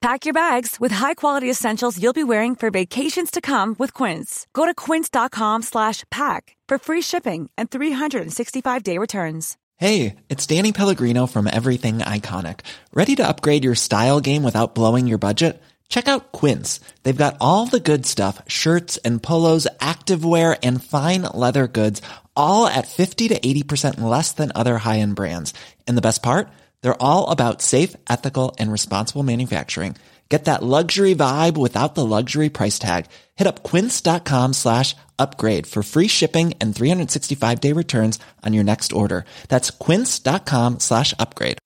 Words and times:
Pack 0.00 0.24
your 0.24 0.32
bags 0.32 0.80
with 0.80 0.92
high-quality 0.92 1.50
essentials 1.50 2.02
you'll 2.02 2.14
be 2.14 2.24
wearing 2.24 2.56
for 2.56 2.70
vacations 2.70 3.30
to 3.30 3.42
come 3.42 3.76
with 3.78 3.92
Quince. 3.92 4.46
Go 4.54 4.64
to 4.64 4.74
quince.com 4.74 5.60
slash 5.60 6.04
pack 6.10 6.56
for 6.66 6.78
free 6.78 7.02
shipping 7.02 7.50
and 7.58 7.70
365-day 7.70 8.96
returns. 8.96 9.58
Hey, 9.76 10.16
it's 10.30 10.46
Danny 10.46 10.72
Pellegrino 10.72 11.26
from 11.26 11.46
Everything 11.46 11.98
Iconic. 11.98 12.60
Ready 12.94 13.14
to 13.16 13.26
upgrade 13.26 13.62
your 13.62 13.74
style 13.74 14.20
game 14.20 14.42
without 14.42 14.74
blowing 14.74 15.06
your 15.06 15.18
budget? 15.18 15.62
Check 15.90 16.08
out 16.08 16.32
Quince. 16.32 16.80
They've 17.02 17.14
got 17.14 17.36
all 17.38 17.66
the 17.66 17.80
good 17.80 18.06
stuff, 18.06 18.40
shirts 18.46 18.96
and 19.04 19.22
polos, 19.22 19.66
activewear, 19.80 20.58
and 20.62 20.82
fine 20.82 21.22
leather 21.34 21.66
goods, 21.66 22.00
all 22.34 22.66
at 22.66 22.88
50 22.88 23.28
to 23.28 23.38
80% 23.38 24.00
less 24.00 24.32
than 24.32 24.50
other 24.54 24.78
high-end 24.78 25.14
brands. 25.14 25.52
And 25.86 25.98
the 25.98 26.02
best 26.02 26.22
part? 26.22 26.48
They're 26.82 27.02
all 27.02 27.28
about 27.30 27.62
safe, 27.62 27.96
ethical, 28.08 28.54
and 28.58 28.72
responsible 28.72 29.22
manufacturing. 29.22 29.96
Get 30.30 30.44
that 30.44 30.62
luxury 30.62 31.14
vibe 31.14 31.58
without 31.58 31.96
the 31.96 32.06
luxury 32.06 32.50
price 32.50 32.78
tag. 32.78 33.06
Hit 33.34 33.48
up 33.48 33.64
quince.com 33.64 34.52
slash 34.52 34.94
upgrade 35.18 35.66
for 35.66 35.82
free 35.82 36.06
shipping 36.06 36.54
and 36.60 36.72
365-day 36.72 37.72
returns 37.72 38.20
on 38.46 38.54
your 38.54 38.64
next 38.64 38.92
order. 38.92 39.24
That's 39.48 39.72
quince.com 39.72 40.78
slash 40.78 41.12
upgrade. 41.18 41.58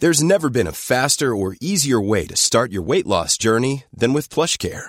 There's 0.00 0.22
never 0.22 0.50
been 0.50 0.66
a 0.66 0.72
faster 0.72 1.34
or 1.34 1.56
easier 1.60 2.00
way 2.00 2.26
to 2.26 2.36
start 2.36 2.72
your 2.72 2.82
weight 2.82 3.06
loss 3.06 3.38
journey 3.38 3.84
than 3.92 4.12
with 4.12 4.28
PlushCare. 4.28 4.88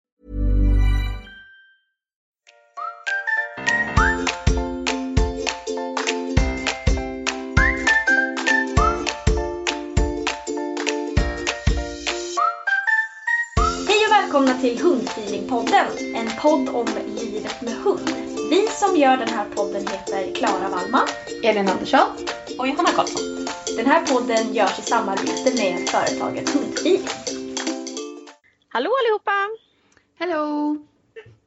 Till 15.21 15.39
Hundfeelingpodden, 15.39 16.15
en 16.15 16.27
podd 16.41 16.69
om 16.69 16.87
livet 17.07 17.61
med 17.61 17.73
hund. 17.73 18.09
Vi 18.49 18.67
som 18.67 18.95
gör 18.95 19.17
den 19.17 19.27
här 19.27 19.45
podden 19.55 19.87
heter 19.87 20.35
Klara 20.35 20.69
Wallman, 20.69 21.07
Elin 21.43 21.69
Andersson. 21.69 22.07
och 22.59 22.67
Johanna 22.67 22.89
Karlsson. 22.89 23.45
Den 23.77 23.85
här 23.85 24.05
podden 24.05 24.53
görs 24.53 24.79
i 24.79 24.81
samarbete 24.81 25.55
med 25.57 25.89
företaget 25.89 26.49
Hundfeeling. 26.49 27.07
Hallå 28.69 28.89
allihopa! 28.99 29.49
Hello! 30.19 30.77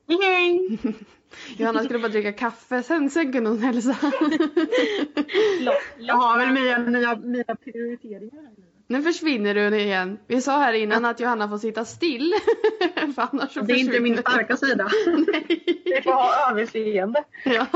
Hej! 0.09 0.78
Johanna 1.56 1.84
skulle 1.84 1.98
bara 1.98 2.09
dricka 2.09 2.33
kaffe, 2.33 2.82
sen, 2.82 3.10
sen 3.10 3.32
kunde 3.32 3.50
hon 3.50 3.59
hälsa. 3.59 3.97
Jag 5.99 6.15
har 6.15 6.38
väl 6.38 6.53
mina, 6.53 6.78
mina, 6.78 7.16
mina 7.16 7.56
prioriteringar. 7.56 8.43
här 8.43 8.54
nu. 8.56 8.74
Nu 8.87 9.03
försvinner 9.03 9.55
du 9.55 9.81
igen. 9.81 10.19
Vi 10.27 10.41
sa 10.41 10.59
här 10.59 10.72
innan 10.72 11.05
att 11.05 11.21
Johanna 11.21 11.49
får 11.49 11.59
sitta 11.59 11.84
still. 11.84 12.34
För 13.15 13.28
annars 13.33 13.55
Det 13.55 13.72
är 13.72 13.77
inte 13.77 14.00
min 14.00 14.17
starka 14.19 14.56
sida. 14.56 14.89
Nej. 15.06 15.83
Vi 15.84 16.03
får 16.03 16.12
ha 16.12 16.50
överseende. 16.50 17.25
Ja. 17.44 17.67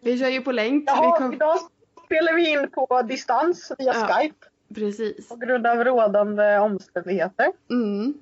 Vi 0.00 0.18
kör 0.18 0.28
ju 0.28 0.40
på 0.40 0.52
länk. 0.52 0.84
Jaha, 0.86 1.18
kom... 1.18 1.32
idag 1.32 1.58
spelar 2.04 2.34
vi 2.34 2.50
in 2.50 2.70
på 2.70 3.02
distans 3.02 3.72
via 3.78 3.94
Ja. 3.94 4.06
Skype 4.08 4.36
Precis. 4.74 5.28
på 5.28 5.36
grund 5.36 5.66
av 5.66 5.84
rådande 5.84 6.58
omständigheter. 6.58 7.52
Mm. 7.70 8.14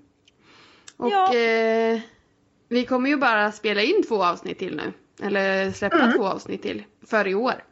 Och 0.96 1.10
Ja. 1.10 1.34
eh, 1.34 2.00
vi 2.68 2.84
kommer 2.84 3.10
ju 3.10 3.16
bara 3.16 3.52
spela 3.52 3.82
in 3.82 4.02
två 4.08 4.24
avsnitt 4.24 4.58
till 4.58 4.76
nu. 4.76 4.92
Eller 5.26 5.70
släppa 5.70 5.96
Mm. 6.02 6.16
två 6.16 6.24
avsnitt 6.24 6.62
till. 6.62 6.84
För 7.06 7.26
i 7.26 7.34
år. 7.34 7.64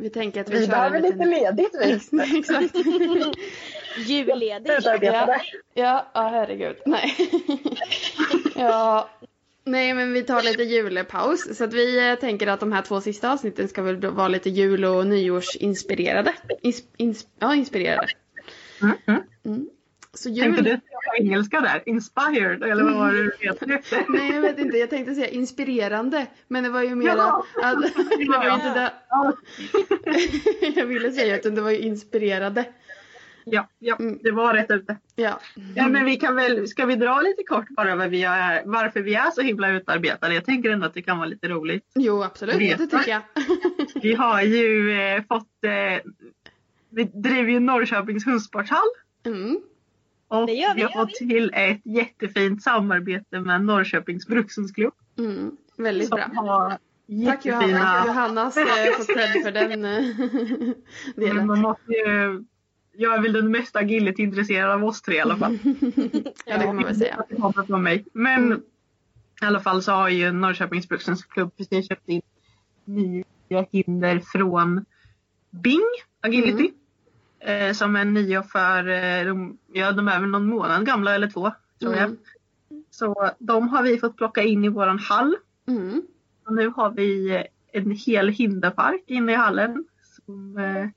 Vi 0.00 0.10
tänker 0.10 0.40
att 0.40 0.50
vi, 0.50 0.58
Vi 0.58 0.66
kör 0.66 0.72
behöver 0.72 0.96
en 0.96 1.02
lite 1.02 1.24
ledigt 1.24 1.76
vi. 1.80 1.92
Exakt. 2.38 2.74
Julledigt. 4.06 4.78
Utarbetade. 4.78 5.42
Ja, 5.74 6.10
ja 6.14 6.28
herregud. 6.28 6.76
Nej. 6.86 7.16
ja. 8.56 9.10
Nej 9.64 9.94
men 9.94 10.12
vi 10.12 10.22
tar 10.22 10.42
lite 10.42 10.62
julepaus. 10.62 11.56
Så 11.56 11.64
att 11.64 11.72
vi 11.72 12.10
eh, 12.10 12.14
tänker 12.14 12.46
att 12.46 12.60
de 12.60 12.72
här 12.72 12.82
två 12.82 13.00
sista 13.00 13.32
avsnitten 13.32 13.68
ska 13.68 13.82
väl 13.82 13.96
vara 13.96 14.28
lite 14.28 14.50
jul 14.50 14.84
och 14.84 15.06
nyårsinspirerade. 15.06 16.34
Ins, 16.62 16.82
ins, 16.96 17.26
ja, 17.38 17.54
inspirerade. 17.54 18.08
Mm, 19.44 19.68
mm. 20.16 20.42
Mm. 20.44 20.54
Så 20.54 20.62
Tänkte 20.62 20.62
jul... 20.62 20.64
du 20.64 20.70
säga 20.70 20.80
engelska 21.18 21.60
där? 21.60 21.82
Inspired 21.86 22.62
eller 22.62 22.84
vad 22.84 22.94
var 22.94 23.12
det 23.12 23.22
du 23.22 23.32
letade 23.40 23.74
efter? 23.74 24.04
Nej 24.08 24.32
jag 24.34 24.40
vet 24.40 24.58
inte, 24.58 24.76
jag 24.78 24.90
tänkte 24.90 25.14
säga 25.14 25.28
inspirerande. 25.28 26.26
Men 26.48 26.64
det 26.64 26.70
var 26.70 26.82
ju 26.82 27.02
Jaha. 27.02 27.42
att... 27.62 27.82
Det 28.18 28.28
var 28.28 28.54
inte 28.54 28.74
det 28.74 28.92
Ja, 29.08 29.32
jag 30.76 30.86
ville 30.86 31.12
säga 31.12 31.36
utan 31.36 31.54
det 31.54 31.60
var 31.60 31.70
ju 31.70 31.78
inspirerade. 31.78 32.64
ja, 33.44 33.68
ja, 33.78 33.96
Mm. 34.00 34.18
det 34.22 34.30
var 34.30 34.54
rätt 34.54 34.70
ute. 34.70 34.96
Ja. 35.16 35.40
Ja, 35.76 35.88
men 35.88 36.04
vi 36.04 36.16
kan 36.16 36.36
väl, 36.36 36.68
ska 36.68 36.86
vi 36.86 36.96
dra 36.96 37.20
lite 37.20 37.42
kort 37.42 37.68
bara 37.68 37.96
vad 37.96 38.08
vi 38.08 38.22
är, 38.24 38.62
varför 38.64 39.00
vi 39.00 39.14
är 39.14 39.30
så 39.30 39.40
himla 39.40 39.70
utarbetade? 39.70 40.34
Jag 40.34 40.44
tänker 40.44 40.70
ändå 40.70 40.86
att 40.86 40.94
det 40.94 41.02
kan 41.02 41.18
vara 41.18 41.28
lite 41.28 41.48
roligt. 41.48 41.84
Jo 41.94 42.22
absolut, 42.22 42.58
det 42.58 42.76
Vet 42.76 42.90
tycker 42.90 43.10
jag. 43.10 43.22
Vi 44.02 44.14
har 44.14 44.42
ju 44.42 44.92
eh, 45.00 45.22
fått, 45.28 45.64
eh, 45.64 46.10
vi 46.90 47.04
driver 47.04 47.52
ju 47.52 47.60
Norrköpings 47.60 48.26
hundsporthall. 48.26 48.88
Mm. 49.26 49.60
Och 50.30 50.46
Det 50.46 50.52
gör 50.52 50.68
vi, 50.68 50.74
vi 50.74 50.82
har 50.82 50.90
gör 50.90 51.06
fått 51.06 51.14
till 51.14 51.50
ett 51.54 51.80
jättefint 51.84 52.62
samarbete 52.62 53.40
med 53.40 53.64
Norrköpings 53.64 54.26
brukshundsklubb. 54.26 54.94
Mm. 55.18 55.56
Väldigt 55.76 56.08
Som 56.08 56.16
bra. 56.16 56.42
har 56.42 56.78
Tack. 57.26 57.46
Johanna. 57.46 58.04
Johannas 58.06 58.56
eh, 58.56 58.64
får 58.64 59.14
cred 59.14 59.42
för 59.44 59.52
den 59.52 59.80
Men 59.80 60.74
delen. 61.16 61.46
man 61.46 61.60
måste 61.60 61.92
ju, 61.92 62.44
jag 62.96 63.14
är 63.14 63.22
väl 63.22 63.32
den 63.32 63.50
mest 63.50 63.76
agility-intresserade 63.76 64.74
av 64.74 64.84
oss 64.84 65.02
tre 65.02 65.16
i 65.16 65.20
alla 65.20 65.36
fall. 65.36 65.58
ja 66.46 66.58
det 66.58 66.64
kan 66.64 66.76
man 66.76 66.84
väl 66.84 66.96
säga. 66.96 67.24
Från 67.66 67.82
mig. 67.82 68.04
Men 68.12 68.44
Mm. 68.44 68.62
i 69.42 69.44
alla 69.46 69.60
fall 69.60 69.82
så 69.82 69.92
har 69.92 70.08
ju 70.08 70.32
Norrköpings 70.32 70.88
brukshundsklubb 70.88 71.56
precis 71.56 71.88
köpt 71.88 72.08
in 72.08 72.22
nya 72.84 73.66
hinder 73.72 74.20
från 74.32 74.84
Bing 75.50 75.88
Agility. 76.20 76.70
Eh, 77.40 77.72
som 77.72 77.96
är 77.96 78.04
nya 78.04 78.42
för, 78.42 78.88
eh, 78.88 79.26
de, 79.26 79.58
ja 79.72 79.92
de 79.92 80.08
är 80.08 80.20
väl 80.20 80.30
någon 80.30 80.46
månad 80.46 80.86
gamla 80.86 81.14
eller 81.14 81.30
två 81.30 81.52
tror 81.80 81.94
jag. 81.94 82.04
Mm. 82.04 82.18
Så 82.90 83.30
de 83.38 83.68
har 83.68 83.82
vi 83.82 83.98
fått 83.98 84.16
plocka 84.16 84.42
in 84.42 84.64
i 84.64 84.68
våran 84.68 84.98
hall. 84.98 85.36
Mm. 85.68 86.02
Och 86.46 86.54
nu 86.54 86.68
har 86.68 86.90
vi 86.90 87.36
eh, 87.36 87.42
en 87.72 87.90
hel 87.90 88.28
hinderpark 88.28 89.04
inne 89.06 89.32
i 89.32 89.34
hallen. 89.34 89.84
Som 90.02 90.58
eh, 90.58 90.88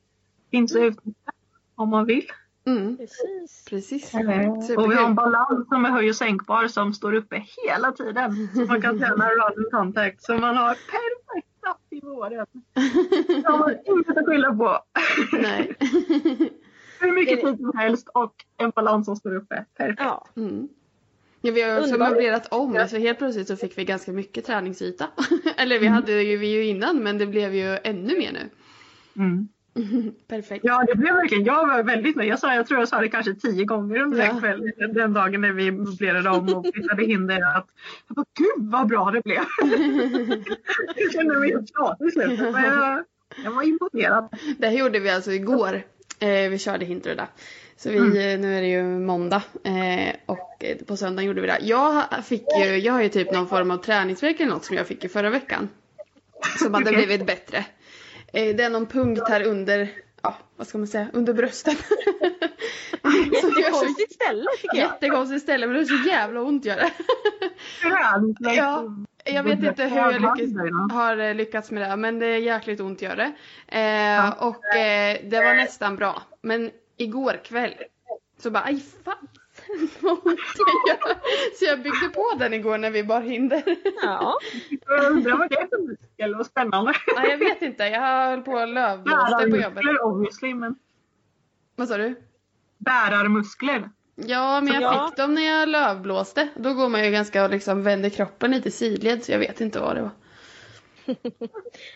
finns 0.52 0.76
att 0.76 0.82
utnyttja 0.82 1.32
om 1.76 1.90
man 1.90 2.06
vill. 2.06 2.28
Mm. 2.66 2.98
Precis. 2.98 3.66
Precis. 3.70 4.14
Eh, 4.14 4.52
och 4.78 4.92
vi 4.92 4.96
har 4.96 5.06
en 5.06 5.16
balans 5.16 5.68
som 5.70 5.86
är 5.86 5.90
höj 5.90 6.10
och 6.10 6.16
sänkbar 6.16 6.68
som 6.68 6.94
står 6.94 7.14
uppe 7.14 7.46
hela 7.66 7.92
tiden. 7.92 8.50
Så 8.56 8.66
man 8.66 8.82
kan 8.82 9.00
träna 9.00 9.30
run 9.30 9.66
contact. 9.72 10.24
Så 10.24 10.38
man 10.38 10.58
har 10.58 10.74
perfekt 10.74 11.53
plats 11.64 11.84
i 11.90 12.00
våren. 12.02 12.46
Jag 13.44 13.52
har 13.52 13.82
inget 13.86 14.18
att 14.18 14.26
skylla 14.26 14.56
på. 14.56 14.80
Nej. 15.34 15.76
Hur 17.00 17.12
mycket 17.12 17.42
tid 17.42 17.58
som 17.58 17.78
helst 17.78 18.10
och 18.14 18.34
en 18.58 18.70
balans 18.70 19.06
som 19.06 19.16
står 19.16 19.36
uppe. 19.36 19.66
Perfekt. 19.78 20.00
Ja. 20.00 20.28
Mm. 20.36 20.70
Ja, 21.42 21.52
vi 21.52 21.62
har 21.62 21.80
också 21.80 21.98
möblerat 21.98 22.48
om 22.48 22.88
så 22.90 22.98
helt 22.98 23.18
plötsligt 23.18 23.48
så 23.48 23.56
fick 23.56 23.78
vi 23.78 23.86
ganska 23.86 24.12
mycket 24.12 24.46
träningsyta. 24.46 25.08
Eller 25.58 25.80
vi 25.80 25.88
hade 25.88 26.24
ju 26.24 26.38
vi 26.38 26.48
ju 26.48 26.66
innan 26.66 27.04
men 27.04 27.18
det 27.18 27.26
blev 27.26 27.56
ju 27.56 27.78
ännu 27.84 28.18
mer 28.18 28.32
nu. 28.32 28.50
Mm. 29.24 29.48
Perfekt. 30.28 30.66
Ja 30.66 30.84
det 30.88 30.96
blev 30.96 31.14
verkligen, 31.14 31.44
jag 31.44 31.68
var 31.68 31.84
väldigt 31.84 32.16
nöjd. 32.16 32.30
Jag, 32.32 32.40
sa, 32.40 32.56
jag 32.56 32.68
tror 32.68 32.80
jag 32.80 32.90
sa 32.90 33.00
det 33.02 33.08
kanske 33.10 33.34
tio 33.34 33.66
gånger 33.66 34.00
under 34.02 34.18
Ja. 34.20 34.26
den 34.26 34.40
kvällen. 34.40 34.94
Den 34.94 35.14
dagen 35.14 35.42
när 35.42 35.52
vi 35.52 35.72
möblerade 35.72 36.30
om 36.30 36.54
och 36.54 36.66
flyttade 36.74 37.06
hinder. 37.06 37.58
Att, 37.58 37.68
jag 38.08 38.16
bara, 38.16 38.26
gud 38.38 38.72
vad 38.72 38.88
bra 38.88 39.12
det 39.12 39.22
blev. 39.24 39.44
jag 40.96 41.12
kände 41.14 41.40
mig 41.40 41.52
helt 41.52 41.70
tjatig 41.70 42.08
i 42.08 42.12
slutet. 42.12 42.54
Men 42.54 42.64
jag, 42.64 43.04
jag 43.44 43.52
var 43.52 43.64
imponerad. 43.64 44.30
Det 44.58 44.68
här 44.68 44.78
gjorde 44.78 45.00
vi 45.00 45.10
alltså 45.10 45.32
igår. 45.32 45.84
Eh, 46.20 46.50
vi 46.50 46.58
körde 46.60 46.86
Hinteröda. 46.86 47.28
Så 47.78 47.90
vi, 47.90 47.98
eh, 47.98 48.40
nu 48.40 48.58
är 48.58 48.62
det 48.62 48.68
ju 48.68 48.84
måndag 48.84 49.42
eh, 49.64 50.16
och 50.26 50.64
på 50.88 50.98
söndagen 50.98 51.28
gjorde 51.28 51.42
vi 51.42 51.48
det. 51.48 51.60
Jag 51.62 52.04
fick 52.24 52.44
ju, 52.60 52.78
jag 52.78 52.94
har 52.94 53.02
ju 53.02 53.10
typ 53.10 53.32
någon 53.32 53.48
form 53.48 53.72
av 53.72 53.78
träningsvärk 53.78 54.40
eller 54.40 54.52
något 54.52 54.66
som 54.66 54.76
jag 54.76 54.88
fick 54.88 55.04
i 55.04 55.10
förra 55.10 55.30
veckan. 55.30 55.70
Som 56.60 56.74
hade 56.74 56.92
blivit 56.92 57.26
bättre. 57.26 57.66
Eh, 58.34 58.56
det 58.56 58.64
är 58.64 58.70
någon 58.70 58.88
punkt 58.88 59.24
här 59.28 59.44
under, 59.44 59.90
ja 60.22 60.36
vad 60.58 60.68
ska 60.68 60.78
man 60.78 60.88
säga, 60.88 61.08
under 61.14 61.34
brösten. 61.34 61.76
Så 63.42 63.50
Jättekonstigt 63.50 64.14
ställe 64.14 64.46
tycker 64.62 64.78
jag. 64.78 64.88
Jättekonstigt 64.92 65.44
ställe 65.44 65.68
men 65.68 65.76
det 65.76 65.82
är 65.82 65.86
så 65.86 66.10
jävla 66.10 66.42
ont 66.42 66.66
gör 66.66 66.76
det. 66.76 66.92
Ja, 68.56 68.84
jag 69.26 69.44
vet 69.44 69.64
inte 69.64 69.84
hur 69.84 69.98
jag 69.98 70.14
Lyckas... 70.14 70.92
har 70.92 71.18
eh, 71.18 71.36
lyckats 71.36 71.72
med 71.72 71.90
det 71.90 71.96
men 71.96 72.20
det 72.20 72.26
är 72.26 72.38
jäkligt 72.38 72.80
ont 72.80 73.02
gör 73.02 73.16
det. 73.16 73.34
Eh, 73.78 74.30
Och 74.44 74.76
eh, 74.76 75.18
det 75.24 75.38
var 75.44 75.56
nästan 75.56 75.96
bra. 75.96 76.22
Men 76.42 76.72
igår 76.98 77.42
kväll 77.44 77.74
så 78.38 78.52
bara 78.52 78.64
aj 78.64 78.84
fan 79.06 79.28
det. 79.80 80.98
Så 81.60 81.66
jag 81.66 81.82
byggde 81.84 82.10
på 82.14 82.24
den 82.40 82.54
igår 82.54 82.78
när 82.78 82.92
vi 82.92 83.04
bar 83.04 83.22
hinder. 83.22 83.64
Ja. 84.04 84.38
Jag 84.88 85.12
undrar 85.12 85.38
vad 85.38 85.50
det 85.50 85.56
är 85.56 85.68
för 85.68 85.78
muskel. 85.88 86.36
Vad 86.36 86.46
spännande. 86.46 86.94
Nej 87.18 87.30
jag 87.30 87.38
vet 87.38 87.62
inte, 87.62 87.84
jag 87.84 88.02
höll 88.30 88.42
på 88.42 88.58
att 88.58 88.70
lövblåste 88.70 89.50
på 89.50 89.58
jobbet. 89.58 89.74
Bärarmuskler 89.74 90.04
obviously, 90.04 90.54
men 90.54 90.76
Vad 91.76 91.88
sa 91.88 91.98
du? 91.98 92.16
bärarmuskler. 92.78 93.90
Ja 94.16 94.62
men 94.62 94.74
jag 94.74 94.82
Ja. 94.84 95.08
fick 95.08 95.18
dem 95.18 95.34
när 95.34 95.42
jag 95.42 95.70
lövblåste. 95.70 96.48
Då 96.56 96.74
går 96.74 96.90
man 96.90 97.06
ju 97.06 97.12
ganska 97.12 97.44
och 97.44 97.50
liksom 97.50 97.84
vänder 97.84 98.10
kroppen 98.10 98.52
lite 98.52 98.72
sidled 98.72 99.24
så 99.24 99.32
jag 99.32 99.40
vet 99.40 99.62
inte 99.62 99.80
vad 99.80 99.96
det 99.96 100.02
var. 100.02 100.12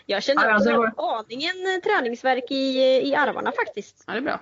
Jag 0.06 0.22
känner 0.22 0.48
Ja, 0.48 0.56
också 0.56 0.68
det 0.70 0.76
var- 0.76 1.18
aningen 1.20 1.80
träningsverk 1.84 2.50
i, 2.50 2.78
i 3.08 3.14
armarna 3.14 3.52
faktiskt. 3.52 4.04
Ja 4.06 4.12
det 4.12 4.18
är 4.18 4.22
bra. 4.22 4.40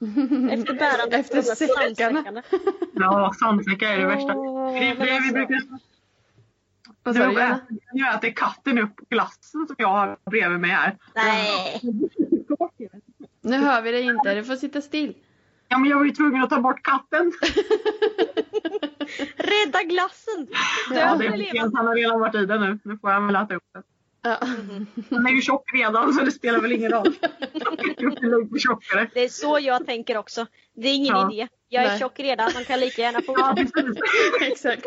Efter 0.50 0.74
bärandet 0.74 1.20
Efter 1.20 1.42
säckarna. 1.42 2.42
Ja, 2.94 3.32
sandsäckar 3.40 3.92
är 3.92 3.98
det 3.98 4.06
värsta. 4.06 4.34
Det 4.34 4.88
är 4.88 4.94
det 4.94 5.20
vi 5.26 5.32
brukar 5.32 5.62
Vad 7.02 7.16
sa 7.16 7.26
du? 7.26 7.54
Nu 7.92 8.08
äter, 8.08 8.30
katten 8.30 8.78
upp 8.78 9.08
glassen 9.10 9.66
som 9.66 9.76
jag 9.78 9.88
har 9.88 10.16
bredvid 10.30 10.60
mig 10.60 10.70
här. 10.70 10.96
Nej. 11.14 11.80
Nu 13.40 13.58
hör 13.58 13.82
vi 13.82 13.92
dig 13.92 14.02
inte, 14.02 14.34
du 14.34 14.44
får 14.44 14.56
sitta 14.56 14.80
still. 14.80 15.14
Ja, 15.68 15.78
men 15.78 15.90
jag 15.90 15.98
var 15.98 16.04
ju 16.04 16.10
tvungen 16.10 16.42
att 16.42 16.50
ta 16.50 16.60
bort 16.60 16.82
katten. 16.82 17.32
Rädda 19.36 19.82
glassen! 19.82 20.48
Ja, 20.90 21.16
det 21.16 21.26
är 21.26 21.36
levande? 21.36 21.76
Han 21.76 21.86
har 21.86 21.94
redan 21.94 22.20
varit 22.20 22.34
i 22.34 22.46
den 22.46 22.60
nu. 22.60 22.78
Nu 22.82 22.98
får 22.98 23.10
jag 23.10 23.26
väl 23.26 23.36
äta 23.36 23.54
upp 23.54 23.64
den. 23.74 23.82
Ja. 24.22 24.38
Han 25.10 25.26
är 25.26 25.30
ju 25.30 25.40
tjock 25.42 25.70
redan 25.74 26.12
så 26.12 26.24
det 26.24 26.32
spelar 26.32 26.60
väl 26.60 26.72
ingen 26.72 26.90
roll. 26.92 27.14
Tjockare. 28.58 29.10
Det 29.14 29.24
är 29.24 29.28
så 29.28 29.58
jag 29.60 29.86
tänker 29.86 30.16
också. 30.16 30.46
Det 30.74 30.88
är 30.88 30.94
ingen 30.94 31.14
Ja. 31.16 31.32
idé. 31.32 31.48
Jag 31.68 31.84
är 31.84 31.88
Nej. 31.88 31.98
tjock 31.98 32.18
redan, 32.20 32.50
de 32.58 32.64
kan 32.64 32.80
lika 32.80 33.02
gärna 33.02 33.20
Ja, 33.26 33.56
fortsätta. 33.56 33.72
precis. 33.82 34.02
Exakt. 34.52 34.86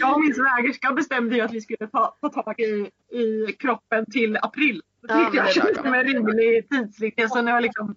Jag 0.00 0.14
och 0.14 0.20
min 0.20 0.34
svägerska 0.34 0.92
bestämde 0.92 1.34
ju 1.36 1.40
att 1.40 1.52
vi 1.52 1.60
skulle 1.60 1.86
ta, 1.86 2.16
ta 2.20 2.28
tag 2.28 2.60
i, 2.60 2.90
i 3.18 3.52
kroppen 3.58 4.06
till 4.12 4.36
april. 4.36 4.82
Det 5.02 5.08
Ja, 5.08 5.16
men 5.16 5.26
tycker 5.32 5.44
jag 5.46 5.56
lagom. 5.56 5.74
som 5.84 5.94
en 5.94 6.04
rimlig 6.04 6.68
tidslinje. 6.70 7.28
Så 7.28 7.42
nu 7.42 7.50
har 7.50 7.56
jag 7.56 7.62
liksom 7.62 7.94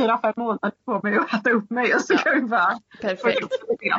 fyra, 0.00 0.18
fem 0.22 0.32
månader 0.36 0.72
på 0.84 1.00
mig 1.02 1.16
att 1.16 1.34
äta 1.34 1.50
upp 1.50 1.70
mig. 1.70 1.94
Och 1.94 2.00
så 2.00 2.12
Ja. 2.14 2.18
kan 2.18 2.34
vi 2.34 2.40
bara 2.48 2.78
Perfekt. 3.00 3.48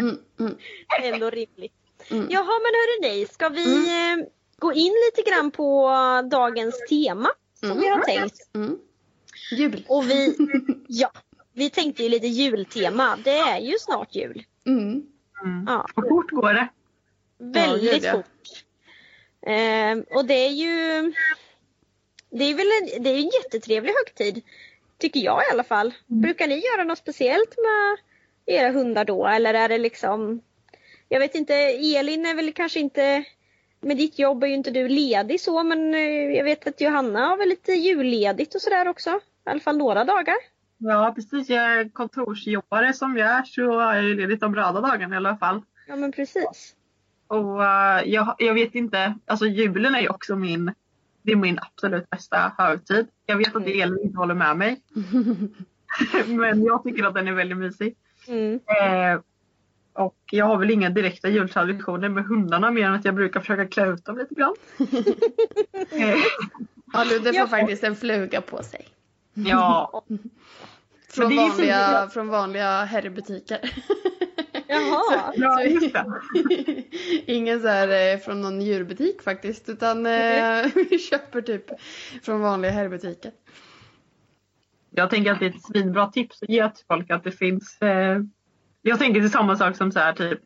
Mm, 0.01 0.17
mm. 0.39 0.55
Ändå 1.03 1.29
rimligt. 1.29 1.73
Mm. 2.11 2.27
Jaha 2.29 2.45
men 2.45 2.73
hörni, 3.09 3.25
ska 3.25 3.49
vi 3.49 3.87
eh, 4.11 4.25
gå 4.59 4.73
in 4.73 4.93
lite 5.07 5.29
grann 5.29 5.51
på 5.51 5.89
dagens 6.31 6.85
tema 6.89 7.29
som 7.53 7.71
Mm. 7.71 7.81
vi 7.81 7.89
har 7.89 7.99
tänkt? 8.01 8.35
Mm. 8.55 8.77
Jul. 9.51 9.85
Och 9.87 10.09
vi, 10.09 10.37
ja, 10.87 11.11
vi 11.53 11.69
tänkte 11.69 12.03
ju 12.03 12.09
lite 12.09 12.27
jultema. 12.27 13.17
Det 13.23 13.37
är 13.37 13.59
ju 13.59 13.73
snart 13.79 14.15
jul. 14.15 14.43
Mm. 14.67 15.05
Mm. 15.43 15.65
Ja. 15.67 15.87
Och 15.95 16.07
fort 16.09 16.31
går 16.31 16.53
det. 16.53 16.67
Väldigt 17.37 18.03
ja. 18.03 18.11
fort. 18.11 18.63
Ehm, 19.47 20.05
och 20.09 20.25
det 20.25 20.33
är 20.33 20.51
ju 20.51 21.13
det 22.29 22.43
är 22.43 22.53
väl 22.53 22.67
en, 22.81 23.03
det 23.03 23.09
är 23.09 23.15
en 23.15 23.31
jättetrevlig 23.43 23.93
högtid. 23.93 24.43
Tycker 24.97 25.19
jag 25.19 25.41
i 25.41 25.51
alla 25.51 25.63
fall. 25.63 25.93
Brukar 26.07 26.47
ni 26.47 26.55
göra 26.55 26.83
något 26.83 26.97
speciellt 26.97 27.55
med 27.57 27.97
era 28.55 28.71
hundar 28.71 29.05
då? 29.05 29.27
Eller 29.27 29.53
är 29.53 29.69
det 29.69 29.77
liksom 29.77 30.41
Jag 31.09 31.19
vet 31.19 31.35
inte, 31.35 31.53
Elin 31.55 32.25
är 32.25 32.35
väl 32.35 32.53
kanske 32.53 32.79
inte 32.79 33.25
med 33.79 33.97
ditt 33.97 34.19
jobb 34.19 34.43
är 34.43 34.47
ju 34.47 34.53
inte 34.53 34.71
du 34.71 34.87
ledig 34.87 35.41
så 35.41 35.63
men 35.63 35.93
eh, 35.93 36.35
jag 36.37 36.43
vet 36.43 36.67
att 36.67 36.81
Johanna 36.81 37.19
har 37.19 37.37
väl 37.37 37.49
lite 37.49 37.71
julledigt 37.71 38.55
och 38.55 38.61
sådär 38.61 38.87
också. 38.87 39.19
I 39.45 39.49
alla 39.49 39.59
fall 39.59 39.77
några 39.77 40.03
dagar. 40.03 40.35
Ja 40.77 41.11
precis, 41.15 41.49
jag 41.49 41.63
är 41.63 41.89
kontorsjobbare 41.89 42.93
som 42.93 43.17
jag 43.17 43.29
är 43.29 43.43
så 43.43 43.61
jag 43.61 43.97
är 43.97 44.01
ledigt 44.01 44.39
de 44.39 44.55
röda 44.55 44.81
dagarna 44.81 45.15
i 45.15 45.17
alla 45.17 45.37
fall. 45.37 45.61
Ja 45.87 45.95
men 45.95 46.11
precis. 46.11 46.75
Och 47.27 47.65
eh, 47.65 48.01
jag, 48.05 48.35
jag 48.37 48.53
vet 48.53 48.75
inte, 48.75 49.15
alltså 49.25 49.45
julen 49.45 49.95
är 49.95 49.99
ju 49.99 50.09
också 50.09 50.35
min, 50.35 50.73
det 51.21 51.31
är 51.31 51.35
min 51.35 51.59
absolut 51.61 52.09
bästa 52.09 52.51
högtid. 52.57 53.07
Jag 53.25 53.37
vet 53.37 53.55
att 53.55 53.67
Elin 53.67 53.99
inte 54.03 54.17
håller 54.17 54.35
med 54.35 54.57
mig. 54.57 54.81
Men 56.27 56.63
jag 56.63 56.83
tycker 56.83 57.03
att 57.03 57.13
den 57.13 57.27
är 57.27 57.33
väldigt 57.33 57.57
mysig. 57.57 57.95
Mm. 58.27 58.53
Eh, 58.53 59.19
och 59.93 60.17
jag 60.31 60.45
har 60.45 60.57
väl 60.57 60.71
inga 60.71 60.89
direkta 60.89 61.29
jultraditioner 61.29 62.09
med 62.09 62.25
hundarna 62.25 62.71
mer 62.71 62.85
än 62.85 62.93
att 62.93 63.05
jag 63.05 63.15
brukar 63.15 63.39
försöka 63.39 63.67
klä 63.67 63.87
ut 63.87 64.05
dem 64.05 64.17
lite 64.17 64.35
grann. 64.35 64.55
eh, 65.91 66.17
Ja, 66.93 67.03
Ludde 67.03 67.33
får 67.33 67.47
faktiskt 67.47 67.83
en 67.83 67.95
fluga 67.95 68.41
på 68.41 68.63
sig. 68.63 68.87
Ja, 69.35 70.03
Från 71.09 71.29
det 71.29 71.35
är 71.35 71.49
vanliga, 71.49 72.09
från 72.13 72.27
vanliga 72.27 72.83
herrbutiker. 72.83 73.59
Jaha. 74.67 75.33
ja 75.35 75.63
just 75.63 75.93
det. 75.93 76.05
Ingen 77.33 77.61
så 77.61 77.67
här 77.67 78.13
eh, 78.13 78.19
från 78.19 78.41
någon 78.41 78.61
djurbutik 78.61 79.21
faktiskt 79.21 79.69
utan 79.69 80.05
eh, 80.05 80.65
vi 80.89 80.99
köper 80.99 81.41
typ 81.41 81.65
från 82.23 82.41
vanliga 82.41 82.71
herrbutiker. 82.71 83.31
Jag 84.89 85.09
tänker 85.09 85.31
att 85.31 85.39
det 85.39 85.45
är 85.45 85.49
ett 85.49 85.63
svinbra 85.63 86.07
tips 86.07 86.43
att 86.43 86.49
ge 86.49 86.69
till 86.69 86.85
folk 86.87 87.11
att 87.11 87.23
det 87.23 87.31
finns 87.31 87.81
eh, 87.81 88.19
Jag 88.81 88.99
tänker 88.99 89.21
till 89.21 89.31
samma 89.31 89.55
sak 89.55 89.75
som 89.75 89.91
så 89.91 89.99
här 89.99 90.13
typ 90.13 90.41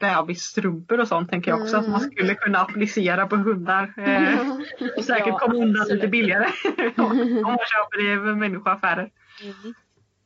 bebisstrumpor 0.00 1.00
och 1.00 1.08
sånt 1.08 1.30
tänker 1.30 1.50
jag 1.50 1.60
också 1.62 1.76
att 1.76 1.88
man 1.88 2.00
skulle 2.00 2.34
kunna 2.34 2.58
applicera 2.58 3.26
på 3.26 3.36
hundar. 3.36 3.94
Eh, 3.98 4.50
och 4.98 5.04
säkert 5.04 5.26
Ja, 5.26 5.38
komma 5.38 5.54
undan 5.54 5.82
absolut. 5.82 5.90
lite 6.02 6.08
billigare 6.08 6.44
om 6.96 7.42
man 7.42 7.58
köper 7.58 8.02
det 8.02 8.12
i 8.12 8.34
människoaffärer. 8.34 9.10
Mm. 9.42 9.74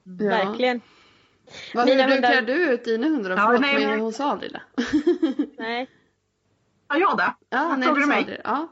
Ja. 0.04 0.28
Verkligen. 0.28 0.80
Vad, 1.74 1.86
Mina 1.86 2.02
hur 2.02 2.08
du, 2.10 2.14
hundar- 2.16 2.30
klär 2.30 2.42
du 2.42 2.72
ut 2.72 2.84
dina 2.84 3.06
hundar? 3.06 3.30
Ja, 3.30 3.36
Förlåt 3.46 3.60
nej, 3.60 3.74
men 3.80 3.90
men- 3.90 4.00
hon 4.00 4.12
sa 4.12 4.30
aldrig 4.30 4.52
det. 4.52 4.62
Nej. 5.58 5.90
Ja, 6.88 6.96
jag 6.96 7.16
det. 7.18 7.34
Ja, 7.50 7.76
nej 7.76 7.88
du 7.94 8.06
mig? 8.06 8.24
det. 8.24 8.40
Ja. 8.44 8.68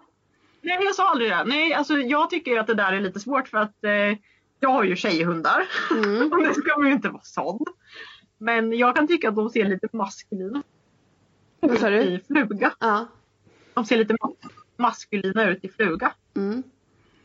Nej, 0.62 0.78
jag 0.84 0.94
sa 0.94 1.08
aldrig 1.10 1.30
det. 1.30 1.44
Nej, 1.44 1.75
alltså 1.75 1.94
jag 1.99 2.30
tycker 2.30 2.58
att 2.60 2.66
det 2.66 2.75
där 2.75 2.92
är 2.92 3.00
lite 3.00 3.20
svårt 3.20 3.49
för 3.49 3.58
att 3.58 3.84
eh, 3.84 3.90
jag 4.60 4.70
har 4.70 4.84
ju 4.84 4.96
tjejhundar. 4.96 5.68
Mm. 5.90 6.32
Och 6.32 6.42
nu 6.42 6.54
ska 6.54 6.78
man 6.78 6.87
ju 6.87 6.92
inte 6.92 7.08
vara 7.08 7.22
sån. 7.22 7.64
Men 8.38 8.72
jag 8.78 8.96
kan 8.96 9.06
tycka 9.08 9.28
att 9.28 9.37
de 9.37 9.50
ser 9.50 9.64
lite 9.64 9.88
maskulina 9.92 10.62
Vad 11.61 11.79
sa 11.79 11.90
du? 11.90 12.00
i 12.02 12.21
fluga. 12.26 12.73
Ja. 12.79 13.07
De 13.75 13.85
ser 13.85 13.97
lite 13.97 14.14
ma- 14.14 14.35
maskulina 14.76 15.49
ut 15.50 15.64
i 15.64 15.69
fluga. 15.69 16.12
Mm. 16.37 16.62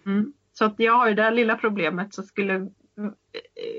Mm. 0.06 0.34
Så 0.54 0.65
att 0.65 0.74
jag 0.77 0.94
har 0.94 1.08
ju 1.08 1.13
det 1.13 1.22
här 1.24 1.32
lilla 1.32 1.56
problemet 1.58 2.13
så 2.13 2.24
skulle 2.24 2.68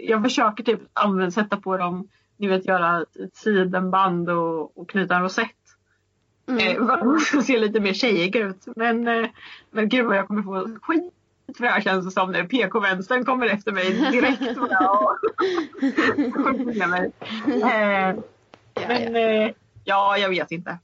jag 0.03 0.23
försöker 0.23 0.65
typ 0.65 0.81
använda, 0.93 1.31
sätta 1.31 1.57
på 1.57 1.77
dem, 1.77 2.09
ni 2.37 2.49
vet 2.49 2.67
göra 2.67 3.03
ett 3.25 3.37
sidenband 3.37 4.31
och, 4.31 4.79
och 4.79 4.89
knyta 4.89 5.17
en 5.17 5.23
rosett. 5.23 5.51
Mm. 6.49 6.61
Eh, 6.83 7.17
ser 7.43 7.59
lite 7.59 7.81
mer 7.81 7.93
tjejig 7.93 8.37
ut. 8.37 8.65
Men, 8.77 9.09
eh, 9.09 9.29
men 9.71 9.89
gud 9.89 10.07
vad 10.07 10.17
jag 10.17 10.27
kommer 10.27 10.43
få 10.43 10.79
skit 10.83 11.13
för 11.57 11.65
det 11.65 11.71
här 11.71 11.81
känns 11.81 12.05
det 12.05 12.11
som 12.11 12.33
nu. 12.33 12.45
PK-vänstern 12.45 13.25
kommer 13.25 13.47
efter 13.47 13.73
mig 13.73 14.11
direkt. 14.13 14.57
bara 14.57 14.91
och 14.91 15.17
skjuter 16.35 16.65
ner 16.65 16.87
mig. 16.87 17.13
Eh, 17.63 18.17
Ja, 18.81 18.89
men 18.89 19.15
ja. 19.15 19.21
eh, 19.21 19.51
ja, 19.87 20.19
jag 20.19 20.29
vet 20.29 20.51
inte. 20.53 20.79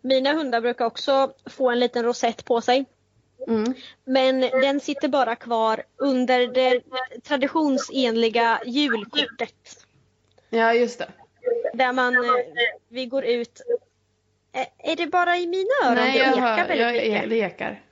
Mina 0.00 0.32
hundar 0.32 0.60
brukar 0.60 0.84
också 0.84 1.32
få 1.46 1.70
en 1.70 1.80
liten 1.80 2.04
rosett 2.04 2.44
på 2.44 2.60
sig. 2.60 2.84
Mm. 3.48 3.74
Men 4.04 4.40
den 4.40 4.80
sitter 4.80 5.08
bara 5.08 5.36
kvar 5.36 5.82
under 5.96 6.46
det 6.46 6.80
traditionsenliga 7.22 8.60
julkortet. 8.66 9.86
ja, 10.50 10.74
just 10.74 10.98
det. 10.98 11.08
Där 11.74 11.92
man, 11.92 12.14
eh, 12.14 12.30
vi 12.88 13.06
går 13.06 13.24
ut. 13.24 13.60
Är 14.78 14.96
det 14.96 15.06
bara 15.06 15.36
i 15.36 15.46
mina 15.46 15.68
öron 15.84 15.94
Nej, 15.94 16.18
det 16.18 16.24
ekar 16.24 16.40
hör, 16.40 16.56
väldigt 16.56 16.78
jag 16.80 16.92
mycket? 16.92 17.22
är, 17.22 17.26
lekar. 17.26 17.82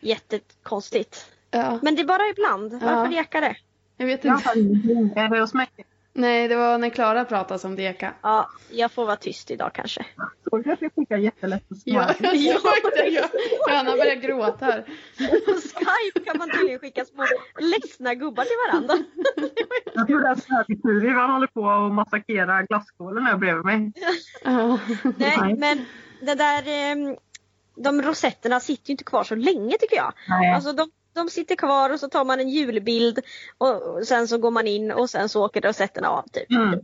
Jättekonstigt. 0.00 1.26
Ja. 1.50 1.78
Men 1.82 1.94
det 1.94 2.02
är 2.02 2.06
bara 2.06 2.28
ibland. 2.28 2.72
Varför 2.72 3.12
Ja. 3.12 3.20
ekar 3.20 3.40
det? 3.40 3.56
Jag 3.96 4.06
vet 4.06 4.24
inte. 4.24 4.50
Är 5.20 5.28
det 5.28 5.40
hos 5.40 5.54
mig? 5.54 5.68
Nej, 6.20 6.48
det 6.48 6.56
var 6.56 6.78
när 6.78 6.90
Klara 6.90 7.24
pratade 7.24 7.60
som 7.60 7.76
Deka. 7.76 8.14
Ja, 8.22 8.50
jag 8.70 8.92
får 8.92 9.06
vara 9.06 9.16
tyst 9.16 9.50
idag 9.50 9.70
kanske. 9.74 10.06
Så 10.50 10.62
kanske 10.62 10.84
jag 10.84 10.92
skickar 10.94 11.16
jättelätt 11.16 11.70
och 11.70 11.76
Ja, 11.84 12.04
smart. 12.04 12.16
jag 12.34 12.60
såg 12.60 12.92
det. 12.96 13.08
Johanna 13.68 13.90
börjar 13.96 14.14
gråta 14.14 14.64
här. 14.64 14.82
På 15.46 15.52
Skype 15.52 16.30
kan 16.30 16.38
man 16.38 16.50
tydligen 16.50 16.78
skicka 16.78 17.04
små 17.04 17.24
ledsna 17.58 18.14
gubbar 18.14 18.44
till 18.44 18.56
varandra. 18.68 19.04
Jag 19.94 20.06
tror 20.06 20.20
det 20.20 20.28
är 20.28 20.34
Snökituri 20.34 21.08
han 21.08 21.30
håller 21.30 21.46
på 21.46 21.70
att 21.70 21.94
massakrera 21.94 22.62
glasskålen 22.62 23.26
här 23.26 23.36
bredvid 23.36 23.64
mig. 23.64 23.92
Ja. 24.44 24.78
Nej, 25.16 25.54
men 25.58 25.84
det 26.20 26.34
där, 26.34 26.62
ehm, 26.66 27.16
de 27.76 28.02
rosetterna 28.02 28.60
sitter 28.60 28.88
ju 28.88 28.92
inte 28.92 29.04
kvar 29.04 29.24
så 29.24 29.34
länge 29.34 29.76
tycker 29.80 29.96
jag. 29.96 30.12
Nej. 30.28 30.52
Alltså 30.54 30.72
de, 30.72 30.90
de 31.12 31.28
sitter 31.28 31.56
kvar 31.56 31.92
och 31.92 32.00
så 32.00 32.08
tar 32.08 32.24
man 32.24 32.40
en 32.40 32.48
julbild 32.48 33.18
och, 33.58 34.06
sen 34.06 34.28
så 34.28 34.38
går 34.38 34.50
man 34.50 34.66
in 34.66 34.92
och 34.92 35.10
sen 35.10 35.28
så 35.28 35.44
åker 35.44 35.60
rosetterna 35.60 36.08
av 36.08 36.22
typ. 36.32 36.50
Mm. 36.52 36.80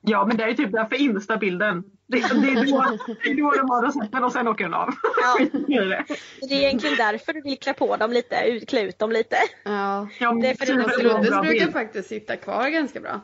Ja 0.00 0.26
men 0.26 0.36
det 0.36 0.44
är 0.44 0.48
ju 0.48 0.54
typ 0.54 0.72
därför 0.72 0.96
instabilden. 0.96 1.84
Det, 2.06 2.18
det, 2.18 2.24
är 2.50 2.54
då, 2.66 2.98
det 3.24 3.30
är 3.30 3.34
då 3.36 3.50
de 3.50 3.70
har 3.70 3.86
recepten 3.86 4.24
och 4.24 4.32
sen 4.32 4.48
åker 4.48 4.64
den 4.64 4.74
av. 4.74 4.94
Ja. 5.22 5.38
Det 5.66 5.74
är 5.74 5.84
det. 5.86 6.04
Det 6.48 6.54
egentligen 6.54 6.96
därför 6.96 7.32
du 7.32 7.40
vill 7.40 7.58
klä 7.58 7.72
på 7.74 7.96
dem 7.96 8.12
lite, 8.12 8.36
ut, 8.46 8.68
klä 8.68 8.80
ut 8.82 8.98
dem 8.98 9.12
lite. 9.12 9.36
Ja. 9.64 10.08
Ja, 10.20 10.32
men 10.32 10.40
Det 10.42 10.48
är 10.50 10.54
för 10.54 10.66
det 10.66 11.42
brukar 11.42 11.70
faktiskt 11.72 12.08
sitta 12.08 12.36
kvar 12.36 12.68
ganska 12.68 13.00
bra. 13.00 13.20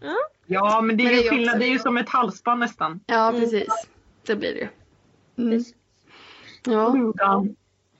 Ja. 0.00 0.14
Ja 0.46 0.80
men 0.80 0.96
det 0.96 1.02
är 1.02 1.06
Men 1.06 1.14
ju 1.14 1.20
det 1.22 1.26
är 1.26 1.30
skillnad, 1.30 1.48
också- 1.54 1.58
det 1.58 1.64
är 1.66 1.70
ju 1.72 1.78
som 1.78 1.96
ett 1.96 2.08
halsband 2.08 2.60
nästan. 2.60 3.00
Ja, 3.06 3.28
Mm. 3.28 3.40
precis. 3.40 3.68
Det 4.26 4.36
blir 4.36 4.54
det 4.54 4.60
ju. 4.60 4.68
Mm. 5.48 5.64
Ja. 6.66 7.44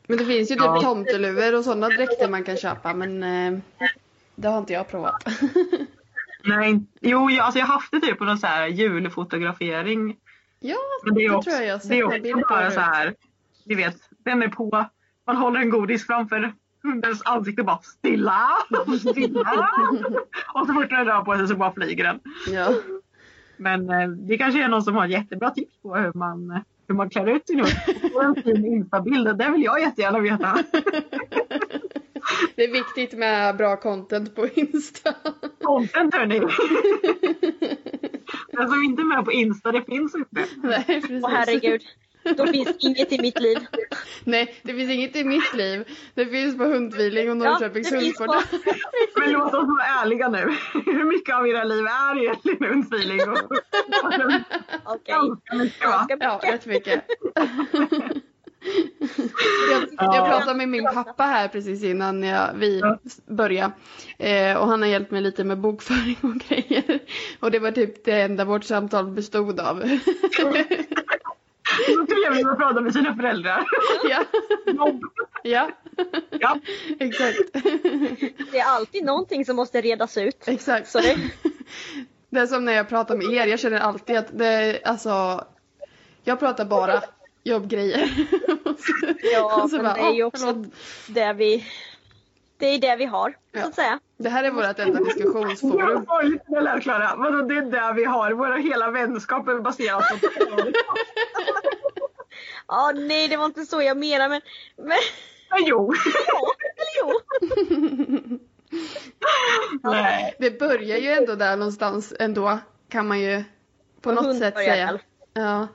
Men 0.08 0.18
det 0.18 0.24
finns 0.24 0.50
ju 0.50 0.54
typ 0.54 0.64
Ja. 0.64 0.80
tomteluvor 0.80 1.54
och 1.58 1.64
sådana 1.64 1.88
dräkter 1.88 2.28
man 2.28 2.44
kan 2.44 2.56
köpa 2.56 2.94
men 2.94 3.22
eh, 3.22 3.58
det 4.34 4.48
har 4.48 4.58
inte 4.58 4.72
jag 4.72 4.88
provat. 4.88 5.24
Nej, 6.44 6.80
jo 7.00 7.30
jag, 7.30 7.44
alltså 7.44 7.58
jag 7.58 7.66
har 7.66 7.74
haft 7.74 7.90
det 7.92 8.00
typ 8.00 8.18
på 8.18 8.24
någon 8.24 8.38
så 8.38 8.46
här 8.46 8.66
julfotografering. 8.66 10.16
ja, 10.60 10.76
Men 11.04 11.14
det 11.14 11.24
är 11.24 11.30
det 11.30 11.36
också, 11.36 11.50
tror 11.50 11.62
jag 11.62 11.70
jag 11.72 11.80
sett 11.82 11.90
det 11.90 12.30
är 12.30 12.34
också 12.36 12.48
bara 12.54 12.70
så 12.70 12.80
här, 12.80 13.14
ni 13.64 13.74
vet, 13.74 13.96
den 14.24 14.42
är 14.42 14.48
på, 14.48 14.86
man 15.26 15.36
håller 15.36 15.60
en 15.60 15.70
godis 15.70 16.06
framför 16.06 16.52
hundens 16.82 17.22
ansikte 17.24 17.62
bara 17.62 17.78
stilla, 17.82 18.48
stilla. 19.00 19.68
och 20.54 20.66
så 20.66 20.72
fort 20.74 20.90
den 20.90 21.04
rör 21.04 21.24
på 21.24 21.36
sig 21.36 21.48
så 21.48 21.56
bara 21.56 21.72
flyger 21.72 22.04
den. 22.04 22.20
Ja. 22.52 22.74
Men 23.56 23.90
eh, 23.90 24.08
det 24.08 24.38
kanske 24.38 24.64
är 24.64 24.68
någon 24.68 24.82
som 24.82 24.94
har 24.96 25.06
jättebra 25.06 25.50
tips 25.50 25.82
på 25.82 25.96
hur 25.96 26.12
man, 26.14 26.60
hur 26.88 26.94
man 26.94 27.10
klär 27.10 27.26
ut 27.26 27.46
sin 27.46 27.60
hund. 27.60 27.72
Och 28.14 28.24
en 28.24 28.34
fin 28.42 28.66
instabild, 28.66 29.38
det 29.38 29.50
vill 29.50 29.62
jag 29.62 29.80
jättegärna 29.80 30.20
veta. 30.20 30.64
Det 32.56 32.64
är 32.64 32.72
viktigt 32.72 33.18
med 33.18 33.56
bra 33.56 33.76
content 33.76 34.34
på 34.34 34.48
Insta. 34.54 35.14
Content 35.62 36.14
hörni! 36.14 36.40
Den 38.52 38.68
som 38.68 38.84
inte 38.84 39.02
är 39.02 39.16
med 39.16 39.24
på 39.24 39.32
Insta, 39.32 39.72
det 39.72 39.82
finns 39.82 40.14
inte. 40.14 40.46
Nej, 40.62 40.84
precis. 40.86 41.24
Åh 41.24 41.30
herregud. 41.30 41.82
Då 42.36 42.46
finns 42.46 42.76
inget 42.78 43.12
i 43.12 43.18
mitt 43.22 43.40
liv. 43.40 43.58
Nej, 44.24 44.54
det 44.62 44.72
finns 44.74 44.90
inget 44.90 45.16
i 45.16 45.24
mitt 45.24 45.54
liv. 45.54 45.84
Det 46.14 46.26
finns 46.26 46.58
på 46.58 46.64
hundfeeling 46.64 47.30
och 47.30 47.36
Ja, 47.46 47.50
Norrköpings 47.50 47.88
finns 47.90 48.02
hundsport. 48.04 48.26
på- 48.50 48.58
Men 49.20 49.32
låt 49.32 49.54
oss 49.54 49.68
vara 49.68 49.84
ärliga 50.02 50.28
nu. 50.28 50.54
Hur 50.86 51.04
mycket 51.04 51.34
av 51.34 51.48
era 51.48 51.64
liv 51.64 51.84
är 51.86 52.22
egentligen 52.22 52.64
hundfeeling? 52.64 53.20
Och... 53.30 53.38
Okej. 54.84 55.14
Ganska 55.14 55.56
mycket 55.56 56.18
Ja, 56.20 56.40
rätt 56.52 56.66
mycket. 56.66 57.04
Jag, 59.70 59.82
jag 59.98 60.28
pratade 60.28 60.54
med 60.54 60.68
min 60.68 60.84
pappa 60.94 61.22
här 61.24 61.48
precis 61.48 61.82
innan 61.84 62.22
jag, 62.22 62.48
vi 62.56 62.80
Ja. 62.80 62.98
började. 63.26 63.72
Eh, 64.18 64.56
och 64.56 64.68
han 64.68 64.82
har 64.82 64.88
hjälpt 64.88 65.10
mig 65.10 65.20
lite 65.20 65.44
med 65.44 65.58
bokföring 65.60 66.16
och 66.20 66.34
grejer. 66.34 66.98
Och 67.40 67.50
det 67.50 67.58
var 67.58 67.70
typ 67.70 68.04
det 68.04 68.20
enda 68.20 68.44
vårt 68.44 68.64
samtal 68.64 69.06
bestod 69.10 69.60
av. 69.60 69.82
Så 71.86 72.06
trevligt 72.06 72.46
att 72.46 72.58
prata 72.58 72.80
med 72.80 72.92
sina 72.92 73.14
föräldrar. 73.16 73.64
ja, 74.08 74.24
Jobb. 74.66 75.02
ja, 75.42 75.70
Ja. 76.30 76.58
exakt. 77.00 77.38
Det 78.52 78.58
är 78.58 78.64
alltid 78.64 79.04
någonting 79.04 79.44
som 79.44 79.56
måste 79.56 79.80
redas 79.80 80.16
ut. 80.16 80.42
exakt. 80.46 80.88
Så 80.90 80.98
det, 80.98 81.16
Det 82.30 82.40
är 82.40 82.46
som 82.46 82.64
när 82.64 82.72
jag 82.72 82.88
pratar 82.88 83.16
med 83.16 83.26
er, 83.26 83.46
jag 83.46 83.60
känner 83.60 83.78
alltid 83.80 84.16
att 84.16 84.38
det 84.38 84.46
är 84.46 84.86
alltså 84.88 85.44
Jag 86.24 86.38
pratar 86.38 86.64
bara 86.64 87.02
jobbgrejer. 87.44 88.10
ja, 89.32 89.62
Och 89.62 89.70
så 89.70 89.76
men 89.76 89.84
bara, 89.84 89.94
det 89.94 90.00
är 90.00 90.12
ju 90.14 90.22
"Åh, 90.22 90.28
också 90.28 90.46
förlåt." 90.46 90.66
det 91.08 91.32
vi, 91.32 91.64
det 92.58 92.66
är 92.66 92.78
det 92.78 92.96
vi 92.96 93.04
har, 93.04 93.30
så 93.30 93.36
Ja. 93.58 93.66
att 93.66 93.74
säga. 93.74 94.00
Det 94.18 94.28
här 94.28 94.44
är 94.44 94.50
vårt 94.50 94.78
enda 94.78 94.98
Jag 94.98 95.04
diskussionsforum. 95.04 96.04
var 96.04 96.22
lite 96.22 96.44
snäll 96.44 96.80
Klara. 96.80 97.14
Vadå 97.16 97.42
det 97.42 97.54
är 97.54 97.62
där 97.62 97.94
vi 97.94 98.04
har. 98.04 98.32
Våra 98.32 98.56
hela 98.56 98.90
vänskap 98.90 99.48
är 99.48 99.58
baserat 99.60 100.04
på 100.08 100.16
Ja, 102.68 102.92
nej, 102.94 103.28
det 103.28 103.36
var 103.36 103.44
inte 103.46 103.64
så 103.66 103.82
jag 103.82 103.96
menade, 103.96 104.28
men, 104.28 104.40
men 104.86 104.96
Ja, 105.50 105.56
Jo. 105.60 105.92
ja, 106.26 106.52
eller 106.74 107.00
jo. 107.00 108.38
Nej. 109.90 110.34
Det 110.38 110.58
börjar 110.58 110.96
ju 110.98 111.08
ändå 111.08 111.34
där 111.34 111.56
någonstans 111.56 112.14
ändå 112.20 112.58
kan 112.88 113.08
man 113.08 113.20
ju 113.20 113.44
på 114.00 114.12
något 114.12 114.24
Hund 114.26 114.38
sätt 114.38 114.54
säga. 114.54 114.86
väl. 114.86 114.98
Ja. 115.34 115.68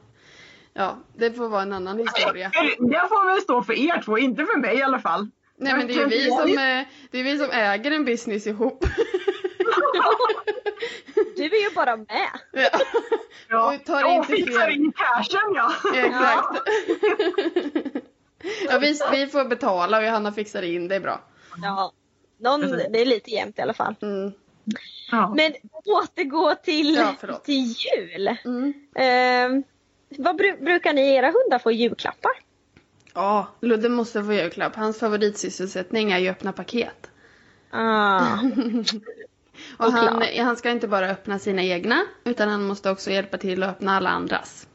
Ja, 0.73 0.97
det 1.17 1.31
får 1.33 1.49
vara 1.49 1.61
en 1.61 1.73
annan 1.73 1.97
historia. 1.99 2.51
Det 2.79 3.07
får 3.09 3.29
väl 3.33 3.41
stå 3.41 3.63
för 3.63 3.73
er 3.73 4.01
två, 4.05 4.17
inte 4.17 4.45
för 4.45 4.57
mig 4.59 4.77
i 4.77 4.83
alla 4.83 4.99
fall. 4.99 5.29
Nej 5.59 5.73
men 5.77 5.87
det 5.87 5.93
är 5.93 5.97
ju 5.97 6.05
vi 6.05 6.25
som, 6.25 6.49
eh, 6.49 6.85
det 7.11 7.19
är 7.19 7.23
vi 7.23 7.37
som 7.37 7.49
äger 7.51 7.91
en 7.91 8.05
business 8.05 8.47
ihop. 8.47 8.85
Du 11.35 11.45
är 11.45 11.69
ju 11.69 11.75
bara 11.75 11.97
med. 11.97 12.29
Ja. 12.51 12.69
Ja. 13.49 13.73
Och 13.75 13.85
tar 13.85 14.15
inte 14.15 14.27
fixar 14.27 14.61
fel. 14.61 14.73
in 14.75 14.91
cashen 14.91 15.53
ja. 15.55 15.71
Exakt. 15.95 16.61
Ja, 18.69 18.79
vi, 18.79 18.99
vi 19.11 19.27
får 19.27 19.45
betala 19.45 19.97
och 19.97 20.03
Johanna 20.03 20.31
fixar 20.31 20.61
in, 20.61 20.87
det 20.87 20.95
är 20.95 20.99
bra. 20.99 21.21
Ja. 21.61 21.91
Någon, 22.37 22.61
det 22.61 23.01
är 23.01 23.05
lite 23.05 23.31
jämnt 23.31 23.59
i 23.59 23.61
alla 23.61 23.73
fall. 23.73 23.95
Mm. 24.01 24.31
ja. 25.11 25.33
Men 25.35 25.53
återgå 25.85 26.55
till, 26.55 26.95
Ja, 26.95 27.15
till 27.45 27.75
jul. 27.77 28.35
Mm. 28.45 28.73
Ehm, 28.95 29.63
vad 30.17 30.41
bru- 30.41 30.63
brukar 30.63 30.93
ni 30.93 31.13
era 31.15 31.25
hundar 31.25 31.59
få 31.59 31.71
julklappar? 31.71 32.31
Ja, 33.13 33.47
Ludde 33.61 33.89
måste 33.89 34.23
få 34.23 34.33
julklapp. 34.33 34.75
Hans 34.75 34.99
favoritsysselsättning 34.99 36.11
är 36.11 36.19
ju 36.19 36.29
öppna 36.29 36.51
paket. 36.51 37.09
Ah. 37.71 38.37
Och 39.77 39.85
Och 39.85 39.91
han, 39.91 40.23
han 40.37 40.57
ska 40.57 40.69
inte 40.69 40.87
bara 40.87 41.09
öppna 41.09 41.39
sina 41.39 41.63
egna, 41.63 42.05
utan 42.23 42.49
han 42.49 42.63
måste 42.67 42.91
också 42.91 43.11
hjälpa 43.11 43.37
till 43.37 43.63
att 43.63 43.69
öppna 43.69 43.97
alla 43.97 44.09
andras. 44.09 44.67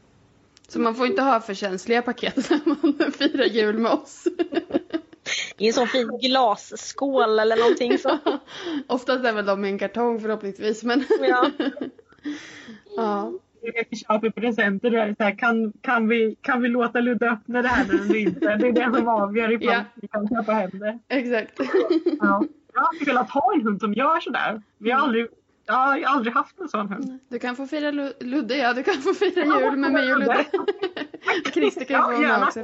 Så 0.67 0.79
man 0.79 0.95
får 0.95 1.07
inte 1.07 1.21
ha 1.21 1.39
för 1.41 1.53
känsliga 1.53 2.01
paket 2.01 2.49
när 2.49 2.61
man 2.65 3.11
firar 3.17 3.45
jul 3.45 3.77
med 3.77 3.91
oss. 3.91 4.27
I 5.57 5.67
en 5.67 5.73
sån 5.73 5.87
fin 5.87 6.17
glasskål 6.21 7.39
eller 7.39 7.57
någonting 7.57 7.97
så. 7.97 8.17
Oftast 8.87 9.25
är 9.25 9.33
väl 9.33 9.45
de 9.45 9.65
i 9.65 9.69
en 9.69 9.79
kartong 9.79 10.19
förhoppningsvis, 10.21 10.83
men 10.83 11.05
Ja. 11.21 11.51
ja. 12.95 13.31
Vi 13.89 13.97
köper 13.97 14.29
presenter 14.29 14.93
och 14.93 14.99
är 14.99 15.07
det 15.07 15.15
så 15.17 15.23
här, 15.23 15.37
kan, 15.37 15.73
kan, 15.81 16.07
vi, 16.07 16.35
kan 16.41 16.61
vi 16.61 16.67
låta 16.69 16.99
Ludde 16.99 17.29
öppna 17.29 17.61
det 17.61 17.67
här 17.67 17.85
eller 17.89 18.15
inte? 18.15 18.55
Det 18.55 18.67
är 18.67 18.71
det 18.71 18.97
som 18.97 19.07
avgör 19.07 19.51
ifall 19.51 19.67
Ja. 19.73 19.83
vi 19.95 20.07
kan 20.07 20.27
köpa 20.27 20.51
hem 20.51 20.69
det. 20.73 20.99
Exakt. 21.07 21.59
Ja. 22.19 22.43
Jag 22.73 22.81
har 22.81 22.87
alltid 22.87 23.07
velat 23.07 23.29
ha 23.29 23.53
en 23.53 23.61
hund 23.61 23.79
som 23.79 23.93
gör 23.93 24.19
sådär. 24.19 24.61
Vi 24.77 24.91
har 24.91 24.99
aldrig, 25.01 25.27
jag 25.65 25.73
har 25.73 26.01
aldrig 26.05 26.33
haft 26.33 26.59
en 26.59 26.69
sån 26.69 26.89
hund. 26.89 27.19
Du 27.29 27.39
kan 27.39 27.55
få 27.55 27.67
fira 27.67 27.91
Lu- 27.91 28.13
Ludde, 28.23 28.57
ja 28.57 28.73
du 28.73 28.83
kan 28.83 28.93
få 28.95 29.13
fira 29.13 29.45
jul 29.59 29.75
med 29.77 29.91
mig 29.91 30.13
och 30.13 30.19
Ludde. 30.19 30.45
Christer 31.53 31.85
kan 31.85 31.95
Ja, 31.95 32.03
få 32.03 32.11
vara 32.11 32.39
med 32.39 32.43
också. 32.47 32.61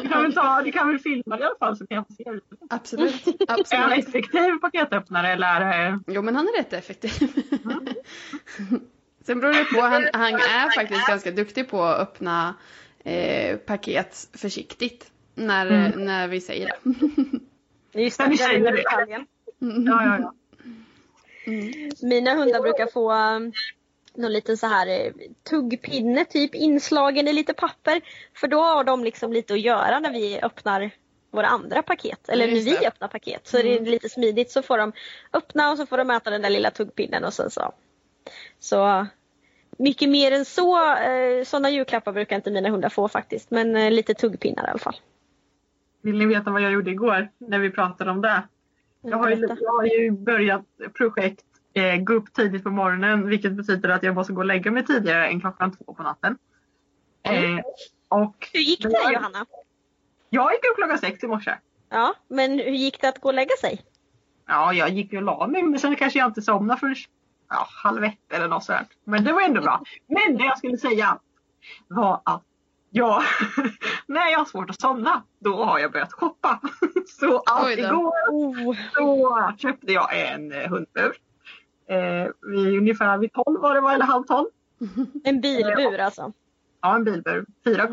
Du 0.00 0.08
kan 0.08 0.22
väl, 0.22 0.32
ta, 0.34 0.62
du 0.62 0.72
kan 0.72 0.88
väl 0.88 0.98
filma 0.98 1.36
det 1.36 1.42
i 1.42 1.46
alla 1.46 1.54
fall 1.58 1.76
så 1.76 1.86
kan 1.86 1.96
jag 1.96 2.06
få 2.06 2.12
se 2.12 2.24
det. 2.24 2.40
Absolut, 2.70 3.26
Är 3.26 3.32
han 3.48 3.60
absolut. 3.60 4.08
effektiv 4.08 4.58
paketöppnare 4.60 5.28
eller. 5.32 5.98
Jo 6.06 6.22
men 6.22 6.36
han 6.36 6.46
är 6.46 6.58
rätt 6.58 6.72
effektiv. 6.72 7.10
Sen 9.28 9.40
beror 9.40 9.52
det 9.52 9.64
på, 9.64 9.80
han, 9.80 10.08
han 10.12 10.34
är 10.34 10.74
faktiskt 10.74 11.06
ganska 11.06 11.30
duktig 11.30 11.68
på 11.70 11.82
att 11.82 12.00
öppna 12.00 12.54
eh, 13.04 13.56
paket 13.56 14.28
försiktigt. 14.32 15.10
När, 15.34 15.66
Mm. 15.66 16.04
när 16.04 16.28
vi 16.28 16.40
säger 16.40 16.66
det. 17.92 18.02
Just 18.02 18.18
det, 18.18 18.24
den 18.24 18.36
säger 18.38 18.72
det. 18.72 18.82
Ja, 19.58 20.04
ja, 20.04 20.18
ja. 20.18 20.34
Mina 22.02 22.34
hundar 22.34 22.60
brukar 22.62 22.86
få 22.86 23.12
um, 23.12 23.52
någon 24.14 24.32
liten 24.32 24.56
så 24.56 24.66
här 24.66 24.86
eh, 24.86 25.12
tuggpinne 25.50 26.24
typ 26.24 26.54
inslagen 26.54 27.28
i 27.28 27.32
lite 27.32 27.54
papper. 27.54 28.00
För 28.34 28.48
då 28.48 28.62
har 28.62 28.84
de 28.84 29.04
liksom 29.04 29.32
lite 29.32 29.54
att 29.54 29.60
göra 29.60 30.00
när 30.00 30.12
vi 30.12 30.40
öppnar 30.42 30.90
våra 31.30 31.46
andra 31.46 31.82
paket. 31.82 32.28
Eller 32.28 32.46
när 32.46 32.54
vi 32.54 32.86
öppnar 32.86 33.08
paket. 33.08 33.46
Så 33.46 33.56
det 33.56 33.76
är 33.76 33.80
lite 33.80 34.08
smidigt 34.08 34.50
så 34.50 34.62
får 34.62 34.78
de 34.78 34.92
öppna 35.32 35.70
och 35.70 35.76
så 35.76 35.86
får 35.86 35.96
de 35.98 36.10
äta 36.10 36.30
den 36.30 36.42
där 36.42 36.50
lilla 36.50 36.70
tuggpinnen 36.70 37.24
och 37.24 37.34
sen 37.34 37.50
så. 37.50 37.72
Så 38.60 39.06
mycket 39.78 40.08
mer 40.08 40.32
än 40.32 40.44
så, 40.44 40.94
eh, 40.94 41.44
sådana 41.44 41.70
julklappar 41.70 42.12
brukar 42.12 42.36
inte 42.36 42.50
mina 42.50 42.68
hundar 42.68 42.88
få 42.88 43.08
faktiskt. 43.08 43.50
Men 43.50 43.76
eh, 43.76 43.90
lite 43.90 44.14
tuggpinnar 44.14 44.66
i 44.66 44.70
alla 44.70 44.78
fall. 44.78 44.96
Vill 46.02 46.18
ni 46.18 46.26
veta 46.26 46.50
vad 46.50 46.62
jag 46.62 46.72
gjorde 46.72 46.90
igår 46.90 47.28
när 47.38 47.58
vi 47.58 47.70
pratade 47.70 48.10
om 48.10 48.20
det? 48.20 48.42
Jag 49.02 49.16
har 49.16 49.30
ju, 49.30 49.48
jag 49.60 49.72
har 49.72 49.84
ju 49.84 50.10
börjat 50.10 50.64
projekt 50.94 51.44
eh, 51.74 51.96
gå 51.96 52.12
upp 52.12 52.32
tidigt 52.32 52.64
på 52.64 52.70
morgonen 52.70 53.28
vilket 53.28 53.52
betyder 53.52 53.88
att 53.88 54.02
jag 54.02 54.14
måste 54.14 54.32
gå 54.32 54.40
och 54.40 54.46
lägga 54.46 54.70
mig 54.70 54.84
tidigare 54.84 55.28
än 55.28 55.40
klockan 55.40 55.76
två 55.76 55.94
på 55.94 56.02
natten. 56.02 56.38
Eh, 57.22 57.58
och 58.08 58.48
Hur 58.52 58.60
gick 58.60 58.82
det 58.82 59.12
Johanna? 59.12 59.46
Jag 60.30 60.52
gick 60.52 60.64
upp 60.70 60.76
klockan 60.76 60.98
sex 60.98 61.24
i 61.24 61.26
morse. 61.26 61.54
Ja, 61.90 62.14
men 62.28 62.50
hur 62.58 62.70
gick 62.72 63.00
det 63.00 63.08
att 63.08 63.20
gå 63.20 63.28
och 63.28 63.34
lägga 63.34 63.56
sig? 63.60 63.80
Ja, 64.46 64.72
jag 64.72 64.88
gick 64.88 65.12
och 65.12 65.22
la 65.22 65.46
mig 65.46 65.62
men 65.62 65.78
sen 65.78 65.96
kanske 65.96 66.18
jag 66.18 66.28
inte 66.28 66.42
somnade 66.42 66.80
förrän 66.80 66.96
ja, 67.48 67.66
halv 67.70 68.04
ett 68.04 68.32
eller 68.32 68.48
något 68.48 68.64
sånt. 68.64 68.88
Men 69.04 69.24
det 69.24 69.32
var 69.32 69.40
ändå 69.42 69.60
bra. 69.60 69.82
Men 70.06 70.36
det 70.36 70.44
jag 70.44 70.58
skulle 70.58 70.78
säga 70.78 71.18
var 71.88 72.20
att 72.24 72.42
Ja, 72.90 73.22
när 74.06 74.30
jag 74.30 74.38
har 74.38 74.44
svårt 74.44 74.70
att 74.70 74.80
somna, 74.80 75.22
då 75.38 75.64
har 75.64 75.78
jag 75.78 75.92
börjat 75.92 76.12
shoppa. 76.12 76.60
Så 77.06 77.38
allt 77.38 77.78
igår 77.78 78.12
Oh. 78.30 78.76
så 78.94 79.52
köpte 79.58 79.92
jag 79.92 80.32
en 80.32 80.52
eh, 80.52 80.68
hundbur. 80.70 81.16
Eh, 81.88 82.28
vid, 82.42 82.78
ungefär 82.78 83.18
vid 83.18 83.32
12 83.32 83.60
var 83.60 83.74
det 83.74 83.80
var, 83.80 83.94
eller 83.94 84.04
halv 84.04 84.24
12. 84.24 84.46
En 85.24 85.40
bilbur 85.40 85.98
alltså. 85.98 86.32
Ja, 86.80 86.96
en 86.96 87.04
bilbur. 87.04 87.46
4 87.64 87.88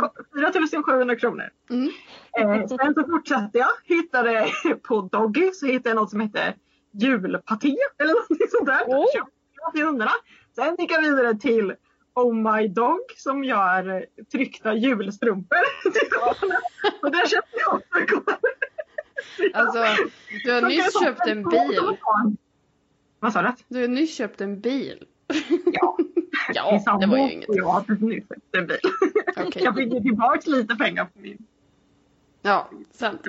4 0.72 0.84
700 0.86 1.16
kronor. 1.16 1.50
Mm. 1.70 1.92
Eh, 2.40 2.68
sen 2.68 2.94
så 2.94 3.04
fortsatte 3.04 3.58
jag. 3.58 3.70
Hittade 3.84 4.50
på 4.84 5.02
Doggy 5.02 5.52
så 5.52 5.66
hittade 5.66 5.90
jag 5.90 5.96
något 5.96 6.10
som 6.10 6.20
hette 6.20 6.54
julpaté 6.92 7.78
eller 8.00 8.14
något 8.14 8.52
sånt 8.52 8.66
där. 8.66 8.84
Oh. 8.88 9.06
Till 9.74 9.86
hundarna. 9.86 10.12
Sen 10.56 10.76
gick 10.80 10.92
jag 10.92 11.02
vidare 11.02 11.36
till 11.36 11.74
Oh 12.14 12.34
My 12.34 12.68
Dog 12.68 13.00
som 13.18 13.44
gör 13.44 14.06
tryckta 14.32 14.74
julstrumpor 14.74 15.92
till 15.92 16.10
barnen. 16.20 16.62
Och 17.02 17.12
där 17.12 17.28
köpte 17.28 17.58
jag 17.58 17.74
också 17.74 18.00
igår. 18.00 18.24
Alltså, 19.54 19.84
du 20.46 20.52
har 20.52 20.62
nyss 20.62 21.00
köpt 21.04 21.28
en 21.28 21.44
bil. 21.44 21.80
Vad 23.20 23.34
sa 23.34 23.42
du? 23.42 23.52
Du 23.68 23.82
har 23.82 23.88
nyss 23.88 24.16
köpt 24.16 24.42
en 24.42 24.60
bil. 24.60 25.06
Ja. 25.66 25.98
Ja, 26.54 26.98
det 27.00 27.06
var 27.08 27.18
ju 27.18 27.32
inget. 27.32 27.56
Jag 27.56 27.66
har 27.66 27.82
precis 27.82 28.28
köpt 28.28 28.56
en 28.58 28.68
bil. 28.68 28.78
Okej. 29.38 29.64
Jag 29.64 29.76
fick 29.76 29.94
ju 29.94 30.00
tillbaka 30.02 30.42
lite 30.50 30.76
pengar 30.76 31.06
på 31.06 31.20
min 31.20 31.38
Ja, 32.42 32.70
sant. 32.92 33.22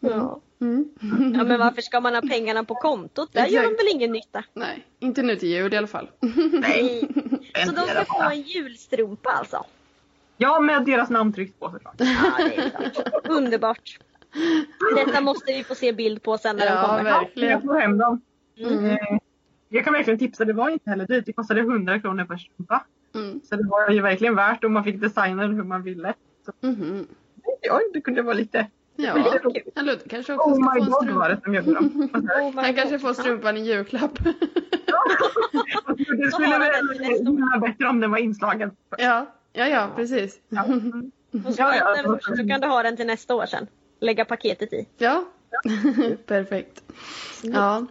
Ja. 0.00 0.40
Mm. 0.60 0.88
ja, 1.38 1.44
men 1.44 1.58
varför 1.60 1.82
ska 1.82 2.00
man 2.00 2.14
ha 2.14 2.20
pengarna 2.22 2.64
på 2.64 2.74
kontot? 2.74 3.32
Där 3.32 3.46
gör 3.46 3.62
de 3.62 3.68
väl 3.68 3.86
ingen 3.94 4.12
nytta? 4.12 4.44
Nej, 4.54 4.86
inte 4.98 5.22
nu 5.22 5.36
till 5.36 5.48
jul 5.48 5.74
i 5.74 5.76
alla 5.76 5.86
fall. 5.86 6.10
Nej. 6.52 7.08
Så 7.66 7.72
de 7.72 7.80
ska 7.86 8.04
få 8.04 8.22
en 8.22 8.40
julstrumpa 8.40 9.30
alltså? 9.30 9.64
Ja, 10.36 10.60
med 10.60 10.84
deras 10.84 11.10
namn 11.10 11.32
tryckt 11.32 11.60
på 11.60 11.70
såklart. 11.70 11.94
Ja, 11.98 12.32
det 12.38 12.56
är 12.56 12.70
klart. 12.70 13.28
Underbart. 13.28 13.98
Detta 14.96 15.20
måste 15.20 15.52
vi 15.52 15.64
få 15.64 15.74
se 15.74 15.92
bild 15.92 16.22
på 16.22 16.38
sen 16.38 16.56
när 16.56 16.66
de 16.66 16.72
Ja, 16.72 16.86
kommer. 16.86 17.04
verkligen. 17.04 17.50
Jag 17.50 17.62
får 17.62 17.74
hem 17.78 17.98
dem. 17.98 18.20
Mm. 18.58 18.84
Eh, 18.84 18.96
Jag 19.68 19.84
kan 19.84 19.92
verkligen 19.92 20.18
tipsa, 20.18 20.44
det 20.44 20.52
var 20.52 20.68
inte 20.70 20.90
heller 20.90 21.06
dyrt. 21.06 21.26
Det 21.26 21.32
kostade 21.32 21.60
100 21.60 22.00
kronor 22.00 22.24
per 22.24 22.36
strumpa. 22.36 22.84
Mm. 23.14 23.40
Så 23.44 23.56
det 23.56 23.66
var 23.68 23.90
ju 23.90 24.00
verkligen 24.00 24.34
värt 24.34 24.64
om 24.64 24.72
man 24.72 24.84
fick 24.84 25.00
designa 25.00 25.46
hur 25.46 25.62
man 25.62 25.82
ville. 25.82 26.14
Mhm. 26.60 27.06
Ja, 27.60 27.80
det 27.94 28.00
kunde 28.00 28.22
vara 28.22 28.34
lite... 28.34 28.66
Ja, 29.00 29.14
Ludde 29.82 30.08
kanske 30.08 30.34
också 30.34 30.50
Oh 30.50 30.54
ska 30.54 30.74
my 30.74 30.80
god 30.86 30.94
strumpa. 30.94 31.28
det 31.28 31.40
som 31.44 31.54
gjorde 31.54 31.72
dem. 31.74 32.10
Oh 32.14 32.54
Han 32.62 32.74
kanske 32.74 32.98
får 32.98 33.14
strumpan 33.14 33.56
i 33.56 33.60
julklapp. 33.60 34.18
det 34.24 34.34
skulle 36.32 36.58
väl 36.58 36.72
vara 37.40 37.58
bättre 37.58 37.88
om 37.88 38.00
den 38.00 38.10
var 38.10 38.18
inslagen. 38.18 38.70
Ja, 38.98 39.26
ja, 39.52 39.66
ja 39.68 39.88
precis. 39.96 40.40
Ja. 40.48 40.64
Och 41.46 41.54
så 41.54 41.62
Ja, 41.62 41.76
ja, 41.76 41.96
först, 42.04 42.24
så 42.36 42.48
kan 42.48 42.60
du 42.60 42.66
ha 42.66 42.82
den 42.82 42.96
till 42.96 43.06
nästa 43.06 43.34
år 43.34 43.46
sen. 43.46 43.66
Lägga 44.00 44.24
paketet 44.24 44.72
i. 44.72 44.88
Ja, 44.98 45.24
perfekt. 46.26 46.82
Ja. 47.42 47.86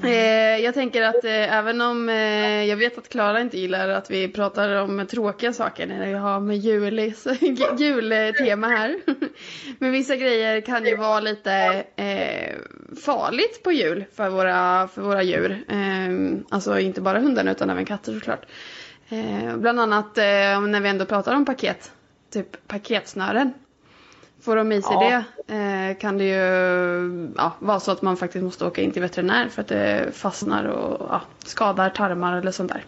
Mm. 0.00 0.12
Eh, 0.12 0.64
jag 0.64 0.74
tänker 0.74 1.02
att 1.02 1.24
eh, 1.24 1.56
även 1.56 1.80
om 1.80 2.08
eh, 2.08 2.64
jag 2.64 2.76
vet 2.76 2.98
att 2.98 3.08
Klara 3.08 3.40
inte 3.40 3.58
gillar 3.58 3.88
att 3.88 4.10
vi 4.10 4.28
pratar 4.28 4.74
om 4.74 5.06
tråkiga 5.06 5.52
saker 5.52 5.86
när 5.86 6.06
vi 6.06 6.12
har 6.12 6.40
med 6.40 6.56
julis, 6.56 7.26
jultema 7.78 8.68
här. 8.68 8.96
Men 9.78 9.92
vissa 9.92 10.16
grejer 10.16 10.60
kan 10.60 10.86
ju 10.86 10.96
vara 10.96 11.20
lite 11.20 11.84
eh, 11.96 12.56
farligt 13.04 13.62
på 13.62 13.72
jul 13.72 14.04
för 14.14 14.28
våra, 14.28 14.88
för 14.88 15.02
våra 15.02 15.22
djur. 15.22 15.64
Eh, 15.68 16.38
alltså 16.48 16.78
inte 16.78 17.00
bara 17.00 17.18
hundarna 17.18 17.50
utan 17.50 17.70
även 17.70 17.84
katter 17.84 18.12
såklart. 18.12 18.46
Eh, 19.08 19.56
bland 19.56 19.80
annat 19.80 20.18
eh, 20.18 20.60
när 20.60 20.80
vi 20.80 20.88
ändå 20.88 21.04
pratar 21.04 21.34
om 21.34 21.44
paket, 21.44 21.92
typ 22.30 22.68
paketsnören. 22.68 23.52
Får 24.42 24.56
de 24.56 24.72
i 24.72 24.82
sig 24.82 24.92
Ja. 25.00 25.22
det 25.46 25.54
eh, 25.54 25.96
kan 25.98 26.18
det 26.18 26.24
ju 26.24 27.32
ja, 27.36 27.52
vara 27.58 27.80
så 27.80 27.90
att 27.92 28.02
man 28.02 28.16
faktiskt 28.16 28.44
måste 28.44 28.64
åka 28.66 28.82
in 28.82 28.92
till 28.92 29.02
veterinär 29.02 29.48
för 29.48 29.62
att 29.62 29.68
det 29.68 30.10
fastnar 30.14 30.64
och 30.64 31.06
ja, 31.10 31.20
skadar 31.44 31.90
tarmar 31.90 32.38
eller 32.38 32.50
sånt 32.50 32.72
där. 32.72 32.84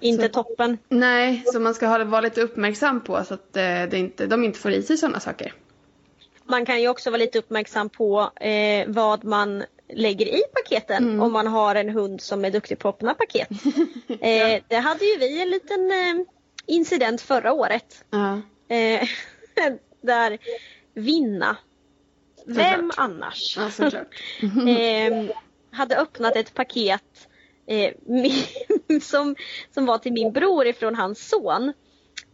Inte 0.00 0.22
Så- 0.22 0.28
toppen. 0.42 0.78
Nej, 0.88 1.42
så 1.46 1.60
man 1.60 1.74
ska 1.74 1.86
ha, 1.86 2.04
vara 2.04 2.20
lite 2.20 2.40
uppmärksam 2.42 3.00
på 3.00 3.24
så 3.24 3.34
att 3.34 3.56
eh, 3.56 3.62
det 3.62 3.94
inte, 3.94 4.26
de 4.26 4.44
inte 4.44 4.58
får 4.58 4.70
i 4.70 4.82
sig 4.82 4.96
sådana 4.96 5.20
saker. 5.20 5.52
Man 6.44 6.66
kan 6.66 6.80
ju 6.80 6.88
också 6.88 7.10
vara 7.10 7.18
lite 7.18 7.38
uppmärksam 7.38 7.88
på 7.88 8.30
eh, 8.40 8.84
vad 8.88 9.24
man 9.24 9.64
lägger 9.94 10.26
i 10.26 10.42
paketen 10.54 11.04
Mm. 11.04 11.22
om 11.22 11.32
man 11.32 11.46
har 11.46 11.74
en 11.74 11.88
hund 11.88 12.20
som 12.20 12.44
är 12.44 12.50
duktig 12.50 12.78
på 12.78 12.88
att 12.88 12.94
öppna 12.94 13.14
paket. 13.14 13.48
eh, 14.08 14.62
det 14.68 14.76
hade 14.76 15.04
ju 15.04 15.18
vi 15.18 15.42
en 15.42 15.50
liten 15.50 15.90
eh, 15.90 16.26
incident 16.66 17.20
förra 17.20 17.52
året. 17.52 18.04
Ja. 18.10 18.40
Där 20.02 20.38
Vinna, 20.94 21.56
vem 22.46 22.90
annars, 22.96 23.56
Ja, 23.56 23.70
såklart. 23.70 24.14
eh, 24.68 25.24
hade 25.72 25.96
öppnat 25.96 26.36
ett 26.36 26.54
paket 26.54 27.28
eh, 27.66 27.92
med, 28.06 28.32
som, 29.02 29.36
som 29.74 29.86
var 29.86 29.98
till 29.98 30.12
min 30.12 30.32
bror 30.32 30.66
ifrån 30.66 30.94
hans 30.94 31.28
son 31.28 31.72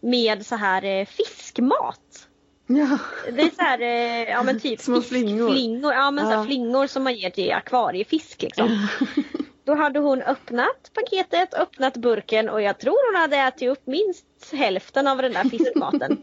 med 0.00 0.46
så 0.46 0.56
här 0.56 0.84
eh, 0.84 1.06
fiskmat. 1.06 2.28
Ja. 2.66 2.98
Det 3.32 3.42
är 3.42 3.50
så 3.56 3.62
här, 3.62 3.80
eh, 3.80 4.30
ja 4.30 4.42
men 4.42 4.60
typ 4.60 4.80
Små 4.80 5.00
flingor. 5.02 5.50
flingor. 5.50 5.92
Ja 5.92 6.10
men 6.10 6.26
så 6.26 6.32
Ja. 6.32 6.44
flingor 6.44 6.86
som 6.86 7.02
man 7.04 7.14
ger 7.14 7.30
till 7.30 7.52
akvariefisk 7.52 8.42
liksom. 8.42 8.88
Då 9.64 9.74
hade 9.74 9.98
hon 9.98 10.22
öppnat 10.22 10.90
paketet, 10.94 11.54
öppnat 11.54 11.96
burken 11.96 12.48
och 12.48 12.62
jag 12.62 12.78
tror 12.78 13.12
hon 13.12 13.20
hade 13.20 13.36
ätit 13.36 13.68
upp 13.70 13.86
minst 13.86 14.26
hälften 14.52 15.06
av 15.06 15.16
den 15.22 15.32
där 15.32 15.44
fiskmaten. 15.44 16.22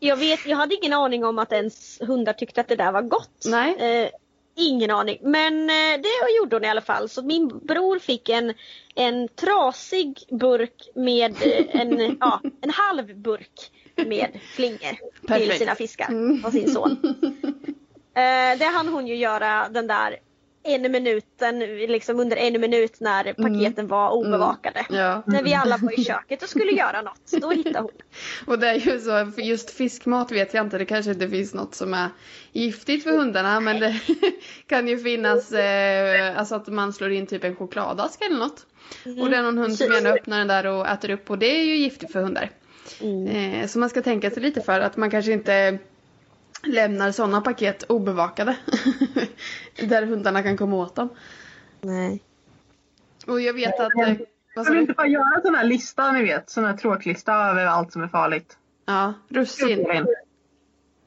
Jag, 0.00 0.16
vet, 0.16 0.46
jag 0.46 0.56
hade 0.56 0.74
ingen 0.74 0.92
aning 0.92 1.24
om 1.24 1.38
att 1.38 1.52
ens 1.52 2.00
hundar 2.00 2.32
tyckte 2.32 2.60
att 2.60 2.68
det 2.68 2.76
där 2.76 2.92
var 2.92 3.02
gott. 3.02 3.44
Nej. 3.46 3.76
Eh, 4.02 4.10
ingen 4.56 4.90
aning. 4.90 5.18
Men 5.22 5.70
eh, 5.70 6.00
det 6.02 6.36
gjorde 6.38 6.56
hon 6.56 6.64
i 6.64 6.68
alla 6.68 6.80
fall. 6.80 7.08
Så 7.08 7.22
min 7.22 7.48
bror 7.58 7.98
fick 7.98 8.28
en, 8.28 8.54
en 8.94 9.28
trasig 9.28 10.24
burk 10.30 10.88
med 10.94 11.30
eh, 11.42 11.80
en, 11.80 12.16
ja, 12.20 12.40
en 12.60 12.70
halv 12.70 13.16
burk 13.16 13.70
med 13.96 14.40
flingor 14.54 14.96
till 15.36 15.52
sina 15.52 15.74
fiskar 15.74 16.08
Mm. 16.08 16.44
av 16.44 16.50
sin 16.50 16.70
son. 16.72 16.96
Eh, 18.16 18.58
det 18.58 18.64
hann 18.64 18.88
hon 18.88 19.06
ju 19.06 19.16
göra 19.16 19.68
den 19.68 19.86
där 19.86 20.16
en 20.66 20.92
minuten, 20.92 21.58
liksom 21.58 22.20
under 22.20 22.36
en 22.36 22.60
minut 22.60 23.00
när 23.00 23.32
paketen 23.32 23.86
var 23.86 24.10
obevakade. 24.10 24.86
Ja. 24.90 25.22
När 25.26 25.42
vi 25.42 25.54
alla 25.54 25.76
var 25.76 26.00
i 26.00 26.04
köket 26.04 26.42
och 26.42 26.48
skulle 26.48 26.72
göra 26.72 27.02
något. 27.02 27.32
Då 27.40 27.50
hittade 27.50 27.78
hon. 27.78 27.90
Och 28.46 28.58
det 28.58 28.68
är 28.68 28.74
ju 28.74 29.00
så, 29.00 29.32
just 29.42 29.70
fiskmat 29.70 30.32
vet 30.32 30.54
jag 30.54 30.66
inte, 30.66 30.78
det 30.78 30.84
kanske 30.84 31.10
inte 31.10 31.28
finns 31.28 31.54
något 31.54 31.74
som 31.74 31.94
är 31.94 32.08
giftigt 32.52 33.04
för 33.04 33.10
hundarna 33.10 33.60
men 33.60 33.80
det 33.80 34.00
kan 34.66 34.88
ju 34.88 34.98
finnas 34.98 35.52
eh, 35.52 36.38
alltså 36.38 36.54
att 36.54 36.66
man 36.66 36.92
slår 36.92 37.12
in 37.12 37.26
typ 37.26 37.44
en 37.44 37.56
chokladask 37.56 38.22
eller 38.22 38.38
något. 38.38 38.66
Och 39.22 39.30
det 39.30 39.36
är 39.36 39.42
någon 39.42 39.58
hund 39.58 39.78
som 39.78 39.92
gärna 39.92 40.08
öppnar 40.08 40.38
den 40.38 40.48
där 40.48 40.66
och 40.66 40.88
äter 40.88 41.10
upp 41.10 41.30
och 41.30 41.38
det 41.38 41.60
är 41.60 41.64
ju 41.64 41.76
giftigt 41.76 42.12
för 42.12 42.22
hundar. 42.22 42.50
Mm. 43.00 43.26
Eh, 43.26 43.66
så 43.66 43.78
man 43.78 43.90
ska 43.90 44.02
tänka 44.02 44.30
sig 44.30 44.42
lite 44.42 44.60
för 44.60 44.80
att 44.80 44.96
man 44.96 45.10
kanske 45.10 45.32
inte 45.32 45.78
lämnar 46.68 47.12
sådana 47.12 47.40
paket 47.40 47.82
obevakade. 47.82 48.56
där 49.88 50.06
hundarna 50.06 50.42
kan 50.42 50.56
komma 50.56 50.76
åt 50.76 50.94
dem. 50.96 51.08
Nej. 51.80 52.22
Och 53.26 53.40
jag 53.40 53.54
vet 53.54 53.80
att... 53.80 53.94
Eh, 53.94 54.14
vi 54.56 54.74
du? 54.74 54.80
inte 54.80 54.92
bara 54.92 55.06
göra 55.06 55.36
en 55.36 55.42
sån 55.42 55.54
här 55.54 55.64
lista 55.64 56.12
ni 56.12 56.22
vet? 56.22 56.50
Sån 56.50 56.64
här 56.64 56.76
tråklista 56.76 57.32
över 57.34 57.66
allt 57.66 57.92
som 57.92 58.02
är 58.02 58.08
farligt. 58.08 58.58
Ja, 58.86 59.14
russin. 59.28 59.86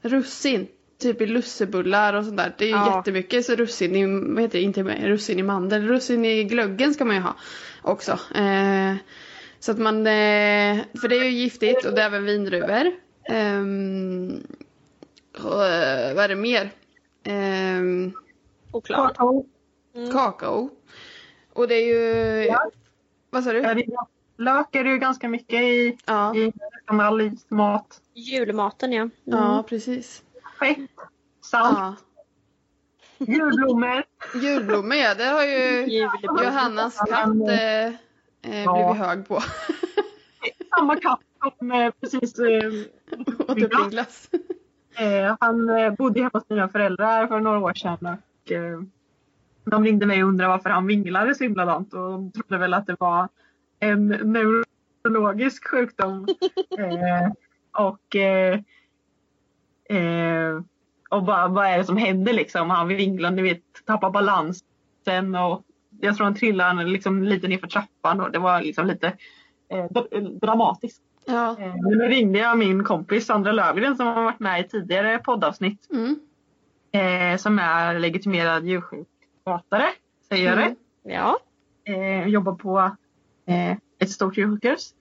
Russin. 0.02 0.68
Typ 1.02 1.22
i 1.22 1.26
lussebullar 1.26 2.14
och 2.14 2.26
sånt 2.26 2.38
där. 2.38 2.56
Det 2.58 2.66
är 2.66 2.70
ju 2.70 2.76
Ja. 2.76 2.98
jättemycket 2.98 3.46
så 3.46 3.56
russin 3.56 3.96
i, 3.96 4.06
vad 4.34 4.42
heter 4.44 4.58
det, 4.58 4.64
inte 4.64 4.84
med, 4.84 5.04
russin 5.04 5.40
i 5.40 5.44
mandel. 5.44 5.88
Russin 5.88 6.26
i 6.26 6.44
glöggen 6.44 6.94
ska 6.94 7.06
man 7.06 7.16
ju 7.16 7.22
ha 7.22 7.36
också. 7.82 8.12
Eh, 8.36 8.96
så 9.60 9.72
att 9.72 9.80
man, 9.80 9.98
eh, 9.98 10.78
för 11.02 11.08
det 11.08 11.16
är 11.16 11.24
ju 11.24 11.30
giftigt 11.32 11.86
och 11.86 11.94
det 11.94 12.02
är 12.02 12.06
även 12.06 12.26
vindruvor. 12.26 12.92
Eh, 13.24 13.64
vad 15.44 16.20
är 16.24 16.28
det 16.28 16.36
mer? 16.36 16.72
Ehm, 17.24 18.12
Choklad. 18.72 19.18
kakao. 20.14 20.70
Och 21.54 21.68
det 21.68 21.76
är 21.76 21.86
ju, 21.88 22.44
Ja. 22.46 22.72
vad 23.30 23.44
sa 23.44 23.54
du? 23.54 23.86
Lök 24.38 24.76
är 24.76 24.84
det 24.84 24.90
ju 24.90 24.98
ganska 24.98 25.30
mycket 25.30 25.62
i, 25.62 25.98
Ja, 26.06 26.36
i 26.36 26.46
nästan 26.46 27.00
all 27.00 27.22
ismat. 27.22 28.02
Julmaten 28.14 28.92
ja. 28.94 29.02
Mm. 29.02 29.12
ja 29.26 29.64
precis. 29.70 30.24
Fett, 30.60 30.78
salt, 31.42 31.78
Ja. 31.78 31.96
julblommor. 33.18 34.04
Julblommor 34.42 34.96
ja, 34.98 35.16
det 35.16 35.24
har 35.26 35.44
ju 35.44 35.86
Julblommor. 35.88 36.44
Johannas 36.44 36.98
katt 36.98 37.50
eh, 37.50 37.86
eh, 37.86 38.64
Ja. 38.64 38.74
blivit 38.74 39.08
hög 39.08 39.28
på. 39.28 39.42
Samma 40.78 40.96
katt 40.96 41.20
som 41.58 41.72
eh, 41.72 41.92
precis 42.02 42.40
eh, 42.40 42.72
Och 43.48 43.56
typ 43.56 43.74
en 43.84 43.90
glass. 43.90 44.30
Eh, 45.00 45.36
han 45.40 45.70
eh, 45.70 45.94
bodde 45.94 46.20
hemma 46.20 46.30
hos 46.34 46.50
mina 46.50 46.70
föräldrar 46.70 47.28
för 47.28 47.40
några 47.40 47.60
år 47.60 47.74
sedan 47.74 47.98
och 48.02 48.52
eh, 48.52 48.82
de 49.66 49.84
ringde 49.84 50.06
mig 50.06 50.24
och 50.24 50.30
undrade 50.30 50.50
varför 50.50 50.70
han 50.70 50.88
vinglade 50.88 51.36
så 51.36 51.44
himla 51.44 51.66
dant 51.66 51.94
och 51.94 52.00
de 52.12 52.32
trodde 52.32 52.58
väl 52.58 52.74
att 52.74 52.88
det 52.88 52.96
var 53.00 53.30
en 53.80 54.08
neurologisk 54.08 55.68
sjukdom. 55.68 56.28
eh, 56.80 57.32
och 57.84 58.16
eh, 58.16 58.60
eh, 59.90 60.62
och 61.10 61.24
bara, 61.24 61.48
vad 61.48 61.66
är 61.66 61.78
det 61.78 61.84
som 61.84 61.98
händer 61.98 62.34
liksom? 62.34 62.70
Han 62.70 62.88
vinglar, 62.88 63.32
ni 63.32 63.42
vet, 63.42 63.64
tappar 63.86 64.10
balansen 64.10 65.36
och 65.36 65.64
jag 66.02 66.16
tror 66.16 66.24
han 66.24 66.36
trillade 66.36 66.84
liksom 66.84 67.24
lite 67.24 67.48
nerför 67.48 67.68
trappan 67.68 68.22
och 68.22 68.32
det 68.32 68.40
var 68.40 68.62
liksom 68.62 68.88
lite 68.88 69.08
eh, 69.70 69.86
dra- 69.86 70.40
dramatiskt. 70.40 71.02
Ja. 71.30 71.56
Eh, 71.60 71.76
Nu 71.76 71.96
ringde 72.08 72.40
jag 72.40 72.58
min 72.58 72.84
kompis 72.84 73.26
Sandra 73.26 73.52
Lövgren 73.52 73.96
som 73.98 74.08
har 74.08 74.24
varit 74.24 74.40
med 74.40 74.62
i 74.62 74.64
tidigare 74.68 75.18
poddavsnitt. 75.20 75.88
Mm. 75.92 76.20
Eh, 76.92 77.38
som 77.38 77.60
är 77.60 78.00
legitimerad 78.00 78.66
djursjukskötare, 78.66 79.86
säger 80.30 80.46
jag 80.46 80.58
Mm. 80.58 80.76
det? 81.04 81.12
Ja. 81.14 81.40
Eh, 81.84 82.28
jobbar 82.28 82.54
på 82.54 82.80
eh, 83.46 83.78
ett 84.00 84.10
stort 84.10 84.38
djursjukhus. 84.38 84.94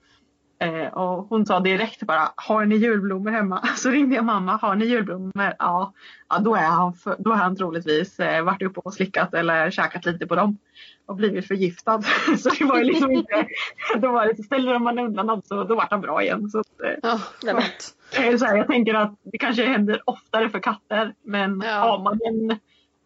Eh, 0.61 0.87
och 0.94 1.27
hon 1.29 1.47
sa 1.47 1.61
direkt 1.61 2.03
bara, 2.03 2.29
har 2.37 2.64
ni 2.64 2.77
julblommor 2.77 3.31
hemma? 3.31 3.66
Så 3.77 3.90
ringde 3.90 4.16
jag 4.16 4.25
mamma, 4.25 4.57
har 4.57 4.75
ni 4.77 4.85
julblommor? 4.85 5.33
Ja, 5.59 5.92
ja 6.29 6.38
då, 6.38 6.55
är 6.55 6.66
han 6.66 6.94
för, 6.94 7.16
då 7.18 7.33
är 7.33 7.37
han 7.37 7.57
troligtvis 7.57 8.21
eh, 8.21 8.42
varit 8.44 8.62
uppe 8.62 8.81
och 8.81 8.94
slickat 8.94 9.35
eller 9.35 9.71
käkat 9.71 10.05
lite 10.07 10.27
på 10.27 10.35
dem. 10.35 10.59
Och 11.07 11.16
blivit 11.16 11.47
förgiftad. 11.47 12.03
så 12.38 12.49
det 12.59 12.64
var 12.64 12.79
ju 12.79 12.85
liksom 12.85 13.11
inte, 13.12 13.47
då 13.99 14.12
var 14.12 14.27
det, 14.27 14.42
ställer 14.42 14.79
man 14.79 14.99
undan 14.99 15.27
dem 15.27 15.42
så 15.44 15.64
då 15.64 15.75
vart 15.75 15.90
han 15.90 16.01
bra 16.01 16.23
igen. 16.23 16.51
Så, 16.51 16.59
eh, 16.59 16.94
Ja, 17.03 17.18
skönt. 17.42 17.94
Eh, 18.33 18.37
Så 18.37 18.44
här, 18.44 18.57
jag 18.57 18.66
tänker 18.66 18.94
att 18.94 19.14
det 19.23 19.38
kanske 19.38 19.64
händer 19.64 20.03
oftare 20.05 20.49
för 20.51 20.59
katter 20.59 21.14
men 21.25 21.62
Ja. 21.66 21.73
har 21.81 21.99
man 22.03 22.21
en, 22.25 22.59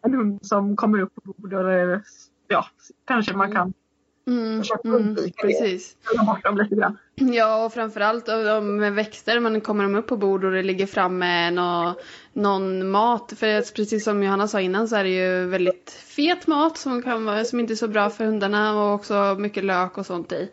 en 0.05 0.13
hund 0.19 0.39
som 0.45 0.75
kommer 0.75 1.01
upp 1.01 1.15
på 1.15 1.33
bordet 1.37 2.03
ja, 2.47 2.65
kanske 3.07 3.33
man 3.35 3.51
kan 3.51 3.73
Mm, 4.27 4.59
försöka 4.61 4.87
mm, 4.87 5.01
undvika 5.01 5.47
det. 5.47 5.79
bort 6.25 6.43
dem 6.43 6.57
lite 6.57 6.75
grann. 6.75 6.97
Ja, 7.15 7.65
och 7.65 7.73
framförallt 7.73 8.27
med 8.63 8.93
växter, 8.93 9.39
man 9.39 9.61
kommer 9.61 9.83
de 9.83 9.95
upp 9.95 10.07
på 10.07 10.17
bord 10.17 10.43
och 10.43 10.51
det 10.51 10.63
ligger 10.63 10.85
framme 10.85 11.51
nå, 11.51 11.95
någon 12.33 12.89
mat. 12.91 13.33
För 13.37 13.73
precis 13.73 14.03
som 14.03 14.23
Johanna 14.23 14.47
sa 14.47 14.61
innan 14.61 14.87
så 14.87 14.95
är 14.95 15.03
det 15.03 15.09
ju 15.09 15.45
väldigt 15.45 15.91
fet 15.91 16.47
mat 16.47 16.77
som, 16.77 17.01
kan 17.01 17.45
som 17.45 17.59
inte 17.59 17.73
är 17.73 17.75
så 17.75 17.87
bra 17.87 18.09
för 18.09 18.25
hundarna 18.25 18.83
och 18.83 18.93
också 18.93 19.35
mycket 19.39 19.63
lök 19.63 19.97
och 19.97 20.05
sånt 20.05 20.31
i. 20.31 20.49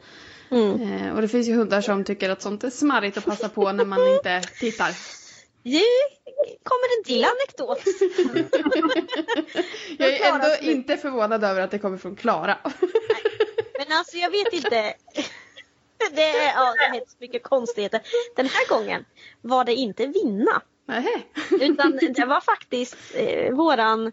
Mm. 0.51 0.83
Eh, 0.83 1.15
och 1.15 1.23
det 1.23 1.29
finns 1.29 1.49
ju 1.49 1.55
hundar 1.55 1.81
som 1.81 2.05
tycker 2.05 2.31
att 2.31 2.43
sånt 2.43 2.65
är 2.65 2.71
smarrigt 2.71 3.19
att 3.19 3.25
passa 3.25 3.49
på 3.49 3.73
när 3.73 3.85
man 3.85 4.09
inte 4.09 4.41
tittar. 4.61 4.91
Nu 5.63 5.81
kommer 6.63 6.99
en 6.99 7.05
till 7.05 7.25
anekdot. 7.25 7.79
Jag 9.99 10.15
är 10.15 10.33
ändå 10.33 10.73
inte 10.73 10.97
förvånad 10.97 11.45
över 11.45 11.61
att 11.61 11.71
det 11.71 11.79
kommer 11.79 11.99
från 11.99 12.17
Klara. 12.17 12.59
Men 13.90 13.98
alltså 13.98 14.16
jag 14.16 14.31
vet 14.31 14.53
inte. 14.53 14.94
Det 16.14 16.22
är, 16.22 16.53
ja, 16.55 16.74
det 16.92 17.11
så 17.11 17.16
mycket 17.18 17.42
konstigheter. 17.42 18.00
Den 18.37 18.46
här 18.46 18.68
gången 18.68 19.05
var 19.40 19.64
det 19.64 19.74
inte 19.74 20.07
vinna. 20.07 20.62
Nähä. 20.87 21.22
Utan 21.61 21.98
det 22.14 22.24
var 22.24 22.40
faktiskt 22.40 22.96
eh, 23.14 23.55
våran, 23.55 24.12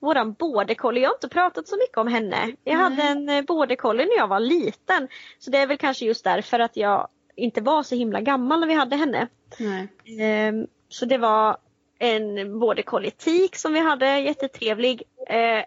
våran 0.00 0.32
border 0.32 0.74
collie. 0.74 1.00
Jag 1.00 1.08
har 1.08 1.14
inte 1.14 1.28
pratat 1.28 1.68
så 1.68 1.76
mycket 1.76 1.98
om 1.98 2.08
henne. 2.08 2.52
Jag 2.64 2.76
hade 2.76 3.02
en 3.02 3.28
eh, 3.28 3.42
border 3.42 3.76
collie 3.76 4.06
när 4.06 4.16
jag 4.16 4.28
var 4.28 4.40
liten. 4.40 5.08
Så 5.38 5.50
det 5.50 5.58
är 5.58 5.66
väl 5.66 5.78
kanske 5.78 6.04
just 6.04 6.24
därför 6.24 6.58
att 6.58 6.76
jag 6.76 7.08
inte 7.36 7.60
var 7.60 7.82
så 7.82 7.94
himla 7.94 8.20
gammal 8.20 8.60
när 8.60 8.66
vi 8.66 8.74
hade 8.74 8.96
henne. 8.96 9.28
Nej. 9.58 9.88
Ehm, 10.20 10.66
så 10.88 11.04
det 11.06 11.18
var 11.18 11.56
en 11.98 12.58
border 12.58 12.82
collie 12.82 13.10
tik 13.10 13.56
som 13.56 13.72
vi 13.72 13.80
hade, 13.80 14.18
jättetrevlig. 14.18 15.02
Eh, 15.28 15.64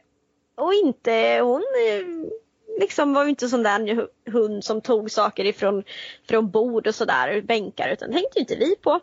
och 0.55 0.73
inte, 0.73 1.39
hon 1.43 1.62
eh, 1.62 2.29
liksom 2.80 3.13
var 3.13 3.24
ju 3.24 3.30
inte 3.30 3.50
sån 3.50 3.63
där 3.63 4.08
hund 4.32 4.63
som 4.63 4.82
tog 4.82 5.12
saker 5.12 5.46
ifrån 5.46 5.84
från 6.30 6.52
bord 6.52 6.88
och 6.88 6.96
sådär, 6.96 7.42
bänkar, 7.42 7.89
utan 7.89 8.12
det 8.12 8.18
tänkte 8.18 8.39
ju 8.39 8.42
inte 8.42 8.56
vi 8.56 8.76
på. 8.76 9.00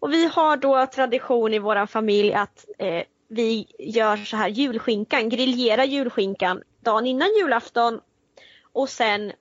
Och 0.00 0.12
vi 0.12 0.26
har 0.26 0.56
då 0.56 0.86
tradition 0.86 1.54
i 1.54 1.58
våran 1.58 1.88
familj 1.88 2.34
att 2.34 2.66
eh, 2.78 3.02
vi 3.28 3.66
gör 3.78 4.16
så 4.16 4.36
här 4.36 4.48
julskinkan, 4.48 5.28
grillerar 5.28 5.84
julskinkan 5.84 6.62
dagen 6.80 7.06
innan 7.06 7.28
julafton 7.40 8.00
och 8.72 8.88
sen 8.88 9.32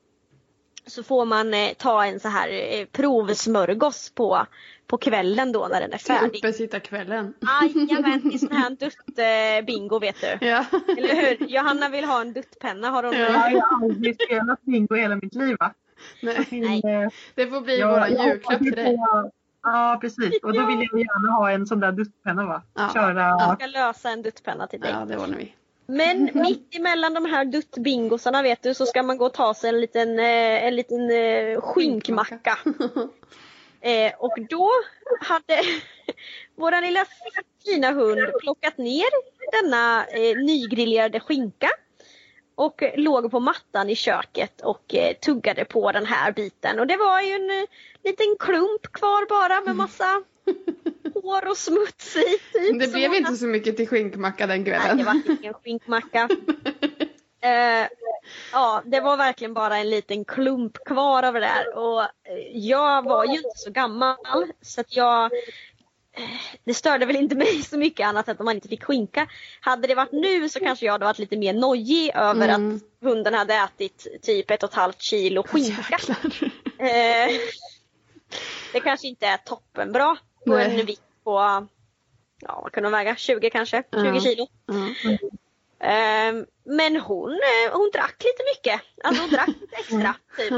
så 0.85 1.03
får 1.03 1.25
man 1.25 1.53
eh, 1.53 1.73
ta 1.77 2.05
en 2.05 2.19
så 2.19 2.27
här 2.27 2.49
eh, 2.49 2.85
provsmörgås 2.85 4.09
på, 4.15 4.45
på 4.87 4.97
kvällen 4.97 5.51
då 5.51 5.67
när 5.71 5.81
den 5.81 5.93
är 5.93 5.97
färdig. 5.97 6.37
Uppesittarkvällen. 6.37 7.33
Jajamän, 7.61 8.21
det 8.23 8.33
är 8.35 8.37
sån 8.37 8.51
här 8.51 8.69
dutt-bingo 8.79 9.99
vet 9.99 10.21
du. 10.21 10.47
Ja. 10.47 10.65
Eller 10.97 11.15
hur? 11.37 11.47
Johanna 11.47 11.89
vill 11.89 12.05
ha 12.05 12.21
en 12.21 12.33
duttpenna 12.33 12.89
har 12.89 13.03
hon. 13.03 13.13
Ja. 13.13 13.49
Jag 13.49 13.61
har 13.61 13.83
aldrig 13.83 14.21
spelat 14.21 14.61
bingo 14.61 14.95
i 14.95 14.99
hela 15.01 15.15
mitt 15.15 15.35
liv. 15.35 15.57
Va? 15.59 15.73
Nej. 16.21 16.47
Nej. 16.51 16.81
Eh, 17.03 17.09
Det 17.35 17.47
får 17.47 17.61
bli 17.61 17.81
våran 17.83 18.13
jag 18.13 18.27
julklapp 18.27 18.59
till 18.59 18.71
dig. 18.71 18.97
Ja 19.63 19.97
precis 20.01 20.39
och 20.43 20.53
då 20.53 20.65
vill 20.65 20.87
jag 20.91 20.99
gärna 20.99 21.31
ha 21.31 21.51
en 21.51 21.65
sån 21.67 21.79
där 21.79 21.91
duttpenna 21.91 22.45
va? 22.45 22.61
Ja. 22.73 22.89
Köra 22.93 23.21
Jag 23.21 23.55
ska 23.57 23.65
lösa 23.67 24.09
en 24.09 24.21
duttpenna 24.21 24.67
till 24.67 24.79
dig. 24.79 24.91
Ja, 24.91 25.05
det 25.05 25.17
ordnar 25.17 25.37
vi. 25.37 25.53
Men 25.91 26.29
mitt 26.33 26.75
emellan 26.75 27.13
de 27.13 27.25
här 27.25 27.45
duttbingosarna 27.45 28.41
vet 28.41 28.63
du 28.63 28.73
så 28.73 28.85
ska 28.85 29.03
man 29.03 29.17
gå 29.17 29.25
och 29.25 29.33
ta 29.33 29.53
sig 29.53 29.69
en 29.69 29.81
liten, 29.81 30.19
eh, 30.19 30.65
en 30.65 30.75
liten 30.75 31.11
eh, 31.11 31.61
skinkmacka. 31.61 32.57
Eh, 33.83 34.13
och 34.17 34.37
då 34.49 34.69
hade 35.21 35.61
våran 36.55 36.83
lilla 36.83 37.05
fina 37.65 37.91
hund 37.91 38.31
plockat 38.41 38.77
ner 38.77 39.07
denna 39.51 40.05
eh, 40.05 40.37
nygrillerade 40.37 41.19
skinka 41.19 41.69
och 42.55 42.83
låg 42.95 43.31
på 43.31 43.39
mattan 43.39 43.89
i 43.89 43.95
köket 43.95 44.61
och 44.61 44.95
eh, 44.95 45.13
tuggade 45.13 45.65
på 45.65 45.91
den 45.91 46.05
här 46.05 46.31
biten. 46.31 46.79
Och 46.79 46.87
det 46.87 46.97
var 46.97 47.21
ju 47.21 47.33
en 47.33 47.67
liten 48.03 48.35
klump 48.39 48.91
kvar 48.93 49.29
bara 49.29 49.61
med 49.61 49.75
massa 49.75 50.23
hår 51.13 51.47
och 51.49 51.57
smuts 51.57 52.15
i. 52.15 52.23
Typ, 52.53 52.79
Det 52.79 52.87
blev 52.87 53.13
inte 53.13 53.35
så 53.35 53.45
mycket 53.45 53.77
till 53.77 53.87
skinkmacka 53.87 54.47
den 54.47 54.63
Nej, 54.63 54.71
det 54.71 54.79
kvällen. 54.79 55.05
var 55.05 55.21
ingen 55.39 55.53
skinkmacka. 55.53 56.29
Eh, 57.43 57.87
ja, 58.51 58.81
det 58.85 58.99
var 58.99 59.17
verkligen 59.17 59.53
bara 59.53 59.77
en 59.77 59.89
liten 59.89 60.25
klump 60.25 60.77
kvar 60.85 61.23
av 61.23 61.33
det 61.33 61.39
där. 61.39 61.77
Och 61.77 62.01
eh, 62.01 62.07
jag 62.53 63.03
var 63.05 63.25
ju 63.25 63.31
inte 63.37 63.49
så 63.55 63.71
gammal 63.71 64.17
så 64.61 64.81
att 64.81 64.95
jag 64.95 65.23
eh, 66.13 66.29
det 66.63 66.73
störde 66.73 67.05
väl 67.05 67.15
inte 67.15 67.35
mig 67.45 67.61
så 67.63 67.77
mycket 67.77 68.07
annat 68.07 68.27
än 68.27 68.31
att 68.31 68.39
man 68.45 68.55
inte 68.55 68.67
fick 68.67 68.83
skinka. 68.83 69.27
Hade 69.61 69.87
det 69.87 69.95
varit 69.95 70.11
nu 70.11 70.49
så 70.49 70.59
kanske 70.59 70.85
jag 70.85 70.91
hade 70.93 71.05
varit 71.05 71.19
lite 71.19 71.37
mer 71.37 71.53
nojig 71.53 72.11
över 72.15 72.49
Mm. 72.49 72.75
att 72.75 73.07
hunden 73.07 73.33
hade 73.33 73.53
ätit 73.53 74.07
typ 74.21 74.51
ett 74.51 74.63
och 74.63 74.69
ett 74.69 74.75
halvt 74.75 75.01
kilo 75.01 75.43
skinka. 75.43 75.97
Eh, 76.77 77.31
det 78.73 78.79
kanske 78.83 79.07
inte 79.07 79.27
är 79.27 79.37
toppenbra 79.37 80.17
på 80.45 80.55
Nej. 80.55 80.79
en 80.79 80.85
vikt 80.85 81.01
på, 81.23 81.31
ja 82.39 82.59
vad 82.63 82.71
kunde 82.71 82.87
hon 82.87 82.91
väga, 82.91 83.15
20 83.15 83.49
kanske, 83.49 83.83
20 83.93 84.05
Ja. 84.05 84.19
kilo. 84.19 84.47
Ja. 84.65 85.17
Ehm, 85.83 86.45
men 86.63 86.95
hon, 86.95 87.31
eh, 87.31 87.73
hon 87.73 87.89
drack 87.93 88.15
lite 88.23 88.43
mycket. 88.55 88.81
Alltså 89.03 89.21
hon 89.21 89.29
drack 89.31 89.47
lite 89.47 89.75
extra. 89.75 90.15
Typ. 90.37 90.49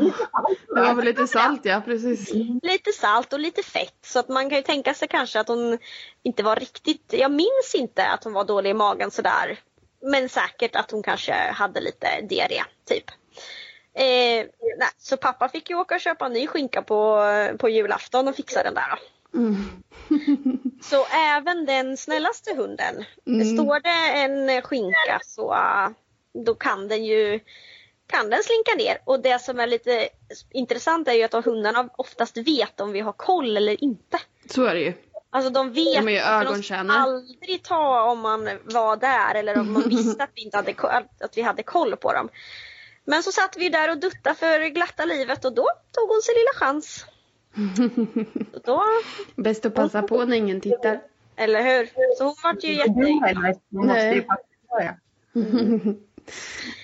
Det 0.75 0.81
var 0.81 0.93
väl 0.93 1.05
lite 1.05 1.27
salt 1.27 1.65
ja, 1.65 1.81
precis. 1.85 2.33
Lite 2.63 2.91
salt 2.91 3.33
och 3.33 3.39
lite 3.39 3.63
fett. 3.63 3.97
Så 4.05 4.19
att 4.19 4.29
man 4.29 4.49
kan 4.49 4.57
ju 4.57 4.63
tänka 4.63 4.93
sig 4.93 5.07
kanske 5.07 5.39
att 5.39 5.47
hon 5.47 5.77
inte 6.23 6.43
var 6.43 6.55
riktigt, 6.55 7.13
jag 7.13 7.31
minns 7.31 7.75
inte 7.75 8.07
att 8.07 8.23
hon 8.23 8.33
var 8.33 8.43
dålig 8.43 8.69
i 8.69 8.73
magen 8.73 9.11
sådär. 9.11 9.59
Men 10.01 10.29
säkert 10.29 10.75
att 10.75 10.91
hon 10.91 11.03
kanske 11.03 11.33
hade 11.33 11.79
lite 11.81 12.07
diarré 12.21 12.63
typ. 12.85 13.09
Eh, 13.95 14.45
nej, 14.79 14.89
så 14.97 15.17
pappa 15.17 15.49
fick 15.49 15.69
ju 15.69 15.75
åka 15.75 15.95
och 15.95 16.01
köpa 16.01 16.25
en 16.25 16.33
ny 16.33 16.47
skinka 16.47 16.81
på, 16.81 17.25
på 17.59 17.69
julafton 17.69 18.27
och 18.27 18.35
fixa 18.35 18.63
den 18.63 18.73
där 18.73 18.89
då. 18.89 18.97
Mm. 19.33 19.55
Så 20.81 21.05
även 21.05 21.65
den 21.65 21.97
snällaste 21.97 22.55
hunden, 22.55 23.05
Mm. 23.27 23.57
står 23.57 23.79
det 23.79 24.19
en 24.19 24.61
skinka 24.61 25.19
så 25.25 25.55
då 26.45 26.55
kan 26.55 26.87
den 26.87 27.05
ju 27.05 27.39
kan 28.07 28.29
den 28.29 28.43
slinka 28.43 28.75
ner. 28.77 28.97
Och 29.05 29.19
det 29.19 29.41
som 29.41 29.59
är 29.59 29.67
lite 29.67 30.09
intressant 30.51 31.07
är 31.07 31.13
ju 31.13 31.23
att 31.23 31.45
hundarna 31.45 31.89
oftast 31.97 32.37
vet 32.37 32.81
om 32.81 32.91
vi 32.91 32.99
har 32.99 33.13
koll 33.13 33.57
eller 33.57 33.83
inte. 33.83 34.19
Så 34.49 34.63
är 34.65 34.73
det 34.75 34.81
ju. 34.81 34.93
Alltså 35.29 35.49
de 35.49 35.73
vet, 35.73 36.05
De 36.05 36.17
är 36.17 36.45
de 36.45 36.63
skulle 36.63 36.93
aldrig 36.93 37.63
ta 37.63 38.11
om 38.11 38.19
man 38.19 38.49
var 38.63 38.97
där 38.97 39.35
eller 39.35 39.59
om 39.59 39.73
man 39.73 39.89
visste 39.89 40.23
att 40.23 40.29
vi, 40.35 40.41
inte 40.41 40.57
hade, 40.57 40.75
att 41.19 41.37
vi 41.37 41.41
hade 41.41 41.63
koll 41.63 41.95
på 41.95 42.13
dem. 42.13 42.29
Men 43.05 43.23
så 43.23 43.31
satt 43.31 43.57
vi 43.57 43.69
där 43.69 43.89
och 43.89 43.97
duttade 43.97 44.35
för 44.35 44.67
glatta 44.67 45.05
livet 45.05 45.45
och 45.45 45.53
då 45.53 45.67
tog 45.91 46.09
hon 46.09 46.21
sin 46.21 46.35
lilla 46.35 46.53
chans. 46.53 47.05
Och 48.53 48.61
då, 48.65 48.83
Bäst 49.35 49.65
att 49.65 49.73
passa 49.73 50.01
på 50.01 50.25
när 50.25 50.37
ingen 50.37 50.61
tittar. 50.61 51.01
eller 51.35 51.63
hur? 51.63 51.89
Så 52.17 52.23
hon 52.23 52.35
vart 52.43 52.63
ju 52.63 52.73
jätte... 52.73 52.91
man 53.69 53.87
måste 53.87 54.07
ju 54.09 54.23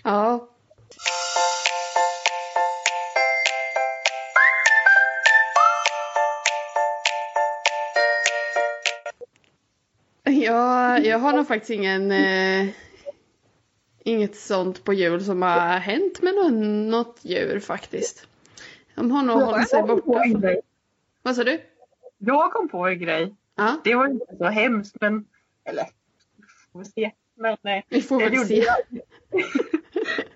ja. 0.03 0.49
Ja, 10.23 10.99
jag 10.99 11.19
har 11.19 11.33
nog 11.33 11.47
faktiskt 11.47 11.69
ingen 11.69 12.11
eh, 12.11 12.67
inget 14.03 14.35
sånt 14.35 14.83
på 14.83 14.93
jul 14.93 15.23
som 15.23 15.41
har 15.41 15.77
hänt 15.79 16.21
med 16.21 16.33
något 16.89 17.19
djur 17.21 17.59
faktiskt. 17.59 18.28
De 18.99 19.11
har 19.11 19.23
nog 19.23 19.41
hållit 19.41 19.69
sig 19.69 19.83
borta. 19.83 20.55
Vad 21.21 21.35
sa 21.35 21.43
du? 21.43 21.61
Jag 22.17 22.51
kom 22.53 22.69
på 22.69 22.87
en 22.87 22.99
grej. 22.99 23.35
Ja. 23.55 23.77
Det 23.83 23.95
var 23.95 24.07
inte 24.07 24.25
så 24.37 24.43
hemskt 24.45 24.95
men, 25.01 25.25
eller 25.63 25.83
vi 26.37 26.43
får 26.71 26.83
se. 26.83 27.11
Men, 27.35 27.57
eh, 27.63 27.83
Vi 27.89 28.01
får 28.01 28.19
väl 28.19 28.33
jag 28.33 28.47
se. 28.47 28.55
gjorde- 28.55 29.05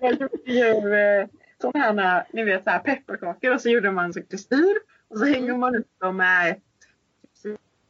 jag 0.00 0.12
gjorde 0.20 0.52
ju 0.52 0.94
eh, 0.94 1.26
sådana 1.60 2.02
här, 2.02 2.24
ni 2.32 2.44
vet 2.44 2.64
så 2.64 2.70
här 2.70 2.78
pepparkakor 2.78 3.54
och 3.54 3.60
så 3.60 3.68
gjorde 3.68 3.90
man 3.90 4.12
så 4.12 4.22
kristyr 4.22 4.74
och 5.08 5.18
så 5.18 5.24
hänger 5.24 5.56
man 5.56 5.76
upp 5.76 5.88
dem 5.98 6.16
med 6.16 6.60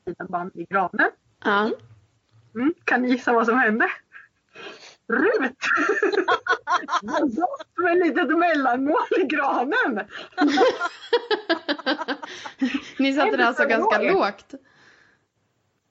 sidenband 0.05 0.51
i 0.55 0.65
granen. 0.65 1.11
Ja. 1.45 1.71
Mm, 2.55 2.75
kan 2.85 3.03
ni 3.03 3.09
gissa 3.11 3.33
vad 3.33 3.47
som 3.47 3.59
hände? 3.59 3.89
Rut! 5.09 5.53
Som 7.75 7.87
ett 7.87 7.99
litet 8.07 8.39
mellanmål 8.39 9.03
i 9.21 9.25
granen. 9.25 10.01
Ni 12.99 13.13
satte 13.13 13.37
det 13.37 13.47
alltså 13.47 13.67
ganska 13.67 13.99
lågt. 14.03 14.55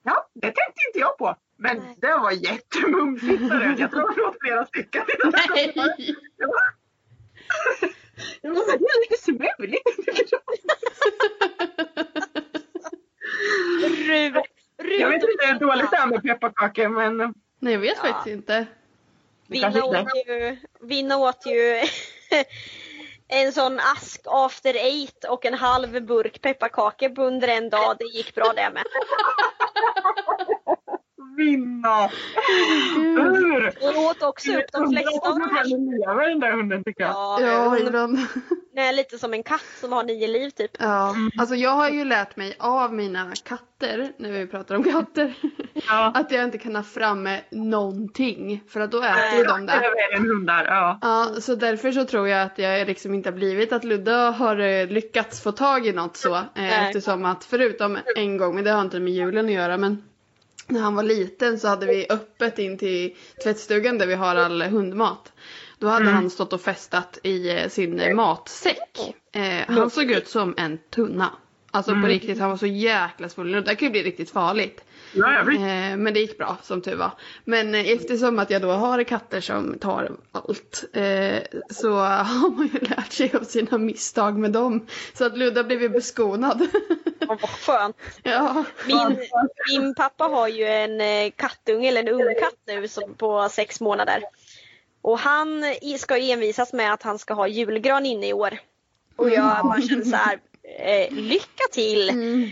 Ja, 0.03 0.29
det 0.33 0.41
tänkte 0.47 0.81
inte 0.87 0.99
jag 0.99 1.17
på. 1.17 1.35
Men 1.57 1.81
det 1.97 2.13
var 2.13 2.31
jättemumsigt. 2.31 3.41
Jag 3.77 3.91
tror 3.91 4.15
det 4.15 4.21
var 4.21 4.35
flera 4.41 4.65
stycken. 4.65 5.03
Nej. 5.23 5.71
Det 6.37 6.45
var, 6.45 6.73
det 8.41 8.49
var 8.49 8.55
så 8.55 8.71
lite 9.01 9.21
smuligt. 9.23 9.87
Rut, 14.77 14.99
Jag 14.99 15.09
vet 15.09 15.23
inte 15.23 15.45
hur 15.47 15.59
dåligt 15.59 15.91
det 15.91 15.97
är 15.97 16.07
med 16.07 16.23
pepparkakor 16.23 16.87
men 16.89 17.33
Nej, 17.59 17.73
jag 17.73 17.79
vet 17.79 17.97
Ja. 18.03 18.09
faktiskt 18.09 18.33
inte. 18.33 18.65
Vinna 19.47 19.85
åt 19.85 20.07
ju, 20.27 20.57
Vinna 20.81 21.17
åt 21.17 21.45
ju 21.45 21.81
en 23.27 23.53
sån 23.53 23.79
ask 23.79 24.21
after 24.25 24.73
eight 24.73 25.23
och 25.23 25.45
en 25.45 25.53
halv 25.53 26.05
burk 26.05 26.41
pepparkakor 26.41 27.19
under 27.19 27.47
en 27.47 27.69
dag. 27.69 27.95
Det 27.99 28.05
gick 28.05 28.35
bra 28.35 28.53
det 28.55 28.69
med. 28.73 28.83
vinna. 31.37 32.09
Hur? 32.95 33.73
Hon 33.95 34.05
åt 34.05 34.21
också 34.23 34.51
upp 34.51 34.71
de 34.71 34.91
flesta 34.91 35.29
av 35.29 35.39
de 35.39 35.55
här. 35.55 35.63
lever 35.65 36.29
den 36.29 36.39
där 36.39 36.51
hunden 36.51 36.83
tycker 36.83 37.03
jag. 37.03 37.11
Ja, 37.11 37.39
Ja, 37.41 37.77
ibland. 37.79 38.17
är 38.77 38.93
lite 38.93 39.17
som 39.17 39.33
en 39.33 39.43
katt 39.43 39.63
som 39.79 39.91
har 39.93 40.03
nio 40.03 40.27
liv 40.27 40.49
typ. 40.49 40.71
Ja, 40.79 41.15
alltså 41.39 41.55
jag 41.55 41.69
har 41.71 41.89
ju 41.89 42.05
lärt 42.05 42.35
mig 42.37 42.55
av 42.59 42.93
mina 42.93 43.31
katter, 43.43 44.11
när 44.17 44.31
vi 44.31 44.47
pratar 44.47 44.75
om 44.75 44.83
katter, 44.83 45.33
Ja. 45.87 46.11
att 46.15 46.31
jag 46.31 46.43
inte 46.43 46.57
kan 46.57 46.75
ha 46.75 46.83
framme 46.83 47.41
någonting. 47.51 48.63
För 48.69 48.79
att 48.79 48.91
då 48.91 48.97
äter 49.01 49.37
ju 49.37 49.43
de 49.43 49.65
Det 49.65 49.71
det. 49.73 49.77
är 49.77 50.17
en 50.17 50.25
hund 50.29 50.47
där, 50.47 50.65
ja. 50.65 50.99
Ja, 51.01 51.41
så 51.41 51.55
därför 51.55 51.91
så 51.91 52.05
tror 52.05 52.27
jag 52.27 52.41
att 52.41 52.57
jag 52.57 52.87
liksom 52.87 53.13
inte 53.13 53.29
har 53.29 53.35
blivit 53.35 53.73
att 53.73 53.83
Ludde 53.83 54.11
har 54.13 54.59
eh, 54.59 54.87
lyckats 54.87 55.43
få 55.43 55.51
tag 55.51 55.87
i 55.87 55.91
något 55.93 56.17
så. 56.17 56.35
Eh, 56.35 56.41
Nej. 56.55 56.87
eftersom 56.87 57.25
att 57.25 57.43
förutom 57.43 57.97
en 58.15 58.37
gång, 58.37 58.55
men 58.55 58.63
det 58.63 58.71
har 58.71 58.81
inte 58.81 58.99
med 58.99 59.13
julen 59.13 59.45
att 59.45 59.51
göra, 59.51 59.77
men 59.77 60.03
när 60.67 60.81
han 60.81 60.95
var 60.95 61.03
liten 61.03 61.59
så 61.59 61.67
hade 61.67 61.85
vi 61.85 62.07
öppet 62.09 62.59
in 62.59 62.77
till 62.77 63.15
tvättstugan 63.43 63.97
där 63.97 64.07
vi 64.07 64.13
har 64.13 64.35
all 64.35 64.61
hundmat. 64.61 65.33
Då 65.79 65.87
hade 65.87 66.09
han 66.09 66.29
stått 66.29 66.53
och 66.53 66.61
festat 66.61 67.19
i 67.23 67.49
eh, 67.49 67.69
sin 67.69 68.15
matsäck. 68.15 69.15
Eh, 69.31 69.61
han 69.67 69.89
såg 69.89 70.11
ut 70.11 70.27
som 70.27 70.53
en 70.57 70.77
tunna. 70.89 71.31
Alltså 71.75 71.91
på 71.91 72.07
riktigt, 72.07 72.39
han 72.39 72.49
var 72.49 72.57
så 72.57 72.65
jäkla 72.65 73.29
svullen. 73.29 73.63
Det 73.63 73.75
kan 73.75 73.85
ju 73.85 73.91
bli 73.91 74.03
riktigt 74.03 74.31
farligt. 74.31 74.83
Ja, 75.13 75.33
jag 75.33 75.45
vet. 75.45 75.55
Eh, 75.55 75.97
men 75.97 76.13
det 76.13 76.19
gick 76.19 76.37
bra 76.37 76.57
som 76.63 76.81
tur 76.81 76.95
var. 76.95 77.11
Men 77.45 77.75
eh, 77.75 77.91
eftersom 77.91 78.39
att 78.39 78.49
jag 78.49 78.61
då 78.61 78.71
har 78.71 79.03
katter 79.03 79.41
som 79.41 79.79
tar 79.79 80.11
allt 80.31 80.83
eh, 80.93 81.37
så 81.69 81.93
har 81.99 82.49
man 82.49 82.69
ju 82.73 82.79
lärt 82.79 83.11
sig 83.11 83.31
av 83.35 83.43
sina 83.43 83.77
misstag 83.77 84.37
med 84.37 84.51
dem. 84.51 84.87
Så 85.13 85.25
att 85.25 85.37
Ludda 85.37 85.63
blev 85.63 85.81
ju 85.81 85.89
beskonad. 85.89 86.67
Vad 87.27 87.41
skönt. 87.41 87.97
ja. 88.23 88.65
Min, 88.87 89.17
min 89.71 89.95
pappa 89.95 90.23
har 90.23 90.47
ju 90.47 90.65
en 90.65 91.01
eh, 91.01 91.31
kattunge, 91.35 91.87
eller 91.87 92.01
en 92.01 92.09
ungkatt 92.09 92.57
nu 92.67 92.87
som 92.87 93.13
på 93.13 93.49
sex 93.51 93.81
månader. 93.81 94.23
Och 95.01 95.19
han 95.19 95.63
ska 95.99 96.17
ju 96.17 96.31
envisas 96.31 96.73
med 96.73 96.93
att 96.93 97.03
han 97.03 97.19
ska 97.19 97.33
ha 97.33 97.47
julgran 97.47 98.05
inne 98.05 98.27
i 98.27 98.33
år. 98.33 98.59
Och 99.15 99.29
jag 99.29 99.63
bara 99.63 99.81
känner 99.81 100.03
så 100.03 100.15
här, 100.15 100.39
eh, 100.79 101.11
lycka 101.11 101.63
till! 101.71 102.09
Mm, 102.09 102.49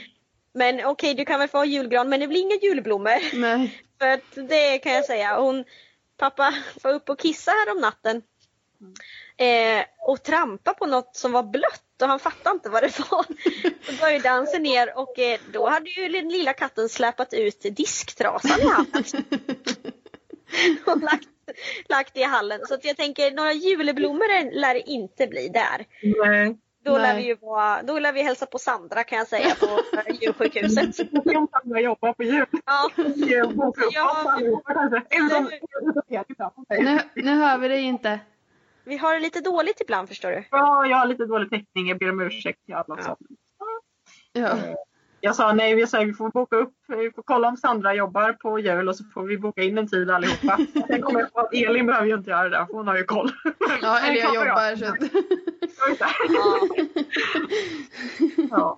Men 0.54 0.86
okej, 0.86 1.14
du 1.14 1.26
kan 1.26 1.40
väl 1.40 1.48
få 1.48 1.58
ha 1.58 1.66
julgran, 1.66 2.10
men 2.10 2.20
det 2.20 2.28
blir 2.28 2.42
inga 2.42 2.56
julblommor. 2.62 3.36
nej. 3.42 3.82
För 4.00 4.08
att 4.08 4.50
det 4.50 4.78
kan 4.80 4.94
jag 4.94 5.06
säga. 5.06 5.36
Hon, 5.42 5.66
pappa 6.18 6.54
var 6.84 6.94
uppe 6.94 7.12
och 7.12 7.20
kissa 7.20 7.52
här 7.52 7.72
om 7.72 7.82
natten. 7.82 8.22
Eh, 9.38 9.86
och 10.00 10.24
trampa 10.24 10.74
på 10.74 10.86
något 10.86 11.16
som 11.16 11.32
var 11.32 11.44
blött 11.44 12.02
och 12.02 12.08
han 12.08 12.20
fattade 12.20 12.54
inte 12.56 12.70
vad 12.70 12.84
det 12.84 13.00
var. 13.00 13.26
Då 13.92 13.98
började 14.02 14.30
han 14.30 14.48
sig 14.48 14.60
ner 14.60 14.98
och 14.98 15.20
eh, 15.20 15.40
då 15.54 15.70
hade 15.70 15.90
ju 15.90 16.08
den 16.10 16.30
lilla 16.30 16.54
katten 16.54 16.90
släpat 16.90 17.34
ut 17.34 17.62
disktrasan 17.76 18.60
i 18.60 18.64
hallen. 18.64 19.04
och 20.86 21.02
lagt, 21.02 21.28
lagt 21.90 22.18
i 22.18 22.24
hallen. 22.24 22.60
Så 22.68 22.74
att 22.74 22.86
jag 22.86 22.98
tänker 22.98 23.32
några 23.32 23.54
julblommor 23.54 24.60
lär 24.60 24.74
det 24.74 24.90
inte 24.90 25.28
bli 25.28 25.50
där. 25.50 25.86
Nej. 26.26 26.58
Då 26.84 26.98
lär, 26.98 27.16
vi 27.16 27.26
ju 27.26 27.36
vara, 27.36 27.84
då 27.84 28.00
lär 28.00 28.14
vi 28.14 28.22
hälsa 28.24 28.46
på 28.46 28.58
Sandra 28.58 29.04
kan 29.04 29.18
jag 29.18 29.28
säga 29.28 29.56
på 29.60 29.66
eh, 29.98 30.16
djursjukhuset. 30.22 31.10
Jag 31.24 31.52
kan 31.64 31.82
jobba 31.82 32.14
på. 32.14 32.24
Ja. 32.24 32.92
Ja. 36.08 36.30
mig. 36.70 36.84
Nu, 36.84 37.00
nu 37.16 37.36
hör 37.36 37.58
vi 37.58 37.68
dig 37.68 37.82
inte. 37.82 38.20
Vi 38.84 38.98
har 38.98 39.14
det 39.14 39.20
lite 39.20 39.42
dåligt 39.42 39.82
ibland 39.82 40.08
förstår 40.08 40.32
du. 40.32 40.44
Ja, 40.52 40.86
jag 40.86 40.98
har 40.98 41.06
lite 41.06 41.26
dålig 41.26 41.50
täckning. 41.50 41.88
Jag 41.88 42.00
ber 42.00 42.10
om 42.10 42.22
ursäkt 42.22 42.66
till 42.66 42.76
alla 42.76 43.02
som 43.02 43.16
Ja. 44.34 44.58
Jag 45.24 45.36
sa 45.36 45.54
nej, 45.54 45.76
vi, 45.76 45.88
sa, 45.88 46.00
vi 46.00 46.14
får 46.14 46.30
boka 46.30 46.56
upp, 46.56 46.74
vi 46.88 47.12
får 47.12 47.24
kolla 47.24 47.48
om 47.48 47.58
Sandra 47.58 47.94
jobbar 47.94 48.34
på 48.34 48.60
jul 48.60 48.90
och 48.90 48.96
så 48.96 49.04
får 49.04 49.24
vi 49.24 49.38
boka 49.38 49.62
in 49.62 49.78
en 49.78 49.88
tid 49.88 50.10
allihopa. 50.10 50.58
Sen 50.88 51.02
kommer 51.02 51.20
jag 51.20 51.34
på 51.34 51.40
att 51.40 51.54
Elin 51.54 51.86
behöver 51.86 52.08
ju 52.08 52.14
inte 52.14 52.30
göra 52.30 52.50
det, 52.50 52.66
för 52.66 52.74
hon 52.74 52.88
har 52.88 52.98
ju 52.98 53.04
koll. 53.04 53.32
ja, 53.82 54.00
eller 54.04 54.18
jag 54.18 54.36
jobbar 54.36 54.76
så. 54.76 54.96
Ja, 56.00 56.08
Ja. 58.52 58.78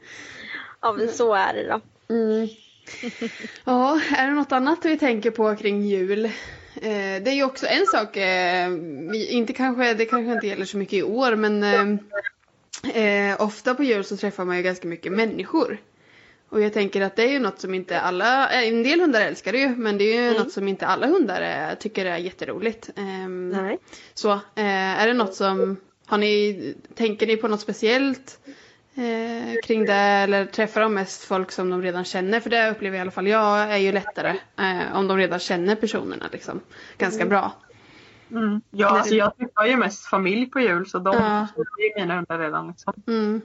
ja 0.82 0.94
men 0.94 1.10
så 1.10 1.34
är 1.34 1.54
det 1.54 1.68
då. 1.68 1.82
Mm. 2.14 2.48
Ja, 3.64 4.00
är 4.18 4.28
det 4.28 4.34
något 4.34 4.52
annat 4.52 4.86
vi 4.86 4.98
tänker 4.98 5.32
på 5.32 5.56
kring 5.56 5.82
jul? 5.82 6.26
Eh, 6.26 6.32
det 7.24 7.30
är 7.30 7.36
ju 7.36 7.44
också 7.44 7.66
en 7.66 7.86
sak, 7.86 8.18
eh, 8.18 8.70
inte 9.14 9.54
kanske, 9.54 9.94
det 9.94 10.06
kanske 10.06 10.32
inte 10.32 10.48
gäller 10.48 10.66
så 10.66 10.78
mycket 10.78 10.94
i 10.94 11.04
år 11.04 11.36
men 11.36 11.64
eh, 11.64 13.04
eh, 13.04 13.42
ofta 13.42 13.76
på 13.76 13.84
jul 13.84 14.04
så 14.04 14.18
träffar 14.18 14.46
man 14.46 14.58
ju 14.58 14.64
ganska 14.64 14.88
mycket 14.88 15.12
människor. 15.12 15.78
Och 16.54 16.62
jag 16.62 16.74
tänker 16.74 17.02
att 17.02 17.16
det 17.16 17.24
är 17.24 17.30
ju 17.32 17.40
något 17.40 17.60
som 17.60 17.74
inte 17.74 18.00
alla, 18.00 18.50
eh, 18.52 18.68
en 18.68 18.84
del 18.84 19.00
hundar 19.02 19.22
älskar 19.22 19.52
det 19.52 19.58
ju 19.58 19.68
men 19.70 19.98
det 19.98 20.04
är 20.04 20.22
ju 20.22 20.28
Mm. 20.28 20.44
något 20.44 20.52
som 20.52 20.68
inte 20.68 20.88
alla 20.88 21.08
hundar 21.08 21.42
eh, 21.42 21.76
tycker 21.78 22.06
är 22.06 22.18
jätteroligt. 22.18 22.90
Ehm, 22.96 23.50
Nej. 23.50 23.78
Så, 24.14 24.32
eh, 24.32 25.02
är 25.02 25.08
det 25.08 25.14
något 25.14 25.34
som, 25.36 25.78
har 26.06 26.18
ni, 26.18 26.74
tänker 26.96 27.28
ni 27.28 27.38
på 27.38 27.48
något 27.48 27.62
speciellt 27.62 28.40
eh, 28.96 29.62
kring 29.64 29.86
det 29.86 29.94
eller 29.94 30.46
träffar 30.46 30.82
de 30.82 30.94
mest 30.94 31.24
folk 31.24 31.52
som 31.52 31.70
de 31.70 31.82
redan 31.82 32.04
känner? 32.06 32.40
För 32.40 32.50
det 32.50 32.72
upplever 32.72 32.98
i 32.98 33.02
alla 33.02 33.12
fall 33.12 33.28
jag 33.28 33.60
är 33.74 33.78
ju 33.78 33.92
lättare 33.92 34.30
eh, 34.60 34.96
om 34.98 35.08
de 35.08 35.18
redan 35.18 35.40
känner 35.40 35.76
personerna 35.76 36.26
liksom 36.32 36.60
ganska 36.98 37.26
bra. 37.26 37.52
Mm. 38.32 38.62
Ja, 38.72 38.88
alltså 38.88 39.16
jag 39.16 39.38
träffar 39.38 39.66
ju 39.66 39.78
mest 39.78 40.06
familj 40.06 40.46
på 40.46 40.60
jul 40.60 40.86
så 40.90 41.00
de 41.00 41.16
Ja. 41.16 41.48
är 41.58 42.00
mina 42.02 42.16
hundar 42.16 42.40
redan. 42.40 42.68
Liksom. 42.68 42.94
Mm. 43.08 43.42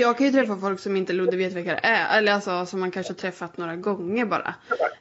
Jag 0.00 0.16
kan 0.18 0.26
ju 0.26 0.32
träffa 0.32 0.56
folk 0.56 0.80
som 0.80 0.96
inte 0.96 1.12
Ludde 1.12 1.36
vet 1.36 1.52
vilka 1.52 1.70
det 1.72 1.80
är. 1.82 2.18
Eller 2.18 2.32
alltså 2.32 2.66
som 2.66 2.80
man 2.80 2.90
kanske 2.90 3.12
har 3.12 3.16
träffat 3.18 3.56
några 3.56 3.76
gånger 3.76 4.26
bara. 4.26 4.54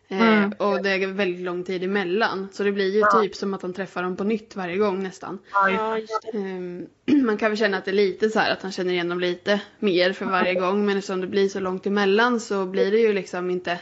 Eh, 0.08 0.22
Mm. 0.22 0.52
och 0.58 0.84
det 0.84 0.90
är 0.90 1.08
väldigt 1.08 1.42
lång 1.46 1.64
tid 1.64 1.84
emellan. 1.84 2.48
Så 2.52 2.64
det 2.64 2.72
blir 2.72 2.96
ju 2.96 3.04
typ 3.22 3.36
som 3.36 3.54
att 3.54 3.62
han 3.62 3.74
träffar 3.74 4.04
dem 4.04 4.16
på 4.16 4.24
nytt 4.24 4.56
varje 4.56 4.78
gång 4.78 5.04
nästan. 5.04 5.40
Ja, 5.54 5.70
just 5.70 5.80
Ja, 5.82 5.98
just 5.98 6.22
det. 6.32 6.38
Ehm, 6.38 6.86
man 7.26 7.38
kan 7.38 7.52
väl 7.52 7.58
känna 7.58 7.78
att 7.78 7.86
det 7.86 7.92
är 7.92 7.96
lite 7.96 8.30
så 8.30 8.40
här 8.40 8.52
att 8.52 8.62
han 8.62 8.72
känner 8.72 8.94
igen 8.94 9.10
dem 9.10 9.20
lite 9.20 9.62
mer 9.80 10.14
för 10.14 10.26
varje 10.26 10.54
gång. 10.54 10.86
Men 10.86 10.98
eftersom 10.98 11.22
det 11.22 11.28
blir 11.28 11.50
så 11.50 11.60
långt 11.60 11.86
emellan 11.86 12.40
så 12.40 12.66
blir 12.66 12.92
det 12.92 12.98
ju 12.98 13.14
liksom 13.14 13.50
inte 13.50 13.80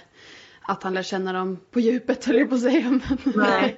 att 0.61 0.83
han 0.83 0.93
lär 0.93 1.03
känna 1.03 1.33
dem 1.33 1.59
på 1.71 1.79
djupet 1.79 2.25
höll 2.25 2.35
jag 2.37 2.49
på 2.49 2.55
att 2.55 2.61
säga. 2.61 2.99
Nej. 3.35 3.77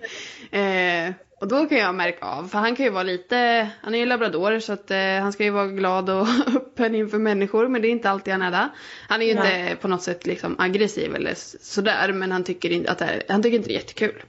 eh, 0.52 1.14
och 1.46 1.52
då 1.52 1.66
kan 1.66 1.78
jag 1.78 1.96
märka 1.96 2.26
av, 2.26 2.48
för 2.48 2.58
han 2.58 2.76
kan 2.76 2.86
ju 2.86 2.92
vara 2.92 3.04
lite, 3.04 3.70
han 3.82 3.96
är 3.96 4.00
ju 4.00 4.06
labrador 4.06 4.60
så 4.60 4.74
att 4.74 4.92
eh, 4.92 4.98
han 5.22 5.34
ska 5.34 5.44
ju 5.44 5.50
vara 5.50 5.68
glad 5.68 6.10
och 6.10 6.28
öppen 6.56 6.96
inför 6.96 7.18
människor 7.18 7.68
men 7.68 7.82
det 7.82 7.88
är 7.88 7.90
inte 7.90 8.10
alltid 8.10 8.34
han 8.34 8.42
är 8.42 8.52
det. 8.52 8.70
Han 9.08 9.22
är 9.22 9.26
ju 9.26 9.36
Nej. 9.36 9.62
inte 9.62 9.76
på 9.76 9.88
något 9.88 10.02
sätt 10.02 10.26
liksom 10.26 10.56
aggressiv 10.60 11.16
eller 11.16 11.34
sådär 11.62 12.14
men 12.14 12.32
han 12.32 12.44
tycker 12.44 12.72
inte 12.72 12.92
att 12.92 12.98
det 12.98 13.06
är, 13.06 13.24
han 13.30 13.44
tycker 13.44 13.58
inte 13.58 13.70
det 13.70 13.74
är 13.74 13.80
jättekul. 13.80 14.24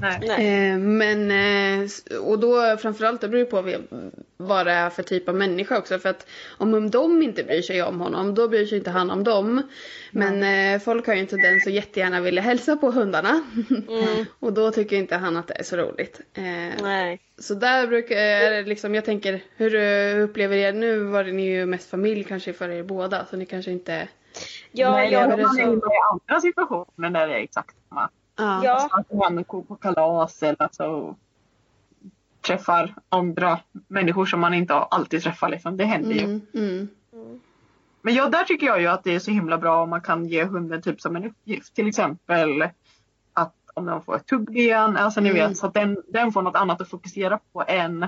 Nej. 0.00 0.70
Eh, 0.70 0.78
men, 0.78 1.30
eh, 1.30 1.90
och 2.20 2.38
då 2.38 2.76
framförallt 2.76 3.20
det 3.20 3.28
beror 3.28 3.44
ju 3.44 3.50
på 3.50 3.82
vad 4.36 4.66
det 4.66 4.72
är 4.72 4.90
för 4.90 5.02
typ 5.02 5.28
av 5.28 5.34
människa 5.34 5.78
också. 5.78 5.98
För 5.98 6.08
att 6.08 6.26
om 6.58 6.90
de 6.90 7.22
inte 7.22 7.44
bryr 7.44 7.62
sig 7.62 7.82
om 7.82 8.00
honom, 8.00 8.34
då 8.34 8.48
bryr 8.48 8.66
sig 8.66 8.78
inte 8.78 8.90
han 8.90 9.10
om 9.10 9.24
dem. 9.24 9.62
Men 10.10 10.42
eh, 10.42 10.80
folk 10.80 11.06
har 11.06 11.14
ju 11.14 11.20
en 11.20 11.26
tendens 11.26 11.66
att 11.66 11.72
jättegärna 11.72 12.20
vilja 12.20 12.42
hälsa 12.42 12.76
på 12.76 12.90
hundarna. 12.90 13.42
Mm. 13.88 14.24
och 14.40 14.52
då 14.52 14.70
tycker 14.70 14.96
inte 14.96 15.16
han 15.16 15.36
att 15.36 15.48
det 15.48 15.54
är 15.54 15.64
så 15.64 15.76
roligt. 15.76 16.20
Nej. 16.82 17.20
så 17.38 17.54
där 17.54 17.86
brukar 17.86 18.16
det 18.50 18.62
liksom, 18.62 18.94
jag 18.94 19.04
tänker, 19.04 19.44
hur 19.56 19.74
upplever 20.20 20.56
det? 20.56 20.72
Nu 20.72 20.98
var 20.98 21.24
det 21.24 21.32
ni 21.32 21.46
ju 21.46 21.66
mest 21.66 21.90
familj 21.90 22.24
kanske 22.24 22.52
för 22.52 22.68
er 22.68 22.82
båda, 22.82 23.26
så 23.26 23.36
ni 23.36 23.46
kanske 23.46 23.70
inte... 23.70 24.08
Ja, 24.72 24.92
Nej, 24.92 25.12
jag, 25.12 25.28
det 25.28 25.34
är 25.34 25.42
man 25.42 25.54
så. 25.54 25.60
är 25.60 25.64
inne 25.64 25.76
i 25.76 26.00
andra 26.12 26.40
situationer 26.40 27.10
där 27.10 27.28
det 27.28 27.34
är 27.34 27.42
exakt 27.42 27.76
samma. 27.88 28.10
Ja. 28.40 28.64
ja, 28.64 28.88
Att 28.92 29.12
man 29.12 29.44
går 29.46 29.62
på 29.62 29.76
kalas 29.76 30.42
eller 30.42 30.62
alltså, 30.62 31.16
träffar 32.46 32.94
andra 33.08 33.60
människor 33.88 34.26
som 34.26 34.40
man 34.40 34.54
inte 34.54 34.74
alltid 34.74 35.22
träffar. 35.22 35.48
Liksom. 35.48 35.76
Det 35.76 35.84
händer 35.84 36.12
ju. 36.12 36.24
Mm, 36.24 36.40
mm. 36.54 36.88
Men 38.02 38.14
ja, 38.14 38.28
där 38.28 38.44
tycker 38.44 38.66
jag 38.66 38.80
ju 38.80 38.86
att 38.86 39.04
det 39.04 39.14
är 39.14 39.18
så 39.18 39.30
himla 39.30 39.58
bra 39.58 39.82
om 39.82 39.90
man 39.90 40.00
kan 40.00 40.26
ge 40.26 40.44
hunden 40.44 40.82
typ 40.82 41.00
som 41.00 41.16
en 41.16 41.24
uppgift. 41.24 41.74
Till 41.74 41.88
exempel 41.88 42.68
att 43.32 43.54
om 43.74 43.86
den 43.86 44.02
får 44.02 44.16
ett 44.16 44.26
tuggben, 44.26 44.96
alltså 44.96 45.20
ni 45.20 45.28
Mm. 45.30 45.48
vet, 45.48 45.58
så 45.58 45.66
att 45.66 45.74
den, 45.74 46.02
den 46.08 46.32
får 46.32 46.42
något 46.42 46.56
annat 46.56 46.80
att 46.80 46.88
fokusera 46.90 47.38
på 47.52 47.64
än 47.68 48.06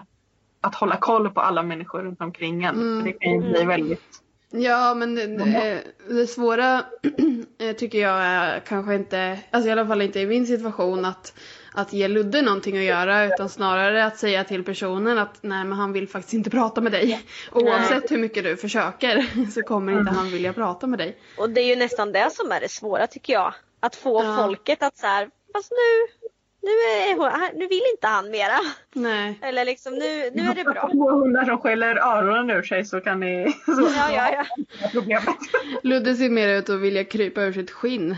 att 0.61 0.75
hålla 0.75 0.97
koll 0.97 1.31
på 1.31 1.41
alla 1.41 1.63
människor 1.63 2.03
runt 2.03 2.21
omkring 2.21 2.65
en. 2.65 2.75
Mm. 2.75 3.05
Det 3.05 3.13
kan 3.13 3.33
ju 3.33 3.39
bli 3.41 3.65
väldigt... 3.65 4.23
Ja, 4.53 4.95
men 4.95 5.15
det, 5.15 5.27
det, 5.27 5.83
det 6.09 6.27
svåra 6.27 6.85
eh, 7.59 7.77
tycker 7.77 7.99
jag 7.99 8.23
är 8.23 8.61
kanske 8.61 8.95
inte, 8.95 9.39
alltså 9.51 9.69
i 9.69 9.73
alla 9.73 9.87
fall 9.87 10.03
inte 10.03 10.21
i 10.21 10.27
min 10.27 10.47
situation 10.47 11.05
att, 11.05 11.35
att 11.73 11.93
ge 11.93 12.09
Ludde 12.09 12.43
någonting 12.43 12.79
att 12.79 12.85
göra 12.85 13.25
utan 13.25 13.49
snarare 13.49 14.05
att 14.05 14.17
säga 14.19 14.45
till 14.45 14.65
personen 14.65 15.19
att 15.19 15.39
nej 15.41 15.65
men 15.65 15.73
han 15.79 15.93
vill 15.93 16.09
faktiskt 16.09 16.35
inte 16.35 16.51
prata 16.51 16.81
med 16.81 16.93
dig. 16.93 17.23
Oavsett 17.53 18.11
hur 18.11 18.19
mycket 18.19 18.45
du 18.45 18.57
försöker 18.57 19.27
så 19.55 19.63
kommer 19.63 19.93
inte 19.99 20.13
han 20.13 20.31
vilja 20.31 20.53
prata 20.53 20.87
med 20.87 20.99
dig. 20.99 21.17
och 21.39 21.51
det 21.51 21.61
är 21.61 21.67
ju 21.67 21.77
nästan 21.77 22.13
det 22.13 22.31
som 22.33 22.53
är 22.53 22.61
det 22.61 22.69
svåra 22.71 23.07
tycker 23.07 23.33
jag. 23.33 23.55
Att 23.81 23.97
få 23.97 24.25
Ja. 24.25 24.37
folket 24.37 24.83
att 24.83 24.97
så 24.97 25.07
här, 25.07 25.29
fast 25.53 25.71
nu, 25.71 26.22
nu, 26.63 26.71
är, 26.71 27.17
hon- 27.17 27.59
nu 27.59 27.67
vill 27.67 27.83
inte 27.95 28.07
han 28.07 28.31
mera. 28.31 28.59
Nej. 28.93 29.39
Eller 29.43 29.65
liksom 29.65 29.95
nu, 29.95 30.31
nu 30.35 30.43
är 30.43 30.55
det 30.55 30.65
bra. 30.65 30.89
Två 30.93 31.11
hundar 31.11 31.45
som 31.45 31.59
skäller 31.59 31.97
öronen 31.97 32.51
ur 32.57 32.63
sig 32.63 32.85
så 32.85 33.01
kan 33.01 33.21
ni... 33.21 33.53
Så, 33.67 33.89
Ja, 33.97 34.11
ja, 34.13 34.33
ja. 34.79 34.89
Problemet. 34.93 35.37
Ludde 35.83 36.15
ser 36.15 36.31
mer 36.31 36.49
ut 36.49 36.71
att 36.71 36.81
vilja 36.81 37.05
krypa 37.05 37.41
ur 37.43 37.53
sitt 37.53 37.71
skinn. 37.71 38.17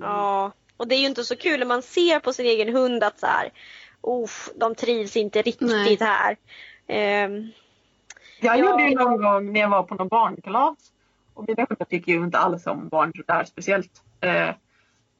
Ja, 0.00 0.52
och 0.76 0.88
det 0.88 0.94
är 0.94 0.98
ju 1.00 1.06
inte 1.06 1.24
så 1.24 1.36
kul 1.36 1.58
när 1.58 1.66
man 1.66 1.82
ser 1.82 2.20
på 2.20 2.32
sin 2.32 2.46
egen 2.46 2.68
hund 2.76 3.04
att 3.04 3.20
så 3.20 3.26
här, 3.26 3.50
"Uff, 4.02 4.50
de 4.56 4.74
trivs 4.74 5.16
inte 5.16 5.42
riktigt 5.42 5.68
Nej. 5.70 5.96
här. 6.00 6.36
Ehm, 6.86 7.48
Jag 8.40 8.58
Ja. 8.58 8.70
gjorde 8.70 8.82
ju 8.82 8.94
någon 8.94 9.22
gång 9.22 9.52
när 9.52 9.60
jag 9.60 9.68
var 9.68 9.82
på 9.82 9.94
någon 9.94 10.08
barnkalas. 10.08 10.74
Och 11.34 11.44
mina 11.48 11.66
hundar 11.68 11.84
tycker 11.84 12.12
ju 12.12 12.18
inte 12.18 12.38
alls 12.38 12.66
om 12.66 12.88
barn 12.88 13.12
sådär 13.16 13.44
speciellt. 13.44 13.90
Eh, 14.20 14.48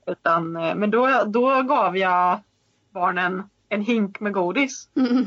utan, 0.07 0.57
eh, 0.57 0.75
men 0.75 0.91
då, 0.91 1.25
då 1.27 1.63
gav 1.63 1.97
jag 1.97 2.41
barnen 2.91 3.43
en 3.69 3.83
hink 3.83 4.21
med 4.21 4.33
godis. 4.33 4.89
Mm. 4.97 5.27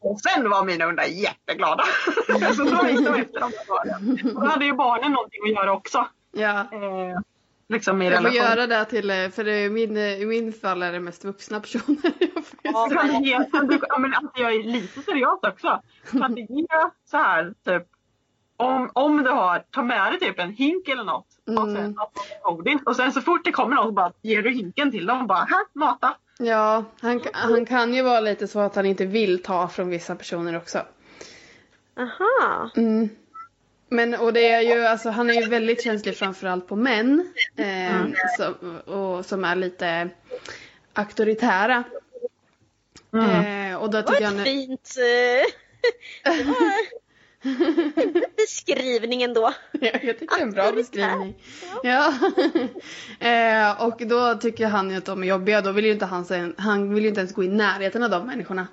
Och 0.00 0.20
sen 0.20 0.50
var 0.50 0.64
mina 0.64 0.86
hundar 0.86 1.04
jätteglada. 1.04 1.84
så 2.56 2.64
då 2.64 2.88
gick 2.88 3.06
de 3.06 3.14
efter 3.14 3.40
de 3.40 3.52
barnen. 3.68 4.36
Och 4.36 4.42
då 4.42 4.48
hade 4.48 4.64
ju 4.64 4.72
barnen 4.72 5.12
någonting 5.12 5.40
att 5.44 5.50
göra 5.50 5.72
också. 5.72 6.08
Ja. 6.32 6.60
Eh, 6.60 7.20
liksom 7.68 8.02
i 8.02 8.04
Jag 8.04 8.14
får 8.14 8.18
relation. 8.18 8.36
göra 8.36 8.66
det 8.66 8.84
till, 8.84 9.10
eh, 9.10 9.28
för 9.28 9.48
är 9.48 9.70
min, 9.70 9.96
i 9.96 10.26
min 10.26 10.52
fall 10.52 10.82
är 10.82 10.92
det 10.92 11.00
mest 11.00 11.24
vuxna 11.24 11.60
personer. 11.60 12.12
Ja, 12.62 12.88
ja, 13.88 13.98
men 13.98 14.14
alltså 14.14 14.42
jag 14.42 14.54
är 14.54 14.62
lite 14.62 15.02
seriös 15.02 15.38
också. 15.42 15.82
Kan 16.10 16.34
du 16.34 16.40
ge 16.40 16.66
så 17.04 17.16
här 17.16 17.54
typ 17.64 17.86
om, 18.60 18.90
om 18.92 19.22
du 19.22 19.30
har, 19.30 19.64
ta 19.70 19.82
med 19.82 20.12
dig 20.12 20.20
typ 20.20 20.38
en 20.38 20.52
hink 20.52 20.88
eller 20.88 21.04
något 21.04 21.26
och 21.46 21.54
sen 21.54 21.76
Mm. 21.76 21.94
godis. 22.44 22.80
Och 22.86 22.96
sen 22.96 23.12
så 23.12 23.20
fort 23.20 23.44
det 23.44 23.52
kommer 23.52 23.76
någon 23.76 23.84
så 23.86 23.92
bara 23.92 24.12
ger 24.22 24.42
du 24.42 24.50
hinken 24.50 24.90
till 24.90 25.06
dem 25.06 25.20
och 25.20 25.26
bara 25.26 25.38
här, 25.50 25.64
mata. 25.72 26.16
Ja, 26.38 26.84
han, 27.00 27.20
han 27.32 27.66
kan 27.66 27.94
ju 27.94 28.02
vara 28.02 28.20
lite 28.20 28.48
så 28.48 28.60
att 28.60 28.74
han 28.76 28.86
inte 28.86 29.06
vill 29.06 29.42
ta 29.42 29.68
från 29.68 29.88
vissa 29.88 30.14
personer 30.16 30.56
också. 30.56 30.78
aha. 31.98 32.70
Mm. 32.76 33.08
Men 33.88 34.14
och 34.14 34.32
det 34.32 34.48
är 34.48 34.60
ju, 34.60 34.86
alltså 34.86 35.10
han 35.10 35.30
är 35.30 35.34
ju 35.34 35.48
väldigt 35.48 35.82
känslig 35.84 36.16
framförallt 36.16 36.68
på 36.68 36.76
män. 36.76 37.32
Eh, 37.56 38.06
som, 38.36 38.78
och, 38.94 39.26
som 39.26 39.44
är 39.44 39.56
lite 39.56 40.08
auktoritära. 40.94 41.84
Eh, 43.12 43.76
och 43.76 43.90
då 43.90 44.00
Det 44.00 44.02
var 44.06 44.12
tycker 44.12 44.22
jag 44.22 44.30
ett 44.32 44.36
nu- 44.38 44.44
fint... 44.44 44.90
eh, 44.98 46.32
det 46.36 46.44
var 46.44 46.99
en 47.96 48.24
beskrivning 48.36 49.22
ändå. 49.22 49.52
Ja, 49.72 49.90
jag 50.02 50.18
tycker 50.18 50.36
det 50.36 50.42
är 50.42 50.46
en 50.46 50.50
bra 50.50 50.72
beskrivning. 50.72 51.34
Ja. 51.82 52.14
eh, 53.28 53.86
och 53.86 54.02
då 54.06 54.34
tycker 54.34 54.66
han 54.66 54.90
ju 54.90 54.96
att 54.96 55.04
de 55.04 55.22
är 55.22 55.26
jobbiga. 55.26 55.60
Då 55.60 55.72
vill 55.72 55.84
ju 55.84 55.92
inte 55.92 56.06
han, 56.06 56.54
han 56.58 56.94
vill 56.94 57.02
ju 57.02 57.08
inte 57.08 57.20
ens 57.20 57.34
gå 57.34 57.44
i 57.44 57.48
närheten 57.48 58.02
av 58.02 58.10
de 58.10 58.26
människorna. 58.26 58.66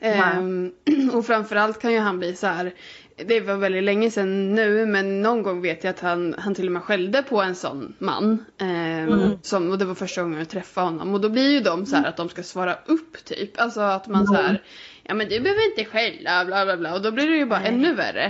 Eh, 0.00 0.38
och 1.12 1.26
framförallt 1.26 1.80
kan 1.80 1.92
ju 1.92 1.98
han 1.98 2.18
bli 2.18 2.36
så 2.36 2.46
här. 2.46 2.74
Det 3.16 3.40
var 3.40 3.56
väldigt 3.56 3.84
länge 3.84 4.10
sedan 4.10 4.54
nu 4.54 4.86
men 4.86 5.22
någon 5.22 5.42
gång 5.42 5.62
vet 5.62 5.84
jag 5.84 5.90
att 5.90 6.00
han, 6.00 6.34
han 6.38 6.54
till 6.54 6.66
och 6.66 6.72
med 6.72 6.82
skällde 6.82 7.22
på 7.22 7.42
en 7.42 7.54
sån 7.54 7.94
man. 7.98 8.44
Eh, 8.58 9.30
som, 9.42 9.70
och 9.70 9.78
det 9.78 9.84
var 9.84 9.94
första 9.94 10.22
gången 10.22 10.38
jag 10.38 10.48
träffade 10.48 10.86
honom. 10.86 11.14
Och 11.14 11.20
då 11.20 11.28
blir 11.28 11.50
ju 11.50 11.60
de 11.60 11.86
så 11.86 11.96
här 11.96 12.04
att 12.04 12.16
de 12.16 12.28
ska 12.28 12.42
svara 12.42 12.76
upp 12.86 13.24
typ. 13.24 13.60
Alltså 13.60 13.80
att 13.80 14.08
man 14.08 14.26
så 14.26 14.34
här. 14.34 14.62
Ja 15.04 15.14
men 15.14 15.28
du 15.28 15.40
behöver 15.40 15.66
inte 15.70 15.84
skälla 15.84 16.44
bla 16.44 16.64
bla 16.64 16.76
bla. 16.76 16.94
Och 16.94 17.02
då 17.02 17.10
blir 17.10 17.28
det 17.28 17.36
ju 17.36 17.46
bara 17.46 17.60
ännu 17.60 17.94
värre. 17.94 18.24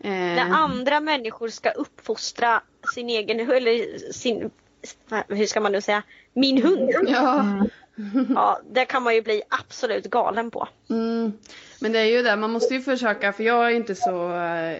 Eh, 0.00 0.10
När 0.10 0.50
andra 0.50 1.00
människor 1.00 1.48
ska 1.48 1.70
uppfostra 1.70 2.62
sin 2.94 3.08
egen 3.08 3.40
eller 3.40 3.98
sin, 4.12 4.50
hur 5.28 5.46
ska 5.46 5.60
man 5.60 5.72
nu 5.72 5.80
säga, 5.80 6.02
min 6.32 6.62
hund. 6.62 6.90
Ja. 7.08 7.44
Ja, 8.34 8.60
det 8.72 8.84
kan 8.84 9.02
man 9.02 9.14
ju 9.14 9.22
bli 9.22 9.42
absolut 9.48 10.04
galen 10.04 10.50
på. 10.50 10.68
Mm. 10.90 11.32
Men 11.80 11.92
det 11.92 11.98
är 11.98 12.04
ju 12.04 12.22
det, 12.22 12.36
man 12.36 12.50
måste 12.50 12.74
ju 12.74 12.80
försöka 12.80 13.32
för 13.32 13.44
jag 13.44 13.66
är 13.66 13.70
inte 13.70 13.94
så, 13.94 14.10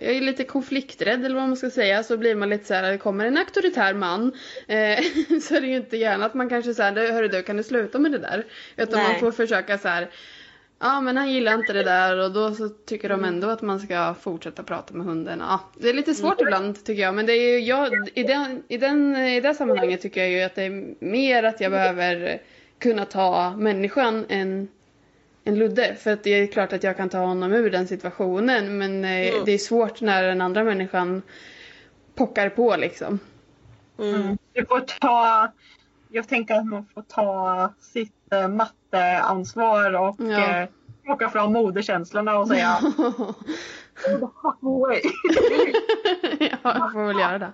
jag 0.00 0.16
är 0.16 0.20
lite 0.20 0.44
konflikträdd 0.44 1.24
eller 1.24 1.34
vad 1.34 1.48
man 1.48 1.56
ska 1.56 1.70
säga. 1.70 2.02
Så 2.02 2.16
blir 2.16 2.34
man 2.34 2.48
lite 2.48 2.64
så 2.64 2.74
här, 2.74 2.90
det 2.90 2.98
kommer 2.98 3.24
en 3.24 3.38
auktoritär 3.38 3.94
man. 3.94 4.32
Eh, 4.68 5.04
så 5.42 5.54
är 5.54 5.60
det 5.60 5.66
ju 5.66 5.76
inte 5.76 5.96
gärna 5.96 6.26
att 6.26 6.34
man 6.34 6.48
kanske 6.48 6.74
säger, 6.74 7.12
hörru 7.12 7.28
du 7.28 7.42
kan 7.42 7.56
du 7.56 7.62
sluta 7.62 7.98
med 7.98 8.12
det 8.12 8.18
där? 8.18 8.46
Utan 8.76 8.98
Nej. 8.98 9.08
man 9.10 9.20
får 9.20 9.32
försöka 9.32 9.78
så 9.78 9.88
här. 9.88 10.10
Ja 10.78 11.00
men 11.00 11.16
han 11.16 11.30
gillar 11.32 11.54
inte 11.54 11.72
det 11.72 11.82
där 11.82 12.18
och 12.24 12.32
då 12.32 12.54
så 12.54 12.68
tycker 12.68 13.08
de 13.08 13.24
ändå 13.24 13.48
att 13.48 13.62
man 13.62 13.80
ska 13.80 14.14
fortsätta 14.20 14.62
prata 14.62 14.94
med 14.94 15.06
hunden. 15.06 15.40
Ja, 15.40 15.60
det 15.76 15.88
är 15.88 15.94
lite 15.94 16.14
svårt 16.14 16.40
ibland 16.40 16.84
tycker 16.84 17.02
jag 17.02 17.14
men 17.14 17.26
det 17.26 17.32
är 17.32 17.50
ju, 17.52 17.58
jag, 17.60 18.08
i, 18.14 18.22
den, 18.22 18.62
i, 18.68 18.76
den, 18.76 19.16
i 19.16 19.40
det 19.40 19.54
sammanhanget 19.54 20.00
tycker 20.02 20.20
jag 20.20 20.30
ju 20.30 20.42
att 20.42 20.54
det 20.54 20.62
är 20.62 20.94
mer 21.04 21.42
att 21.42 21.60
jag 21.60 21.70
behöver 21.72 22.42
kunna 22.78 23.04
ta 23.04 23.50
människan 23.56 24.24
än 24.28 24.68
en 25.44 25.58
Ludde. 25.58 25.94
För 25.94 26.12
att 26.12 26.24
det 26.24 26.30
är 26.30 26.46
klart 26.46 26.72
att 26.72 26.82
jag 26.82 26.96
kan 26.96 27.08
ta 27.08 27.18
honom 27.18 27.52
ur 27.52 27.70
den 27.70 27.88
situationen. 27.88 28.78
Men 28.78 29.04
eh, 29.04 29.28
Mm. 29.28 29.44
det 29.44 29.52
är 29.52 29.58
svårt 29.58 30.00
när 30.00 30.22
den 30.22 30.40
andra 30.40 30.64
människan 30.64 31.22
pockar 32.14 32.48
på 32.48 32.76
liksom. 32.76 33.18
Mm. 33.98 34.38
Du 34.52 34.64
får 34.64 34.80
ta, 34.80 35.52
jag 36.08 36.28
tänker 36.28 36.54
att 36.54 36.66
man 36.66 36.86
får 36.94 37.02
ta 37.02 37.72
sitt 37.80 38.32
eh, 38.32 38.48
matteansvar 38.48 39.92
och 40.08 40.16
Ja. 40.18 40.60
eh, 40.62 40.68
plocka 41.04 41.28
fram 41.28 41.52
moderkänslorna 41.52 42.38
och 42.38 42.48
säga 42.48 42.78
"Oh, 42.98 43.32
the 44.04 44.26
fuck 44.42 44.58
away. 44.62 45.00
ja, 46.50 46.56
jag 46.62 46.92
får 46.92 47.06
väl 47.06 47.18
göra 47.18 47.38
det. 47.38 47.52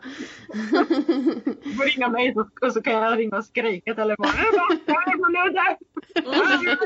Du 1.64 1.74
får 1.74 1.84
ringa 1.96 2.08
mig 2.08 2.34
så, 2.34 2.48
och 2.66 2.72
så 2.72 2.82
kan 2.82 2.92
jag 2.92 3.18
ringa 3.18 3.36
och 3.36 3.44
skrika 3.44 3.94
på 3.94 4.04
Ludde! 4.04 5.76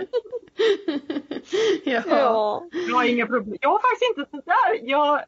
ja. 1.84 2.02
Ja. 2.06 2.66
Jag 2.88 2.96
har 2.96 3.04
inga 3.04 3.26
problem. 3.26 3.56
Jag 3.60 3.68
har 3.70 3.78
faktiskt 3.78 4.18
inte 4.18 4.30
sådär. 4.30 4.88
Jag, 4.90 5.20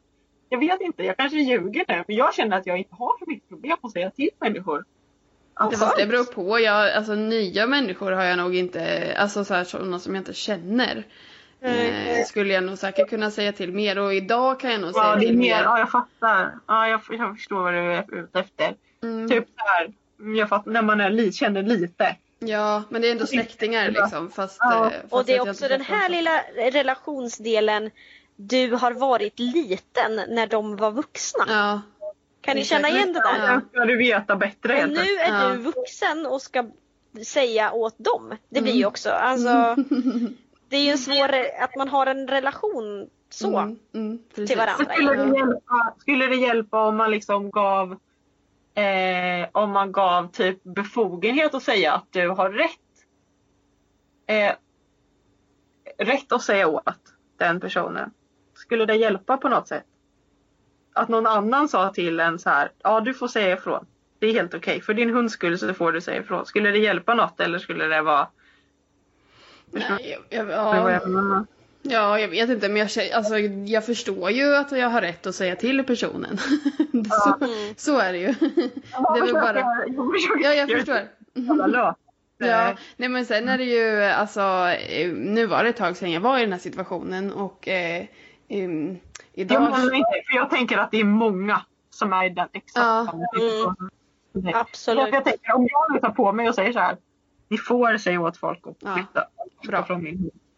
jag 0.49 0.59
vet 0.59 0.81
inte, 0.81 1.03
jag 1.03 1.17
kanske 1.17 1.37
ljuger 1.37 1.85
nu. 1.87 2.03
Men 2.07 2.15
jag 2.15 2.33
känner 2.33 2.57
att 2.57 2.65
jag 2.67 2.77
inte 2.77 2.95
har 2.95 3.17
så 3.19 3.25
mycket 3.27 3.49
problem 3.49 3.77
att 3.81 3.91
säga 3.91 4.11
till 4.11 4.29
människor. 4.39 4.85
Det, 5.71 5.77
fast 5.77 5.97
det 5.97 6.05
beror 6.05 6.23
på. 6.23 6.59
Jag, 6.59 6.93
alltså 6.93 7.15
nya 7.15 7.67
människor 7.67 8.11
har 8.11 8.23
jag 8.23 8.37
nog 8.37 8.55
inte, 8.55 9.13
alltså 9.17 9.45
så 9.45 9.53
här, 9.53 9.63
sådana 9.63 9.99
som 9.99 10.15
jag 10.15 10.21
inte 10.21 10.33
känner. 10.33 11.03
Eh, 11.61 12.25
skulle 12.25 12.53
jag 12.53 12.63
nog 12.63 12.77
säkert 12.77 13.09
kunna 13.09 13.31
säga 13.31 13.51
till 13.51 13.71
mer 13.73 13.99
och 13.99 14.13
idag 14.13 14.59
kan 14.59 14.71
jag 14.71 14.81
nog 14.81 14.93
säga 14.93 15.03
ja, 15.03 15.15
det 15.15 15.25
är 15.25 15.27
till 15.27 15.37
mer, 15.37 15.55
mer. 15.55 15.63
ja, 15.63 15.79
jag 15.79 15.91
fattar. 15.91 16.51
Ja, 16.67 16.87
jag, 16.87 17.01
jag 17.09 17.35
förstår 17.35 17.61
vad 17.63 17.73
du 17.73 17.79
är 17.79 18.15
ute 18.23 18.39
efter. 18.39 18.75
Mm. 19.03 19.29
Typ 19.29 19.45
så 19.57 19.65
här, 19.65 19.93
jag 20.35 20.49
fattar, 20.49 20.71
när 20.71 20.81
man 20.81 21.01
är 21.01 21.09
li, 21.09 21.31
känner 21.31 21.63
lite. 21.63 22.15
Ja, 22.39 22.83
men 22.89 23.01
det 23.01 23.07
är 23.07 23.11
ändå 23.11 23.25
släktingar 23.27 23.91
liksom. 23.91 24.31
Fast, 24.31 24.57
Ja. 24.59 24.85
eh, 24.85 24.91
fast 24.91 25.13
Och 25.13 25.25
det 25.25 25.35
är 25.35 25.49
också 25.49 25.67
den 25.67 25.81
här 25.81 26.09
lilla 26.09 26.41
relationsdelen. 26.71 27.91
Du 28.35 28.71
har 28.71 28.91
varit 28.91 29.39
liten 29.39 30.15
när 30.27 30.47
de 30.47 30.75
var 30.75 30.91
vuxna. 30.91 31.45
Ja, 31.47 31.81
Kan 32.41 32.55
ni 32.55 32.63
känna 32.65 32.89
igen 32.89 33.13
det 33.13 33.19
där? 33.19 33.53
Ja. 33.53 33.61
Ska 33.71 33.85
du 33.85 33.97
veta 33.97 34.35
bättre 34.35 34.73
helt 34.73 34.93
nu 34.93 34.99
är 35.19 35.43
Ja. 35.43 35.49
du 35.49 35.57
vuxen 35.57 36.25
och 36.25 36.41
ska 36.41 36.65
säga 37.25 37.71
åt 37.71 37.95
dem. 37.97 38.35
Det 38.49 38.61
blir 38.61 38.73
ju 38.73 38.79
Mm. 38.79 38.87
också, 38.87 39.09
alltså 39.09 39.75
det 40.69 40.77
är 40.77 40.83
ju 40.83 40.91
en 40.91 40.97
svår, 40.97 41.35
att 41.59 41.75
man 41.75 41.89
har 41.89 42.05
en 42.05 42.27
relation 42.27 43.09
så 43.29 43.57
Mm, 43.57 43.79
mm, 43.93 44.19
till 44.33 44.57
varandra. 44.57 44.93
Skulle 44.93 45.15
det, 45.15 45.37
hjälpa, 45.37 45.93
skulle 45.97 46.27
det 46.27 46.35
hjälpa 46.35 46.87
om 46.87 46.97
man 46.97 47.11
liksom 47.11 47.51
gav 47.51 47.91
eh, 48.73 49.47
om 49.51 49.71
man 49.71 49.91
gav 49.91 50.31
typ 50.31 50.63
befogenhet 50.63 51.53
att 51.53 51.63
säga 51.63 51.93
att 51.93 52.05
du 52.11 52.29
har 52.29 52.49
rätt 52.49 52.69
eh, 54.27 54.55
rätt 55.97 56.31
att 56.31 56.41
säga 56.43 56.67
åt 56.67 57.13
den 57.37 57.59
personen? 57.59 58.11
Skulle 58.53 58.85
det 58.85 58.95
hjälpa 58.95 59.37
på 59.37 59.49
något 59.49 59.67
sätt? 59.67 59.85
Att 60.99 61.09
någon 61.09 61.27
annan 61.27 61.69
sa 61.69 61.89
till 61.93 62.19
en 62.19 62.39
så 62.39 62.49
här, 62.49 62.71
ja 62.83 62.99
du 62.99 63.13
får 63.13 63.27
säga 63.27 63.53
ifrån. 63.53 63.85
Det 64.19 64.27
är 64.27 64.33
helt 64.33 64.53
okej. 64.53 64.81
För 64.81 64.93
din 64.93 65.09
hunds 65.09 65.33
skull 65.33 65.59
så 65.59 65.73
får 65.73 65.91
du 65.91 66.01
säga 66.01 66.21
ifrån. 66.21 66.45
Skulle 66.45 66.71
det 66.71 66.77
hjälpa 66.79 67.13
något 67.13 67.39
eller 67.39 67.59
skulle 67.59 67.85
det 67.85 68.01
vara... 68.01 68.27
Nej, 69.71 70.17
jag, 70.29 70.49
ja, 70.49 70.91
ja, 71.81 72.19
jag 72.19 72.27
vet 72.27 72.49
inte 72.49 72.69
men 72.69 72.77
jag, 72.77 73.11
alltså, 73.13 73.37
jag 73.39 73.85
förstår 73.85 74.31
ju 74.31 74.55
att 74.55 74.71
jag 74.71 74.89
har 74.89 75.01
rätt 75.01 75.27
att 75.27 75.35
säga 75.35 75.55
till 75.55 75.83
personen. 75.83 76.37
så, 77.09 77.35
Mm. 77.45 77.73
så 77.77 77.97
är 77.99 78.13
det 78.13 78.19
ju. 78.19 78.27
Det 78.27 79.19
är 79.19 79.33
bara... 79.33 79.59
Jag 79.87 80.13
försöker- 80.13 80.43
Ja, 80.43 80.53
jag 80.53 80.69
förstår. 80.69 80.99
Ja, 82.37 82.75
nej 82.97 83.09
men 83.09 83.25
sen 83.25 83.49
är 83.49 83.57
det 83.57 83.63
ju 83.63 84.01
alltså, 84.03 84.41
eh, 84.89 85.11
nu 85.13 85.45
var 85.45 85.63
det 85.63 85.69
ett 85.69 85.77
tag 85.77 85.97
sedan 85.97 86.11
jag 86.11 86.21
var 86.21 86.37
i 86.37 86.41
den 86.41 86.51
här 86.51 86.59
situationen 86.59 87.33
och 87.33 87.67
eh, 87.67 88.05
em, 88.49 88.97
Jag 89.33 89.41
idag... 89.45 89.61
menar 89.61 89.93
inte, 89.95 90.09
för 90.29 90.35
jag 90.35 90.49
tänker 90.49 90.77
att 90.77 90.91
det 90.91 90.99
är 90.99 91.03
många 91.03 91.61
som 91.89 92.13
är 92.13 92.25
i 92.25 92.29
den 92.29 92.47
exakt 92.53 92.85
Ja. 92.85 93.07
samma 93.11 93.25
situation. 93.33 93.75
Mm. 94.35 94.53
Så 94.53 94.57
Absolut. 94.59 95.13
Jag 95.13 95.23
tänker, 95.25 95.55
om 95.55 95.67
jag 95.71 95.93
nu 95.93 95.99
tar 95.99 96.09
på 96.09 96.31
mig 96.33 96.49
och 96.49 96.55
säger 96.55 96.73
så 96.73 96.79
här. 96.79 96.97
Ni 97.47 97.57
får 97.57 97.97
säga 97.97 98.21
åt 98.21 98.37
folk 98.37 98.67
att 98.67 98.75
Ja. 98.79 98.95
flytta, 98.95 99.23
Bra. 99.67 99.83
från 99.83 100.03
min 100.03 100.17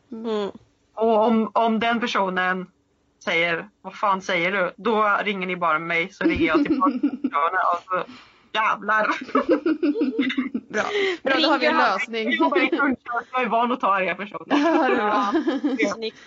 hund. 0.09 0.25
Mm. 0.25 0.51
Och 0.93 1.17
om, 1.27 1.51
om 1.53 1.79
den 1.79 1.99
personen 1.99 2.67
säger, 3.23 3.69
vad 3.81 3.95
fan 3.95 4.21
säger 4.21 4.51
du? 4.51 4.71
Då 4.77 5.17
ringer 5.23 5.47
ni 5.47 5.55
bara 5.55 5.79
mig 5.79 6.09
så 6.11 6.23
ringer 6.23 6.47
jag 6.47 6.65
tillbaka 6.65 6.97
och 7.73 7.83
så 7.89 8.03
jävlar. 8.53 9.07
Bra, 10.71 10.83
bra 11.23 11.35
då 11.41 11.47
har 11.49 11.59
vi 11.59 11.65
en 11.65 11.77
lösning. 11.77 12.23
Jag 12.23 12.33
jobbar 12.33 12.57
i 12.57 12.67
kundtjänst, 12.67 13.29
jag 13.31 13.41
är 13.41 13.47
van 13.49 13.71
att 13.71 13.79
ta 13.79 13.87
arga 13.93 14.15
personer. 14.15 14.45
Ja, 14.49 14.89
det 14.89 14.95
är 14.95 14.95
bra. 14.95 15.93
Snyggt. 15.93 16.17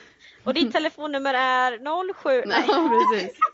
Och 0.45 0.55
ditt 0.55 0.72
telefonnummer 0.72 1.34
är 1.34 1.78
07? 2.14 2.42
Nej, 2.47 2.68
precis. 3.11 3.38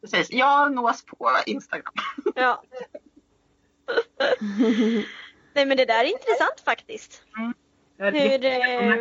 Precis, 0.00 0.30
jag 0.30 0.74
nås 0.74 1.04
på 1.04 1.30
Instagram. 1.46 1.92
Ja. 2.34 2.62
Nej 5.52 5.66
men 5.66 5.76
det 5.76 5.84
där 5.84 6.04
är 6.04 6.12
intressant 6.12 6.60
faktiskt. 6.64 7.22
Hur, 7.98 8.44
eh, 8.44 8.96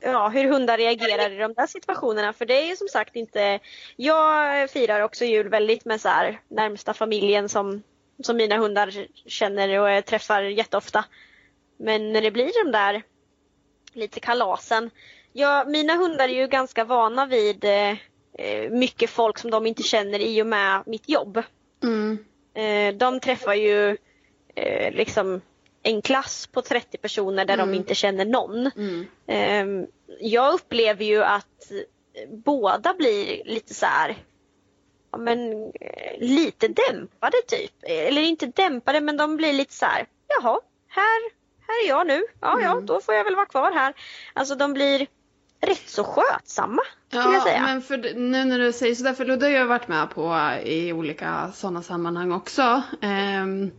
ja, 0.00 0.28
hur 0.28 0.48
hundar 0.48 0.78
reagerar 0.78 1.30
i 1.30 1.36
de 1.36 1.52
där 1.52 1.66
situationerna. 1.66 2.32
För 2.32 2.46
det 2.46 2.54
är 2.54 2.66
ju 2.66 2.76
som 2.76 2.88
sagt 2.88 3.16
inte... 3.16 3.60
Jag 3.96 4.70
firar 4.70 5.00
också 5.00 5.24
jul 5.24 5.48
väldigt 5.48 5.84
med 5.84 6.00
så 6.00 6.08
här, 6.08 6.40
närmsta 6.48 6.94
familjen 6.94 7.48
som, 7.48 7.82
som 8.22 8.36
mina 8.36 8.56
hundar 8.56 9.06
känner 9.26 9.80
och 9.80 9.90
jag 9.90 10.04
träffar 10.04 10.42
jätteofta. 10.42 11.04
Men 11.76 12.12
när 12.12 12.22
det 12.22 12.30
blir 12.30 12.64
de 12.64 12.72
där 12.72 13.02
lite 13.92 14.20
kalasen. 14.20 14.90
Ja, 15.32 15.64
mina 15.66 15.94
hundar 15.94 16.24
är 16.28 16.32
ju 16.34 16.46
ganska 16.46 16.84
vana 16.84 17.26
vid 17.26 17.64
eh, 17.64 17.90
eh, 18.38 18.70
mycket 18.70 19.10
folk 19.10 19.38
som 19.38 19.50
de 19.50 19.66
inte 19.66 19.82
känner 19.82 20.18
i 20.18 20.42
och 20.42 20.46
med 20.46 20.82
mitt 20.86 21.08
jobb. 21.08 21.42
Mm. 21.82 22.24
Eh, 22.54 22.94
de 22.98 23.20
träffar 23.20 23.54
ju 23.54 23.96
eh, 24.54 24.92
liksom 24.94 25.40
en 25.82 26.02
klass 26.02 26.46
på 26.46 26.62
30 26.62 26.98
personer 26.98 27.44
där 27.44 27.56
de 27.56 27.62
Mm. 27.62 27.74
inte 27.74 27.94
känner 27.94 28.24
någon. 28.24 28.70
Mm. 28.76 29.06
Eh, 29.26 29.88
jag 30.20 30.54
upplever 30.54 31.04
ju 31.04 31.22
att 31.24 31.72
båda 32.30 32.94
blir 32.94 33.42
lite 33.44 33.74
så 33.74 33.86
här 33.86 34.16
ja, 35.12 35.18
men, 35.18 35.52
eh, 35.80 36.18
lite 36.18 36.68
dämpade 36.68 37.36
typ. 37.48 37.72
Eller 37.82 38.22
inte 38.22 38.46
dämpade 38.46 39.00
men 39.00 39.16
de 39.16 39.36
blir 39.36 39.52
lite 39.52 39.74
så 39.74 39.86
här, 39.86 40.06
jaha, 40.28 40.60
här, 40.88 41.22
här 41.66 41.84
är 41.84 41.88
jag 41.88 42.06
nu. 42.06 42.22
Ja, 42.40 42.60
ja, 42.62 42.72
Mm. 42.72 42.86
då 42.86 43.00
får 43.00 43.14
jag 43.14 43.24
väl 43.24 43.36
vara 43.36 43.46
kvar 43.46 43.72
här. 43.72 43.94
Alltså 44.32 44.54
de 44.54 44.72
blir 44.72 45.06
rätt 45.66 45.88
så 45.88 46.04
skötsamma 46.04 46.82
skulle 47.08 47.22
jag 47.22 47.34
Ja, 47.34 47.40
säga. 47.40 47.62
men 47.62 47.82
för, 47.82 48.14
nu 48.14 48.44
när 48.44 48.58
du 48.58 48.72
säger 48.72 48.94
sådär, 48.94 49.12
för 49.12 49.24
Ludde 49.24 49.46
har 49.46 49.52
jag 49.52 49.66
varit 49.66 49.88
med 49.88 50.10
på 50.10 50.50
i 50.64 50.92
olika 50.92 51.50
sådana 51.54 51.82
sammanhang 51.82 52.32
också. 52.32 52.82
Ehm, 53.00 53.70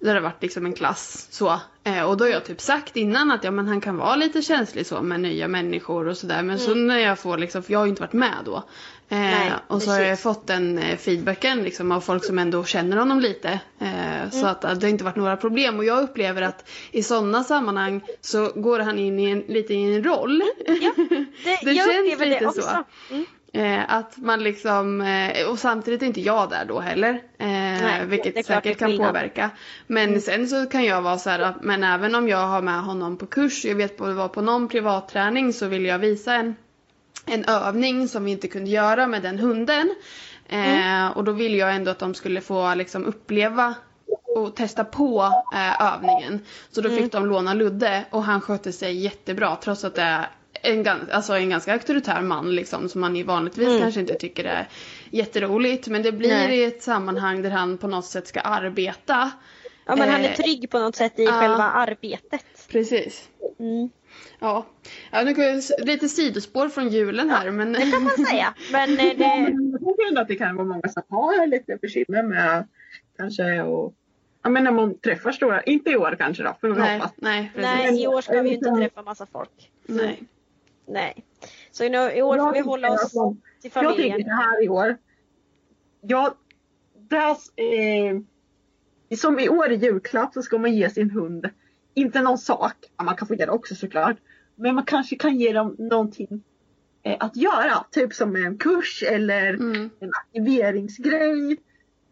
där 0.00 0.14
det 0.14 0.20
har 0.20 0.20
varit 0.20 0.42
liksom 0.42 0.66
en 0.66 0.72
klass 0.72 1.28
så. 1.30 1.60
Eh, 1.84 2.02
och 2.02 2.16
då 2.16 2.24
har 2.24 2.30
jag 2.30 2.44
typ 2.44 2.60
sagt 2.60 2.96
innan 2.96 3.30
att 3.30 3.44
ja 3.44 3.50
men 3.50 3.68
han 3.68 3.80
kan 3.80 3.96
vara 3.96 4.16
lite 4.16 4.42
känslig 4.42 4.86
så 4.86 5.02
med 5.02 5.20
nya 5.20 5.48
människor 5.48 6.08
och 6.08 6.16
sådär. 6.16 6.42
Men 6.42 6.58
så 6.58 6.74
när 6.74 6.98
jag 6.98 7.18
får 7.18 7.38
liksom, 7.38 7.62
för 7.62 7.72
jag 7.72 7.78
har 7.78 7.86
ju 7.86 7.90
inte 7.90 8.02
varit 8.02 8.12
med 8.12 8.34
då. 8.44 8.62
Eh, 9.08 9.18
Mm. 9.18 9.30
Nej, 9.30 9.52
och 9.68 9.82
så 9.82 9.90
har 9.90 9.98
jag 9.98 10.08
precis. 10.08 10.22
fått 10.22 10.46
den 10.46 10.78
eh, 10.78 10.96
feedbacken 10.96 11.62
liksom 11.62 11.92
av 11.92 12.00
folk 12.00 12.24
som 12.24 12.38
ändå 12.38 12.64
känner 12.64 12.96
honom 12.96 13.20
lite. 13.20 13.48
Eh, 13.80 14.16
Mm. 14.16 14.30
Så 14.30 14.46
att 14.46 14.64
eh, 14.64 14.72
det 14.72 14.86
har 14.86 14.90
inte 14.90 15.04
varit 15.04 15.16
några 15.16 15.36
problem. 15.36 15.78
Och 15.78 15.84
jag 15.84 16.02
upplever 16.02 16.42
att 16.42 16.68
i 16.90 17.02
sådana 17.02 17.44
sammanhang 17.44 18.00
så 18.20 18.48
går 18.54 18.80
han 18.80 18.98
in 18.98 19.18
i 19.18 19.30
en, 19.30 19.38
lite 19.48 19.74
i 19.74 19.94
en 19.96 20.04
roll. 20.04 20.42
Ja, 20.66 20.90
det, 20.96 21.26
det 21.64 21.72
jag 21.72 21.92
känns 21.92 22.20
lite 22.20 22.38
det 22.44 22.52
så. 22.62 22.84
Mm. 23.10 23.24
Eh, 23.52 23.94
att 23.94 24.16
man 24.16 24.42
liksom, 24.42 25.00
och 25.50 25.58
samtidigt 25.58 26.02
är 26.02 26.06
inte 26.06 26.20
jag 26.20 26.50
där 26.50 26.64
då 26.64 26.80
heller. 26.80 27.22
Nej, 27.38 28.06
vilket 28.06 28.46
säkert 28.46 28.78
kan 28.78 28.96
påverka. 28.98 29.50
Men 29.86 30.20
sen 30.20 30.48
så 30.48 30.66
kan 30.66 30.84
jag 30.84 31.02
vara 31.02 31.18
så 31.18 31.30
här, 31.30 31.38
att- 31.38 31.62
men 31.62 31.84
även 31.84 32.14
om 32.14 32.28
jag 32.28 32.46
har 32.46 32.62
med 32.62 32.82
honom 32.82 33.16
på 33.16 33.26
kurs, 33.26 33.64
jag 33.64 33.74
vet 33.74 33.96
på 33.96 34.12
var 34.12 34.28
på 34.28 34.40
någon 34.42 34.68
privatträning 34.68 35.52
så 35.52 35.66
vill 35.66 35.84
jag 35.84 35.98
visa 35.98 36.34
en, 36.34 36.56
en 37.26 37.44
övning 37.44 38.08
som 38.08 38.24
vi 38.24 38.30
inte 38.30 38.48
kunde 38.48 38.70
göra 38.70 39.06
med 39.06 39.22
den 39.22 39.38
hunden. 39.38 39.94
Eh, 40.48 41.06
och 41.08 41.24
då 41.24 41.32
ville 41.32 41.56
jag 41.56 41.74
ändå 41.74 41.90
att 41.90 41.98
de 41.98 42.14
skulle 42.14 42.40
få 42.40 42.74
liksom 42.74 43.04
uppleva 43.04 43.74
och 44.36 44.56
testa 44.56 44.84
på 44.84 45.32
eh, 45.54 45.94
övningen. 45.94 46.40
Så 46.70 46.80
då 46.80 46.90
fick 46.90 47.12
de 47.12 47.26
låna 47.26 47.54
Ludde 47.54 48.04
och 48.10 48.24
han 48.24 48.40
skötte 48.40 48.72
sig 48.72 48.96
jättebra 48.96 49.56
trots 49.56 49.84
att 49.84 49.94
det 49.94 50.02
är 50.02 50.28
en, 50.62 51.10
alltså 51.12 51.36
en 51.36 51.50
ganska 51.50 51.72
auktoritär 51.72 52.20
man 52.20 52.54
liksom 52.54 52.88
som 52.88 53.00
man 53.00 53.24
vanligtvis 53.24 53.80
kanske 53.80 54.00
inte 54.00 54.14
tycker 54.14 54.44
är 54.44 54.68
jätteroligt. 55.10 55.88
Men 55.88 56.02
det 56.02 56.12
blir 56.12 56.28
Nej. 56.28 56.58
i 56.58 56.64
ett 56.64 56.82
sammanhang 56.82 57.42
där 57.42 57.50
han 57.50 57.78
på 57.78 57.88
något 57.88 58.06
sätt 58.06 58.28
ska 58.28 58.40
arbeta. 58.40 59.30
Ja 59.86 59.96
men 59.96 60.08
han 60.08 60.24
är 60.24 60.28
Eh, 60.28 60.34
trygg 60.34 60.70
på 60.70 60.78
något 60.78 60.96
sätt 60.96 61.18
i 61.18 61.24
ja. 61.24 61.32
själva 61.32 61.64
arbetet. 61.64 62.68
Precis. 62.68 63.28
Mm. 63.58 63.90
Ja. 64.38 64.66
ja 65.10 65.22
nu 65.22 65.60
lite 65.78 66.08
sidospår 66.08 66.68
från 66.68 66.88
julen 66.88 67.30
här 67.30 67.50
men... 67.50 67.72
Det 67.72 67.90
kan 67.90 68.02
man 68.02 68.26
säga. 68.26 68.54
Men 68.72 68.90
eh, 68.90 68.96
det, 68.96 69.14
Jag 69.72 69.80
tror 69.80 70.08
ändå 70.08 70.20
att 70.20 70.28
det 70.28 70.36
kan 70.36 70.56
vara 70.56 70.66
många 70.66 70.88
som 70.88 71.02
har 71.08 71.46
lite 71.46 71.76
bekymmer 71.76 72.22
med 72.22 72.68
kanske 73.16 73.62
och 73.62 73.94
Ja 74.42 74.50
men 74.50 74.64
när 74.64 74.72
man 74.72 74.98
träffar 74.98 75.32
stora, 75.32 75.62
inte 75.62 75.90
i 75.90 75.96
år 75.96 76.16
kanske 76.18 76.42
då, 76.42 76.56
för 76.60 76.68
nej, 76.68 76.98
hoppas. 76.98 77.12
nej, 77.16 77.52
nej, 77.56 78.02
i 78.02 78.06
år 78.06 78.20
ska 78.20 78.42
vi 78.42 78.48
ju 78.48 78.54
inte 78.54 78.70
träffa 78.70 79.02
massa 79.02 79.26
folk. 79.26 79.70
nej. 79.86 80.22
Nej. 80.86 81.24
Så 81.70 81.84
i 81.84 82.22
år 82.22 82.38
får 82.38 82.52
vi 82.52 82.60
hålla 82.60 82.90
oss 82.90 83.10
till 83.10 83.18
Jag 83.62 83.72
tänker 83.72 83.92
familjen. 83.92 84.22
så 84.22 84.30
här 84.30 84.64
i 84.64 84.68
år. 84.68 84.96
Jag, 86.00 86.34
där, 87.08 87.30
eh, 87.30 89.16
som 89.16 89.38
i 89.38 89.48
år 89.48 89.72
i 89.72 89.74
julklapp 89.74 90.34
så 90.34 90.42
ska 90.42 90.58
man 90.58 90.74
ge 90.74 90.90
sin 90.90 91.10
hund, 91.10 91.48
inte 91.96 92.22
någon 92.22 92.38
sak, 92.38 92.74
ja, 92.96 93.04
man 93.04 93.16
kan 93.16 93.28
få 93.28 93.34
ge 93.34 93.44
det 93.46 93.52
också 93.52 93.74
såklart, 93.74 94.16
men 94.54 94.74
man 94.74 94.84
kanske 94.84 95.16
kan 95.16 95.36
ge 95.36 95.52
dem 95.52 95.76
någonting 95.78 96.42
eh, 97.02 97.16
att 97.20 97.36
göra. 97.36 97.84
Typ 97.90 98.14
som 98.14 98.36
en 98.36 98.58
kurs 98.58 99.02
eller 99.06 99.48
Mm. 99.54 99.90
en 100.00 100.10
aktiveringsgrej. 100.20 101.56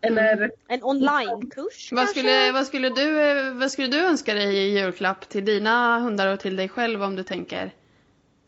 Eller 0.00 0.50
En 0.68 0.82
onlinekurs 0.84 1.92
Vad 1.92 2.00
kanske? 2.04 2.20
skulle, 2.20 2.52
vad, 2.52 2.66
skulle 2.66 2.88
du, 2.88 3.20
eh, 3.22 3.54
vad 3.54 3.70
skulle 3.70 3.88
du 3.88 3.98
önska 4.06 4.34
dig 4.34 4.56
i 4.56 4.78
julklapp 4.78 5.28
till 5.28 5.44
dina 5.44 5.98
hundar 5.98 6.32
och 6.32 6.40
till 6.40 6.56
dig 6.56 6.68
själv 6.68 7.02
om 7.02 7.16
du 7.16 7.22
tänker 7.22 7.70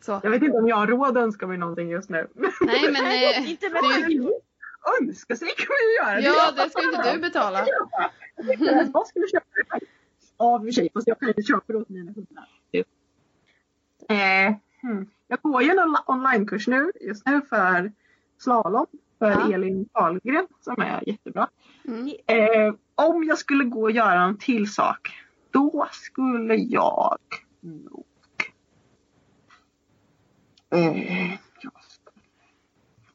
så? 0.05 0.19
jag 0.23 0.31
vet 0.31 0.43
inte 0.43 0.57
om 0.57 0.67
jag 0.67 0.75
har 0.75 0.87
råd 0.87 1.17
att 1.17 1.23
önska 1.23 1.47
mig 1.47 1.57
någonting 1.57 1.89
just 1.89 2.09
nu. 2.09 2.27
Nej 2.61 2.91
men 2.91 3.05
eh, 3.05 3.51
Inte 3.51 3.69
på- 3.69 4.41
Önska 5.01 5.35
sig 5.35 5.47
kan 5.57 5.67
man 5.69 6.11
ju 6.19 6.21
göra. 6.21 6.35
ja 6.35 6.51
det 6.63 6.69
ska 6.69 6.83
inte 6.83 7.13
du 7.13 7.19
betala. 7.19 7.65
Vad 8.91 9.07
skulle 9.07 9.25
du 9.25 9.29
köpa 9.31 9.45
i 10.39 10.43
och 10.43 10.63
för 10.63 10.71
sig, 10.71 10.89
fast 10.93 11.07
jag 11.07 11.19
kan 11.19 11.33
ju 11.37 11.43
köpa 11.43 11.73
det 11.73 11.79
åt 11.79 11.89
mina 11.89 12.11
hundar. 12.11 12.47
Eh, 14.09 14.55
hmm. 14.81 15.09
Jag 15.27 15.39
går 15.41 15.61
ju 15.61 15.69
en 15.69 15.79
onli- 15.79 16.03
onlinekurs 16.05 16.67
nu, 16.67 16.91
just 17.01 17.25
nu 17.25 17.41
för 17.41 17.91
slalom. 18.37 18.85
För 19.19 19.31
Ja. 19.31 19.53
Elin 19.53 19.89
Dahlgren 19.93 20.47
som 20.61 20.81
är 20.81 21.09
jättebra. 21.09 21.49
Mm. 21.85 22.07
Eh, 22.27 22.73
om 22.95 23.23
jag 23.23 23.37
skulle 23.37 23.63
gå 23.63 23.81
och 23.81 23.91
göra 23.91 24.21
en 24.21 24.37
till 24.37 24.73
sak. 24.73 25.09
Då 25.51 25.87
skulle 25.91 26.55
jag 26.55 27.17
nog... 27.61 28.05
Eh, 30.69 31.39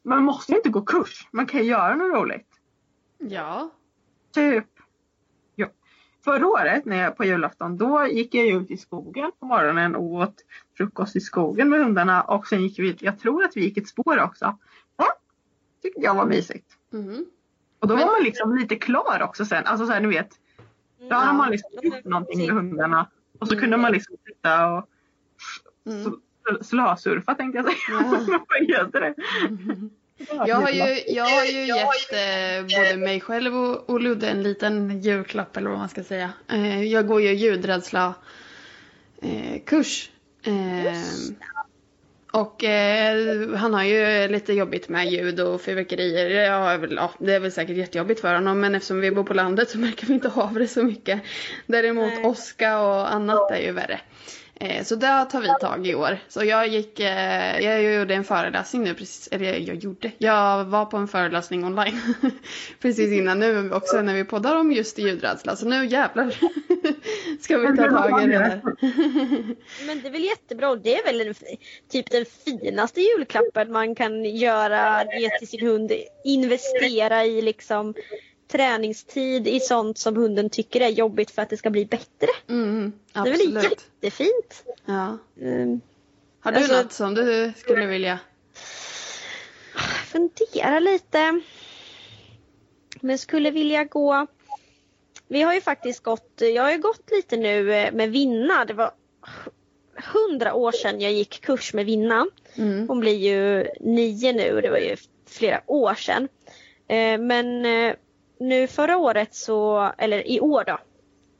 man 0.03 0.23
måste 0.23 0.51
ju 0.51 0.57
inte 0.57 0.69
gå 0.69 0.81
kurs. 0.81 1.27
Man 1.31 1.45
kan 1.45 1.59
ju 1.59 1.65
göra 1.65 1.95
något 1.95 2.13
roligt. 2.21 2.47
Ja. 3.17 3.71
Typ. 4.31 4.72
Ja. 6.25 6.31
förra 6.31 6.47
året 6.47 6.85
när 6.85 6.97
jag, 7.03 7.17
på 7.17 7.25
julafton, 7.25 7.77
då 7.77 8.07
gick 8.07 8.35
jag 8.35 8.47
ut 8.47 8.71
i 8.71 8.77
skogen 8.77 9.31
på 9.39 9.45
morgonen 9.45 9.95
och 9.95 10.03
åt 10.03 10.35
frukost 10.77 11.15
i 11.15 11.19
skogen 11.19 11.69
med 11.69 11.79
hundarna 11.79 12.21
och 12.21 12.47
sen 12.47 12.61
gick 12.61 12.79
vi, 12.79 12.95
jag 12.99 13.19
tror 13.19 13.43
att 13.43 13.57
vi 13.57 13.61
gick 13.63 13.77
ett 13.77 13.87
spår 13.87 14.19
också. 14.21 14.57
Ja, 14.97 15.05
tyckte 15.81 16.01
jag 16.01 16.15
var 16.15 16.25
mysigt. 16.25 16.67
Mhm. 16.91 17.25
Och 17.79 17.87
då 17.87 17.95
Men- 17.95 18.07
var 18.07 18.13
man 18.13 18.23
liksom 18.23 18.55
lite 18.57 18.75
klar 18.75 19.21
också 19.23 19.45
sen. 19.45 19.65
Alltså 19.65 19.85
så 19.85 19.91
här, 19.91 20.01
ni 20.01 20.07
vet. 20.07 20.29
Då 21.09 21.15
hade 21.15 21.37
man 21.37 21.51
liksom 21.51 21.69
gjort 21.81 22.03
någonting 22.05 22.39
med 22.39 22.49
hundarna. 22.55 23.09
Och 23.39 23.47
så 23.47 23.59
kunde 23.59 23.77
man 23.77 23.91
liksom 23.91 24.15
sitta 24.27 24.73
och 24.73 24.89
Mm. 25.85 26.03
sl- 26.03 26.63
slösurfa 26.63 27.35
tänkte 27.35 27.57
jag 27.57 27.65
säga. 27.65 27.99
Heter 28.83 29.01
det? 29.01 29.15
Jag 30.47 30.55
har 30.55 30.69
ju, 30.69 31.03
jag 31.07 31.25
har 31.25 31.45
ju 31.45 31.65
gett 31.65 32.13
eh, 32.13 32.77
både 32.77 32.97
mig 32.97 33.21
själv 33.21 33.55
och, 33.55 33.89
och 33.89 34.01
Ludde 34.01 34.29
en 34.29 34.43
liten 34.43 35.01
julklapp 35.01 35.57
eller 35.57 35.69
vad 35.69 35.79
man 35.79 35.89
ska 35.89 36.03
säga. 36.03 36.33
Eh, 36.51 36.83
jag 36.83 37.07
går 37.07 37.21
ju 37.21 37.33
ljudrädsla 37.33 38.13
eh, 39.21 39.61
kurs. 39.65 40.09
Eh, 40.45 40.99
och 42.31 42.63
eh, 42.63 43.49
han 43.55 43.73
har 43.73 43.83
ju 43.83 44.27
lite 44.27 44.53
jobbigt 44.53 44.89
med 44.89 45.07
ljud 45.07 45.39
och 45.39 45.61
fyrverkerier. 45.61 46.29
Ja, 46.29 47.11
det 47.19 47.33
är 47.33 47.39
väl 47.39 47.51
säkert 47.51 47.77
jättejobbigt 47.77 48.21
för 48.21 48.35
honom 48.35 48.59
men 48.59 48.75
eftersom 48.75 48.99
vi 48.99 49.11
bor 49.11 49.23
på 49.23 49.33
landet 49.33 49.69
så 49.69 49.77
märker 49.79 50.07
vi 50.07 50.13
inte 50.13 50.31
av 50.35 50.53
det 50.53 50.67
så 50.67 50.83
mycket. 50.83 51.21
Däremot 51.67 52.13
Nej. 52.13 52.25
åska 52.25 52.79
och 52.79 53.13
annat 53.13 53.51
är 53.51 53.61
ju 53.61 53.71
värre. 53.71 53.99
Eh, 54.59 54.83
Så 54.83 54.95
där 54.95 55.25
tar 55.25 55.41
vi 55.41 55.47
tag 55.61 55.87
i 55.87 55.95
år. 55.95 56.17
Så 56.27 56.43
jag 56.43 56.67
gick, 56.67 56.99
eh, 56.99 57.59
jag 57.59 57.93
gjorde 57.93 58.13
en 58.13 58.23
föreläsning 58.23 58.83
nu 58.83 58.93
precis, 58.93 59.29
eller 59.31 59.53
jag 59.53 59.75
gjorde, 59.75 60.11
jag 60.17 60.65
var 60.65 60.85
på 60.85 60.97
en 60.97 61.07
föreläsning 61.07 61.65
online 61.65 61.99
precis 62.79 63.11
innan 63.11 63.39
nu 63.39 63.71
också 63.71 64.01
när 64.01 64.13
vi 64.13 64.23
poddar 64.23 64.55
om 64.55 64.71
just 64.71 64.99
ljudrädsla. 64.99 65.55
Så 65.55 65.67
nu 65.67 65.85
jävlar 65.85 66.31
ska 67.41 67.57
vi 67.57 67.77
ta 67.77 67.89
tag 67.89 68.23
i 68.23 68.27
det 68.27 68.37
där. 68.37 68.61
Men 69.87 70.01
det 70.01 70.07
är 70.07 70.11
väl 70.11 70.23
jättebra 70.23 70.69
och 70.69 70.81
det 70.81 70.95
är 70.95 71.03
väl 71.03 71.35
typ 71.91 72.11
den 72.11 72.25
finaste 72.45 73.01
julklappen 73.01 73.71
man 73.71 73.95
kan 73.95 74.25
göra, 74.25 75.03
ge 75.19 75.29
till 75.39 75.47
sin 75.47 75.67
hund. 75.67 75.91
Investera 76.23 77.25
i 77.25 77.41
liksom 77.41 77.93
träningstid 78.57 79.47
i 79.47 79.59
sånt 79.59 79.97
som 79.97 80.15
hunden 80.15 80.49
tycker 80.49 80.81
är 80.81 80.89
jobbigt 80.89 81.31
för 81.31 81.41
att 81.41 81.49
det 81.49 81.57
ska 81.57 81.69
bli 81.69 81.85
bättre. 81.85 82.27
Mm, 82.49 82.93
Det 83.13 83.19
är 83.19 83.23
väl 83.23 83.33
absolut. 83.57 83.63
jättefint. 84.01 84.63
Ja. 84.85 85.17
Mm. 85.41 85.81
Har 86.39 86.51
du 86.51 86.57
Alltså- 86.57 86.81
något 86.81 86.91
som 86.93 87.13
du 87.15 87.53
skulle 87.57 87.85
vilja? 87.85 88.19
fundera 90.05 90.79
lite. 90.79 91.41
Men 93.01 93.17
skulle 93.17 93.51
vilja 93.51 93.83
gå. 93.83 94.27
Vi 95.27 95.41
har 95.41 95.53
ju 95.53 95.61
faktiskt 95.61 96.03
gått, 96.03 96.41
jag 96.55 96.63
har 96.63 96.71
ju 96.71 96.77
gått 96.77 97.11
lite 97.11 97.37
nu 97.37 97.73
eh, 97.73 97.91
med 97.93 98.11
Vinna. 98.11 98.65
Det 98.65 98.73
var 98.73 98.91
hundra 100.13 100.53
år 100.53 100.71
sedan 100.71 101.01
jag 101.01 101.11
gick 101.13 101.41
kurs 101.41 101.73
med 101.73 101.85
Vinna. 101.85 102.25
Mm. 102.55 102.87
Hon 102.87 102.99
blir 102.99 103.15
ju 103.17 103.67
nio 103.79 104.31
nu, 104.33 104.61
det 104.61 104.69
var 104.69 104.77
ju 104.77 104.95
flera 105.27 105.61
år 105.67 105.93
sedan. 105.95 106.27
Eh, 106.87 107.17
Men 107.17 107.65
eh, 107.65 107.95
nu 108.43 108.67
förra 108.67 108.97
året 108.97 109.35
så, 109.35 109.91
eller 109.97 110.27
i 110.27 110.39
år 110.39 110.63
då 110.67 110.77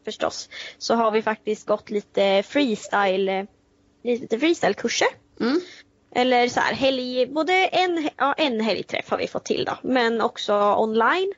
förstås, 0.05 0.49
så 0.77 0.95
har 0.95 1.11
vi 1.11 1.21
faktiskt 1.21 1.67
gått 1.67 1.89
lite 1.89 2.43
freestyle, 2.43 3.29
eh, 3.29 3.45
lite 4.03 4.39
freestylekurser. 4.39 5.07
Mm. 5.39 5.59
Eller 6.15 6.47
så 6.47 6.59
här, 6.59 6.73
helg, 6.73 7.25
både 7.25 7.53
en, 7.53 8.09
ja, 8.17 8.33
en 8.33 8.59
helgträff 8.59 9.09
har 9.09 9.17
vi 9.17 9.27
fått 9.27 9.45
till 9.45 9.65
då, 9.65 9.77
men 9.81 10.21
också 10.21 10.75
online. 10.77 11.33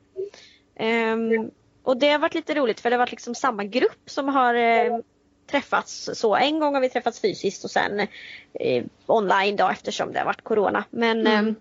Ehm, 0.75 1.51
och 1.83 1.97
det 1.97 2.09
har 2.09 2.19
varit 2.19 2.33
lite 2.33 2.53
roligt 2.53 2.79
för 2.79 2.89
det 2.89 2.95
har 2.95 2.99
varit 2.99 3.11
liksom 3.11 3.35
samma 3.35 3.63
grupp 3.63 4.09
som 4.09 4.27
har 4.29 4.53
eh, 4.55 4.97
träffats 5.51 6.09
så. 6.13 6.35
En 6.35 6.59
gång 6.59 6.73
har 6.73 6.81
vi 6.81 6.89
träffats 6.89 7.21
fysiskt 7.21 7.63
och 7.63 7.71
sen 7.71 7.99
eh, 8.53 8.83
online 9.05 9.55
då 9.55 9.69
eftersom 9.69 10.13
det 10.13 10.19
har 10.19 10.25
varit 10.25 10.43
corona. 10.43 10.83
Men, 10.89 11.19
Mm. 11.19 11.47
ehm, 11.47 11.55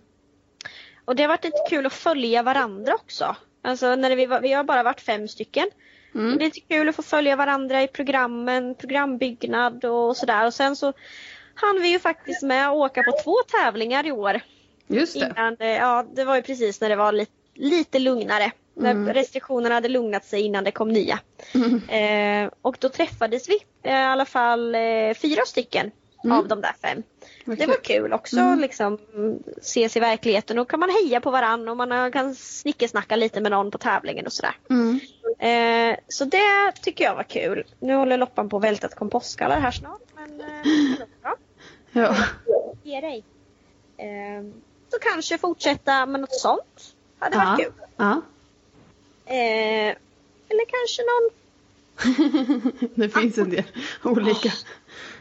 och 1.04 1.16
det 1.16 1.22
har 1.22 1.28
varit 1.28 1.44
lite 1.44 1.66
kul 1.70 1.86
att 1.86 1.92
följa 1.92 2.42
varandra 2.42 2.94
också. 2.94 3.36
Alltså 3.64 3.96
när 3.96 4.16
vi, 4.16 4.26
var, 4.26 4.40
vi 4.40 4.52
har 4.52 4.64
bara 4.64 4.82
varit 4.82 5.00
fem 5.00 5.28
stycken. 5.28 5.68
Mm. 6.14 6.38
Det 6.38 6.44
är 6.44 6.46
lite 6.46 6.60
kul 6.60 6.88
att 6.88 6.96
få 6.96 7.02
följa 7.02 7.36
varandra 7.36 7.82
i 7.82 7.86
programmen, 7.88 8.74
programbyggnad 8.74 9.84
och 9.84 10.16
sådär. 10.16 10.46
Och 10.46 10.54
sen 10.54 10.76
så 10.76 10.92
hann 11.54 11.82
vi 11.82 11.88
ju 11.88 11.98
faktiskt 11.98 12.42
med 12.42 12.68
att 12.68 12.74
åka 12.74 13.02
på 13.02 13.12
två 13.24 13.34
tävlingar 13.60 14.06
i 14.06 14.12
år. 14.12 14.40
Just 14.86 15.20
det. 15.20 15.26
Innan, 15.36 15.54
det- 15.54 15.74
ja, 15.74 16.06
det 16.14 16.24
var 16.24 16.36
ju 16.36 16.42
precis 16.42 16.80
när 16.80 16.88
det 16.88 16.96
var 16.96 17.12
lite, 17.12 17.32
lite 17.54 17.98
lugnare. 17.98 18.50
Mm. 18.80 19.04
När 19.04 19.14
restriktionerna 19.14 19.74
hade 19.74 19.88
lugnat 19.88 20.24
sig 20.24 20.40
innan 20.42 20.64
det 20.64 20.70
kom 20.70 20.88
nya. 20.88 21.18
Mm. 21.54 21.88
Eh, 22.46 22.50
och 22.62 22.76
då 22.80 22.88
träffades 22.88 23.48
vi 23.48 23.58
eh, 23.82 23.92
i 24.00 24.04
alla 24.04 24.24
fall 24.24 24.74
eh, 24.74 25.14
fyra 25.14 25.42
stycken 25.46 25.90
Mm. 26.24 26.38
av 26.38 26.48
de 26.48 26.60
där 26.60 26.74
fem. 26.82 27.02
Vad 27.44 27.58
Det 27.58 27.66
var 27.66 27.76
kul. 27.84 28.12
också 28.12 28.36
Mm. 28.38 28.58
liksom 28.60 28.98
ses 29.60 29.96
i 29.96 30.00
verkligheten 30.00 30.58
och 30.58 30.70
kan 30.70 30.80
man 30.80 30.90
heja 30.90 31.20
på 31.20 31.30
varann 31.30 31.68
och 31.68 31.76
man 31.76 32.12
kan 32.12 32.34
snickesnacka 32.34 33.16
lite 33.16 33.40
med 33.40 33.50
någon 33.52 33.70
på 33.70 33.78
tävlingen 33.78 34.26
och 34.26 34.32
sådär. 34.32 34.56
Mm. 34.70 35.00
Eh, 35.38 35.96
så 36.08 36.24
det 36.24 36.72
tycker 36.82 37.04
jag 37.04 37.14
var 37.14 37.22
kul. 37.22 37.64
Nu 37.80 37.94
håller 37.94 38.18
Loppan 38.18 38.48
på 38.48 38.56
att 38.56 38.62
välta 38.64 38.86
ett 38.86 38.94
kompostskallar 38.96 39.60
här 39.60 39.70
snart. 39.70 40.00
Men 40.14 40.40
eh, 40.40 40.46
det 40.64 40.90
låter 40.90 41.06
bra. 41.22 41.36
Ja. 41.92 42.16
Ge 42.82 43.00
dig. 43.00 43.24
Eh, 43.96 44.44
så 44.92 44.98
kanske 45.00 45.38
fortsätta 45.38 46.06
med 46.06 46.20
något 46.20 46.34
sånt. 46.34 46.94
Hade 47.18 47.36
varit 47.36 47.58
Ja. 47.58 47.64
kul. 47.64 47.72
ja. 47.96 48.22
Eh, 49.26 49.96
eller 50.48 50.64
kanske 50.66 51.02
någon 51.02 51.30
Det 52.94 53.08
finns 53.08 53.38
en 53.38 53.50
del 53.50 53.64
olika. 54.02 54.52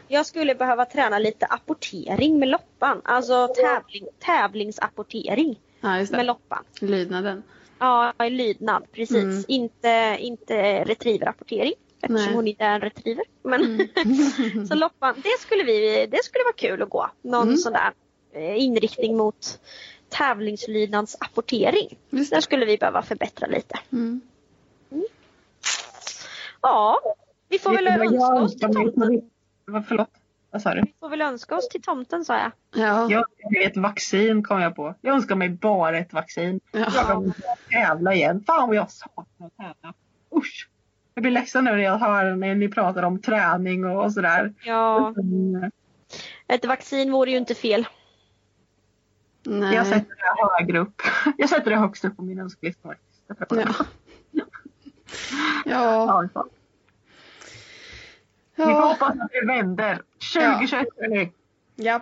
Jag 0.08 0.26
skulle 0.26 0.54
behöva 0.54 0.84
träna 0.84 1.18
lite 1.18 1.46
apportering 1.46 2.38
med 2.38 2.48
loppan. 2.48 3.00
Alltså 3.04 3.48
tävling, 3.48 4.06
tävlingsapportering 4.18 5.60
Ja, 5.80 5.98
just 5.98 6.12
med 6.12 6.26
loppan. 6.26 6.64
Lydnaden. 6.80 7.42
Ja, 7.78 8.12
lydnad 8.18 8.86
precis. 8.92 9.16
Mm. 9.24 9.44
Inte, 9.48 10.16
inte 10.20 10.84
retrieverapportering. 10.84 11.72
Eftersom 12.00 12.24
Nej. 12.26 12.34
hon 12.34 12.48
inte 12.48 12.64
är 12.64 12.74
en 12.74 12.80
retriever. 12.80 13.24
Men 13.42 13.62
Mm. 13.64 14.66
så 14.66 14.74
loppan, 14.74 15.14
det 15.16 15.40
skulle, 15.40 15.64
vi, 15.64 16.06
det 16.10 16.24
skulle 16.24 16.44
vara 16.44 16.52
kul 16.56 16.82
att 16.82 16.88
gå. 16.90 17.10
Någon 17.22 17.42
Mm. 17.42 17.56
sån 17.56 17.72
där 17.72 17.92
eh, 18.32 18.62
inriktning 18.64 19.16
mot 19.16 19.60
tävlingslydnadsapportering. 20.08 21.98
Där 22.10 22.40
skulle 22.40 22.66
vi 22.66 22.76
behöva 22.78 23.02
förbättra 23.02 23.46
lite. 23.46 23.78
Mm. 23.92 24.20
Ja, 26.60 27.00
vi 27.48 27.58
får 27.58 27.72
väl 27.72 27.86
önska 27.88 28.26
oss 28.44 28.52
till 28.56 28.74
tomten. 28.74 29.30
Vad- 29.66 29.86
Förlåt, 29.86 30.10
vad 30.50 30.62
sa 30.62 30.74
du? 30.74 30.80
Vi 30.80 30.94
får 31.00 31.08
väl 31.08 31.20
önska 31.20 31.56
oss 31.56 31.68
till 31.68 31.82
tomten 31.82 32.24
sa 32.24 32.38
jag. 32.38 32.52
Ja. 32.74 33.10
Jag 33.10 33.12
önskar 33.12 33.66
ett 33.70 33.76
vaccin 33.76 34.42
kom 34.42 34.60
jag 34.60 34.76
på. 34.76 34.94
Jag 35.00 35.14
önskar 35.14 35.34
mig 35.36 35.48
bara 35.48 35.98
ett 35.98 36.12
vaccin. 36.12 36.60
Jag 36.72 36.88
ja. 36.94 37.18
vill 37.20 37.32
tävla 37.70 38.14
igen. 38.14 38.44
Fan 38.46 38.68
vad 38.68 38.76
jag 38.76 38.90
saknar 38.90 39.46
att 39.46 39.56
tävla. 39.56 39.94
Usch. 40.36 40.68
Jag 41.14 41.22
blir 41.22 41.32
ledsen 41.32 41.64
nu 41.64 41.70
när 41.70 41.78
jag 41.78 41.98
hör 41.98 42.36
när 42.36 42.54
ni 42.54 42.68
pratar 42.68 43.02
om 43.02 43.22
träning 43.22 43.84
och 43.86 44.12
sådär. 44.12 44.54
Ja, 44.64 45.14
ett 46.48 46.64
vaccin 46.64 47.12
vore 47.12 47.30
ju 47.30 47.36
inte 47.36 47.54
fel. 47.54 47.86
Nej. 49.46 49.74
Jag 49.74 49.86
sätter 49.86 50.14
det 50.16 50.58
högre 50.58 50.78
upp. 50.78 51.02
Jag 51.38 51.48
sätter 51.48 51.70
det 51.70 51.76
högst 51.76 52.04
upp 52.04 52.16
på 52.16 52.22
min 52.22 52.38
önskelista. 52.38 52.88
Jag 53.26 53.48
det. 53.48 53.74
Ja. 54.30 54.44
Ja. 55.64 56.28
Ja. 58.56 58.64
Vi 58.66 58.72
får 58.72 58.82
Ja. 58.82 58.88
hoppas 58.88 59.10
att 59.10 59.30
det 59.32 59.46
vänder. 59.46 60.02
2021 60.34 60.86
hörni. 61.00 61.32
Ja. 61.76 62.00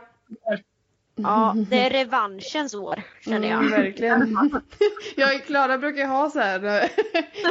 Ja, 1.15 1.55
det 1.71 1.79
är 1.87 1.91
revanschens 1.91 2.75
år 2.75 3.03
känner 3.21 3.49
jag. 3.49 3.59
Mm, 3.59 3.71
verkligen. 3.71 4.51
Jag 5.17 5.35
och 5.37 5.43
Klara 5.47 5.79
brukar 5.79 6.07
ha 6.07 6.31
så 6.31 6.39
här 6.41 6.65
eh, 6.65 6.85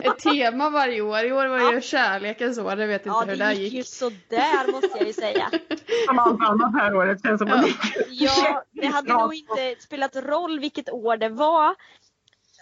ett 0.03 0.19
tema 0.19 0.69
varje 0.69 1.01
år. 1.01 1.19
I 1.25 1.31
år 1.31 1.47
var 1.47 1.59
det 1.59 1.75
ju 1.75 1.81
kärlekens 1.81 2.57
år. 2.59 2.79
Jag 2.79 2.87
vet 2.87 3.01
inte 3.01 3.09
Ja, 3.09 3.19
hur 3.19 3.25
det 3.27 3.35
där 3.35 3.47
det 3.47 3.53
gick 3.61 3.73
ju 3.73 3.77
gick. 3.79 3.87
sådär 3.87 4.71
måste 4.71 4.97
jag 4.97 5.07
ju 5.07 5.13
säga. 5.13 5.49
Som 6.07 6.19
allt 6.19 6.41
annat 6.41 6.73
här 6.73 6.95
året 6.95 7.21
känns 7.21 7.39
som 7.39 7.51
att 7.51 7.65
Ja, 8.09 8.63
det 8.71 8.87
hade 8.87 9.13
nog 9.13 9.33
inte 9.33 9.75
spelat 9.79 10.15
roll 10.15 10.59
vilket 10.59 10.89
år 10.89 11.17
det 11.17 11.29
var. 11.29 11.75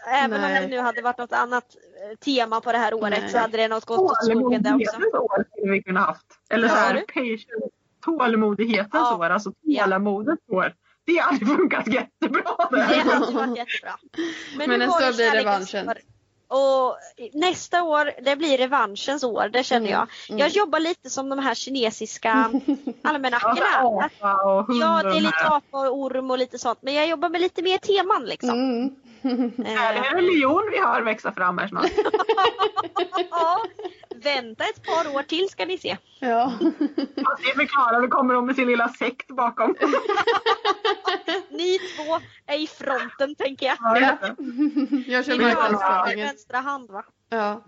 Även 0.07 0.33
om 0.33 0.41
Nej. 0.41 0.61
det 0.61 0.67
nu 0.67 0.79
hade 0.79 1.01
varit 1.01 1.17
något 1.17 1.33
annat 1.33 1.65
eh, 2.11 2.17
tema 2.17 2.61
på 2.61 2.71
det 2.71 2.77
här 2.77 2.93
året 2.93 3.19
Nej. 3.21 3.29
så 3.29 3.37
hade 3.37 3.57
det 3.57 3.67
nog 3.67 3.81
gått 3.81 3.99
åt 3.99 4.25
skogen 4.25 4.63
det 4.63 4.73
också. 4.73 5.17
År 5.17 5.45
skulle 5.57 5.71
vi 5.71 5.83
kunna 5.83 5.99
haft. 5.99 6.25
Eller 6.49 6.67
Ja, 6.67 6.73
så 6.73 6.79
här, 6.79 7.03
patient, 7.07 7.73
tålmodighetens 8.05 8.89
Ja. 8.93 9.15
år, 9.17 9.29
alltså 9.29 9.51
Ja. 9.61 9.83
tålamodets 9.83 10.43
år. 10.49 10.73
Det 11.05 11.17
hade 11.17 11.45
funkat 11.45 11.87
jättebra 11.87 12.43
Det 12.71 12.75
där. 12.77 12.83
hade 12.83 13.31
varit 13.31 13.57
jättebra. 13.57 13.97
Men 14.57 14.69
nu 14.69 14.77
nästa 14.77 14.99
det 14.99 15.09
år 15.09 15.13
blir 15.13 15.31
revanschen. 15.31 15.89
Och 16.51 16.97
nästa 17.33 17.83
år, 17.83 18.11
det 18.21 18.35
blir 18.35 18.57
revanschens 18.57 19.23
år, 19.23 19.49
det 19.53 19.63
känner 19.63 19.89
jag. 19.91 20.07
Mm. 20.29 20.39
Jag 20.39 20.49
jobbar 20.49 20.79
lite 20.79 21.09
som 21.09 21.29
de 21.29 21.39
här 21.39 21.53
kinesiska 21.55 22.31
almanackorna. 23.03 24.09
Ja, 24.19 24.65
det 25.03 25.17
är 25.17 25.21
lite 25.21 25.47
apa 25.47 25.89
och 25.89 25.97
orm 25.97 26.31
och 26.31 26.37
lite 26.37 26.57
sånt. 26.59 26.79
Men 26.81 26.93
jag 26.93 27.07
jobbar 27.07 27.29
med 27.29 27.41
lite 27.41 27.61
mer 27.61 27.77
teman 27.77 28.25
liksom. 28.25 28.49
Mm. 28.49 28.95
Är 29.23 29.93
det 29.93 29.99
Eh, 29.99 30.11
en 30.11 30.15
religion 30.15 30.69
vi 30.71 30.77
har 30.77 31.01
växa 31.01 31.31
fram 31.31 31.57
här 31.57 31.67
snart? 31.67 31.91
ja, 33.31 33.63
vänta 34.15 34.63
ett 34.63 34.83
par 34.85 35.15
år 35.15 35.23
till 35.23 35.49
ska 35.49 35.65
ni 35.65 35.77
se. 35.77 35.97
Ja. 36.19 36.53
Fast 37.15 37.43
det 37.43 37.53
förklarar, 37.55 38.01
då 38.01 38.07
kommer 38.07 38.33
de 38.33 38.45
med 38.45 38.55
sin 38.55 38.67
lilla 38.67 38.89
sekt 38.89 39.27
bakom. 39.27 39.75
Ni 41.49 41.79
två 41.79 42.19
är 42.45 42.59
i 42.59 42.67
fronten 42.67 43.35
tänker 43.35 43.65
jag. 43.65 43.77
Ja. 43.79 44.17
Jag 45.07 45.25
kör 45.25 45.37
Ni 45.37 45.43
har 45.43 46.15
vänstra 46.15 46.57
hand 46.57 46.91
va? 46.91 47.03
Ja. 47.29 47.63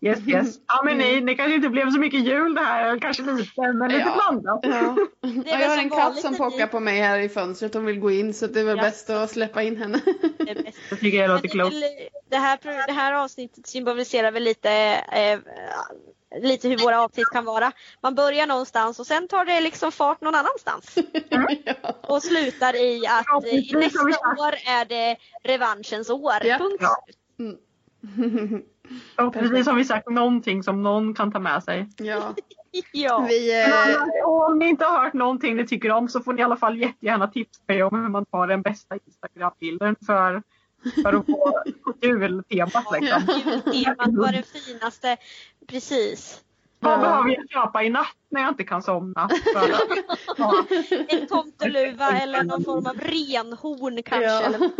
Yes, 0.00 0.18
yes. 0.26 0.56
Ja 0.66 0.82
men 0.84 0.98
nej, 0.98 1.20
det 1.20 1.34
kanske 1.34 1.54
inte 1.54 1.68
blev 1.68 1.90
så 1.90 1.98
mycket 1.98 2.20
jul 2.20 2.54
det 2.54 2.60
här, 2.60 2.98
kanske 2.98 3.22
lite, 3.22 3.72
men 3.72 3.88
lite 3.92 4.00
Ja. 4.00 4.14
blandat. 4.14 4.60
Ja. 4.62 4.96
Ja, 5.46 5.60
jag 5.60 5.68
har 5.68 5.78
en 5.78 5.90
katt 5.90 6.20
som 6.20 6.36
pockar 6.36 6.66
på 6.66 6.80
mig 6.80 7.00
här 7.00 7.18
i 7.18 7.28
fönstret. 7.28 7.74
Hon 7.74 7.84
vill 7.84 7.98
gå 8.00 8.10
in 8.10 8.34
så 8.34 8.46
det 8.46 8.60
är 8.60 8.64
väl 8.64 8.76
Ja. 8.76 8.82
bäst 8.82 9.10
att 9.10 9.30
släppa 9.30 9.62
in 9.62 9.76
henne. 9.76 10.00
Det 10.38 10.54
bäst. 10.64 10.78
Jag 10.90 11.00
tycker 11.00 11.22
det 11.22 11.28
låter 11.28 11.48
klokt. 11.48 11.74
det, 12.30 12.36
här, 12.36 12.58
det 12.86 12.92
här 12.92 13.12
avsnittet 13.12 13.66
symboliserar 13.66 14.32
väl 14.32 14.42
lite, 14.42 14.70
eh, 15.12 15.38
lite 16.42 16.68
hur 16.68 16.78
våra 16.78 17.02
avsnitt 17.02 17.26
kan 17.32 17.44
vara. 17.44 17.72
Man 18.02 18.14
börjar 18.14 18.46
någonstans 18.46 19.00
och 19.00 19.06
sen 19.06 19.28
tar 19.28 19.44
det 19.44 19.60
liksom 19.60 19.92
fart 19.92 20.20
någon 20.20 20.34
annanstans. 20.34 20.94
Och 22.08 22.22
slutar 22.22 22.76
i 22.76 23.06
att 23.06 23.44
eh, 23.44 23.50
vi 23.50 23.70
nästa 23.72 24.00
år 24.38 24.54
är 24.66 24.84
det 24.84 25.16
revanschens 25.44 26.10
år. 26.10 26.32
Ja. 26.44 26.58
Punkt 26.58 26.76
Ja. 26.80 26.96
Och 29.16 29.32
precis 29.34 29.66
har 29.66 29.74
vi 29.74 29.84
sagt 29.84 30.10
någonting 30.10 30.62
som 30.62 30.82
någon 30.82 31.14
kan 31.14 31.32
ta 31.32 31.38
med 31.38 31.62
sig. 31.62 31.88
Ja. 31.96 32.34
Ja. 32.92 33.26
Vi, 33.28 33.62
eh, 33.62 33.98
annars, 33.98 34.08
om 34.26 34.58
ni 34.58 34.68
inte 34.68 34.84
har 34.84 35.04
hört 35.04 35.12
någonting 35.12 35.56
ni 35.56 35.66
tycker 35.66 35.90
om 35.90 36.08
så 36.08 36.20
får 36.20 36.32
ni 36.32 36.40
i 36.40 36.44
alla 36.44 36.56
fall 36.56 36.78
jättegärna 36.78 37.28
tipsa 37.28 37.60
mig 37.68 37.82
om 37.82 38.02
hur 38.02 38.08
man 38.08 38.24
tar 38.26 38.46
den 38.46 38.62
bästa 38.62 38.94
Instagram-bilden 39.06 39.96
för, 40.06 40.42
för 41.02 41.12
att 41.12 41.26
få 41.26 41.62
jultemat 42.02 42.84
liksom. 43.00 43.22
Temat 43.72 44.08
var 44.14 44.32
det 44.32 44.42
finaste. 44.42 45.16
Precis. 45.68 46.40
Vad 46.80 46.92
Ja. 46.92 46.98
behöver 46.98 47.28
jag 47.30 47.50
köpa 47.50 47.82
i 47.82 47.90
natt 47.90 48.16
när 48.30 48.40
jag 48.40 48.50
inte 48.50 48.64
kan 48.64 48.82
somna? 48.82 49.28
För, 49.28 49.70
ja. 50.36 50.64
En 51.08 51.26
tomteluva 51.26 52.10
eller 52.10 52.42
någon 52.42 52.64
form 52.64 52.86
av 52.86 52.96
renhorn 52.98 54.02
kanske. 54.02 54.26
Ja. 54.28 54.42
Eller. 54.42 54.70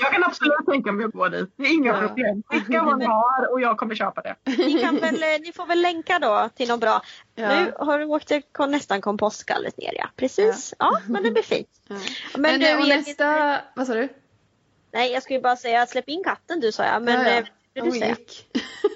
Jag 0.00 0.12
kan 0.12 0.24
absolut 0.24 0.66
tänka 0.66 0.92
mig 0.92 1.06
att 1.06 1.12
gå 1.12 1.28
dit. 1.28 1.50
Det 1.56 1.62
är 1.64 1.74
inga 1.74 1.90
Ja. 1.92 2.08
problem. 2.08 2.42
Skicka 2.46 2.82
vad 2.82 2.98
ni 2.98 3.04
har 3.04 3.52
och 3.52 3.60
jag 3.60 3.76
kommer 3.78 3.94
köpa 3.94 4.20
det. 4.22 4.36
ni, 4.58 4.80
kan 4.82 4.96
väl, 4.96 5.22
eh, 5.22 5.28
ni 5.40 5.52
får 5.52 5.66
väl 5.66 5.82
länka 5.82 6.18
då 6.18 6.48
till 6.56 6.68
något 6.68 6.80
bra. 6.80 7.02
Ja. 7.34 7.48
Nu 7.60 7.72
har 7.78 7.98
du 7.98 8.04
åkt 8.04 8.30
nästan 8.68 9.00
kompostgallret 9.00 9.76
ner 9.76 9.92
ja. 9.96 10.08
Precis. 10.16 10.74
Ja, 10.78 10.98
men 11.08 11.22
det 11.22 11.30
blir 11.30 11.42
fint. 11.42 11.68
ja. 11.88 11.96
Men, 12.34 12.42
Men, 12.42 12.60
du, 12.60 12.66
eh, 12.68 12.76
och 12.76 12.82
Elin, 12.82 12.96
nästa, 12.98 13.60
vad 13.76 13.86
sa 13.86 13.94
du? 13.94 14.08
Nej, 14.92 15.12
jag 15.12 15.22
skulle 15.22 15.40
bara 15.40 15.56
säga 15.56 15.82
att 15.82 15.90
släpp 15.90 16.08
in 16.08 16.24
katten 16.24 16.60
du 16.60 16.72
sa 16.72 16.84
jag. 16.84 17.02
Men 17.02 17.26
Ja, 17.26 17.30
ja. 17.30 17.36
eh, 17.74 17.84
du 17.84 17.90
säga? 17.92 18.08
gick. 18.08 18.46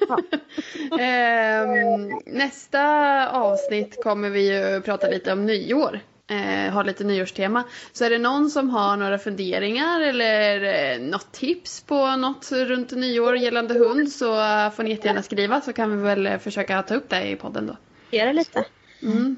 Ehm, 1.00 2.20
nästa 2.26 2.82
avsnitt 3.30 4.02
kommer 4.02 4.30
vi 4.30 4.52
ju 4.54 4.80
prata 4.80 5.08
lite 5.08 5.32
om 5.32 5.46
nyår. 5.46 6.00
Eh, 6.28 6.72
ha 6.72 6.82
lite 6.82 7.04
nyårstema. 7.04 7.64
Så 7.92 8.04
är 8.04 8.10
det 8.10 8.18
någon 8.18 8.50
som 8.50 8.70
har 8.70 8.96
några 8.96 9.18
funderingar 9.18 10.00
eller 10.00 10.62
eh, 10.94 11.00
något 11.00 11.32
tips 11.32 11.80
på 11.80 12.16
något 12.16 12.52
runt 12.52 12.92
nyår 12.92 13.36
gällande 13.36 13.74
hund 13.74 14.12
så 14.12 14.32
eh, 14.32 14.70
får 14.70 14.82
ni 14.82 14.90
jättegärna 14.90 15.22
skriva 15.22 15.60
så 15.60 15.72
kan 15.72 15.96
vi 15.96 16.02
väl 16.02 16.26
eh, 16.26 16.38
försöka 16.38 16.82
ta 16.82 16.94
upp 16.94 17.08
det 17.08 17.30
i 17.30 17.36
podden 17.36 17.66
då. 17.66 17.76
Det 18.10 18.32
lite. 18.32 18.64
Mm. 19.02 19.36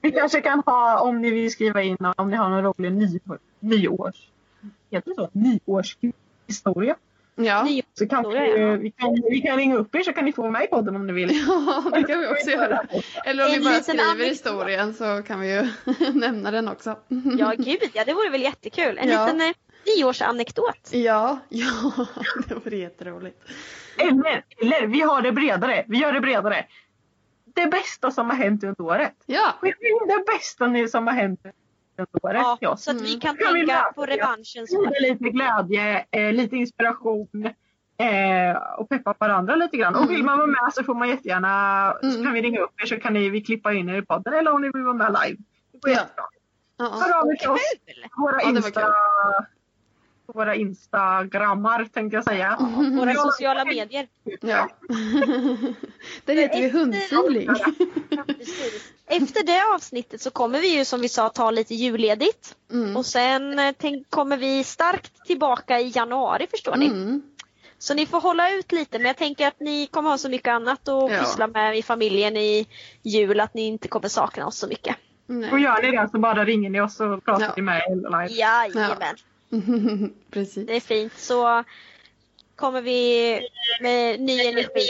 Vi 0.00 0.12
kanske 0.12 0.40
kan 0.40 0.62
ha, 0.66 1.00
om 1.00 1.22
ni 1.22 1.30
vill 1.30 1.52
skriva 1.52 1.82
in 1.82 1.96
om 2.16 2.30
ni 2.30 2.36
har 2.36 2.48
någon 2.48 2.62
rolig 2.62 2.92
ny, 2.92 3.20
nyårs... 3.60 4.28
Heter 4.90 5.10
det 5.10 5.14
så? 5.14 5.28
Nyårshistoria. 5.32 6.96
Ja. 7.36 7.66
Så 7.94 8.08
kan 8.08 8.28
vi, 8.30 8.78
vi, 8.82 8.90
kan, 8.90 9.14
vi 9.30 9.40
kan 9.40 9.56
ringa 9.56 9.76
upp 9.76 9.94
er 9.94 10.02
så 10.02 10.12
kan 10.12 10.24
ni 10.24 10.32
få 10.32 10.50
med 10.50 10.64
i 10.64 10.66
podden 10.66 10.96
om 10.96 11.06
ni 11.06 11.12
vill. 11.12 11.30
ja, 11.46 11.82
det 11.94 12.02
kan 12.02 12.20
vi 12.20 12.26
också 12.26 12.50
göra. 12.50 12.82
Eller 13.24 13.44
om 13.46 13.52
En 13.52 13.58
vi 13.58 13.64
bara 13.64 13.82
skriver 13.82 14.24
historien 14.24 14.94
så 14.94 15.22
kan 15.22 15.40
vi 15.40 15.54
ju 15.54 15.68
nämna 16.14 16.50
den 16.50 16.68
också. 16.68 16.98
Ja, 17.38 17.52
gud 17.58 17.90
ja. 17.92 18.04
Det 18.04 18.12
vore 18.14 18.30
väl 18.30 18.42
jättekul. 18.42 18.98
En 18.98 19.08
Ja. 19.08 19.26
liten 19.26 19.40
eh, 19.40 19.54
nyårsanekdot. 19.96 20.88
Ja, 20.92 21.38
ja, 21.48 21.70
det 22.48 22.54
vore 22.54 22.76
jätteroligt. 22.76 23.42
Eller, 23.98 24.44
eller 24.62 24.86
vi 24.86 25.00
har 25.00 25.22
det 25.22 25.32
bredare. 25.32 25.84
Vi 25.88 25.98
gör 25.98 26.12
det 26.12 26.20
bredare. 26.20 26.66
Det 27.54 27.66
bästa 27.66 28.10
som 28.10 28.30
har 28.30 28.36
hänt 28.36 28.64
under 28.64 28.80
året. 28.82 29.14
Ja, 29.26 29.54
det 30.06 30.24
bästa 30.26 30.66
ni 30.66 30.88
som 30.88 31.06
har 31.06 31.14
hänt 31.14 31.40
under 31.44 31.63
året 32.22 32.42
Ja, 32.60 32.76
så 32.76 32.90
att 32.90 33.00
vi 33.00 33.14
kan 33.20 33.36
Kan 33.36 33.54
vi 33.54 33.66
tänka 33.66 33.92
på. 33.94 34.02
Sprida 34.04 34.90
lite 35.00 35.24
glädje, 35.30 36.04
eh, 36.10 36.32
lite 36.32 36.56
inspiration 36.56 37.46
eh, 37.98 38.56
och 38.78 38.88
peppa 38.88 39.14
varandra 39.18 39.54
lite 39.56 39.76
grann. 39.76 39.94
Och 39.94 40.10
vill 40.10 40.24
man 40.24 40.38
vara 40.38 40.46
med 40.46 40.70
så 40.74 40.84
får 40.84 40.94
man 40.94 41.08
jättegärna, 41.08 41.94
så 42.00 42.06
Mm. 42.06 42.24
kan 42.24 42.32
vi 42.32 42.42
ringa 42.42 42.60
upp 42.60 42.80
er 42.82 42.86
så 42.86 42.96
kan 43.00 43.12
ni, 43.12 43.28
vi 43.28 43.40
klippa 43.40 43.72
in 43.72 43.88
er 43.88 43.94
i 43.94 44.02
podden 44.02 44.34
eller 44.34 44.52
om 44.52 44.62
ni 44.62 44.70
vill 44.74 44.82
vara 44.82 44.94
med 44.94 45.16
live. 45.24 45.38
Det 45.72 45.78
går 45.78 45.90
Ja. 45.90 45.96
jättebra. 46.00 46.24
Hör 46.78 47.20
av 47.20 47.30
er 47.30 47.36
till 47.36 47.50
oss. 47.50 47.60
Våra, 48.16 48.40
Insta. 48.42 48.94
Våra 50.26 50.54
instagrammar 50.54 51.84
tänkte 51.84 52.16
jag 52.16 52.24
säga. 52.24 52.56
Våra 52.98 53.14
sociala 53.14 53.64
medier. 53.64 54.08
ja. 54.40 54.68
Där 56.24 56.34
heter 56.34 56.60
vi 56.60 56.68
hundfeeling. 56.68 57.48
Precis. 58.26 58.92
Efter 59.06 59.42
det 59.46 59.74
avsnittet 59.74 60.20
så 60.20 60.30
kommer 60.30 60.60
vi 60.60 60.78
ju 60.78 60.84
som 60.84 61.00
vi 61.00 61.08
sa 61.08 61.28
ta 61.28 61.50
lite 61.50 61.74
julledigt. 61.74 62.56
Mm. 62.72 62.96
Och 62.96 63.06
sen 63.06 63.58
eh, 63.58 63.74
tänk, 63.78 64.10
kommer 64.10 64.36
vi 64.36 64.64
starkt 64.64 65.26
tillbaka 65.26 65.80
i 65.80 65.92
januari 65.94 66.46
förstår 66.50 66.76
ni. 66.76 66.86
Mm. 66.86 67.22
Så 67.78 67.94
ni 67.94 68.06
får 68.06 68.20
hålla 68.20 68.50
ut 68.50 68.72
lite 68.72 68.98
men 68.98 69.06
jag 69.06 69.16
tänker 69.16 69.48
att 69.48 69.60
ni 69.60 69.86
kommer 69.86 70.10
ha 70.10 70.18
så 70.18 70.28
mycket 70.28 70.48
annat 70.52 70.88
att 70.88 71.10
Ja. 71.12 71.18
pyssla 71.20 71.46
med 71.46 71.78
i 71.78 71.82
familjen 71.82 72.36
i 72.36 72.66
jul 73.02 73.40
att 73.40 73.54
ni 73.54 73.62
inte 73.66 73.88
kommer 73.88 74.08
sakna 74.08 74.46
oss 74.46 74.58
så 74.58 74.66
mycket. 74.66 74.96
Och 75.28 75.34
Nej. 75.34 75.62
gör 75.62 75.82
ni 75.82 75.90
det 75.90 76.08
så 76.12 76.18
bara 76.18 76.44
ringer 76.44 76.70
ni 76.70 76.80
oss 76.80 77.00
och 77.00 77.24
pratar 77.24 77.52
Ja. 77.56 77.62
med 77.62 77.76
er 77.78 77.94
live. 77.94 78.40
Jajamän, 78.40 79.16
Precis. 80.30 80.66
det 80.66 80.76
är 80.76 80.80
fint. 80.80 81.12
Så 81.18 81.64
kommer 82.56 82.80
vi 82.82 83.40
med 83.80 84.20
ny 84.20 84.40
energi. 84.40 84.88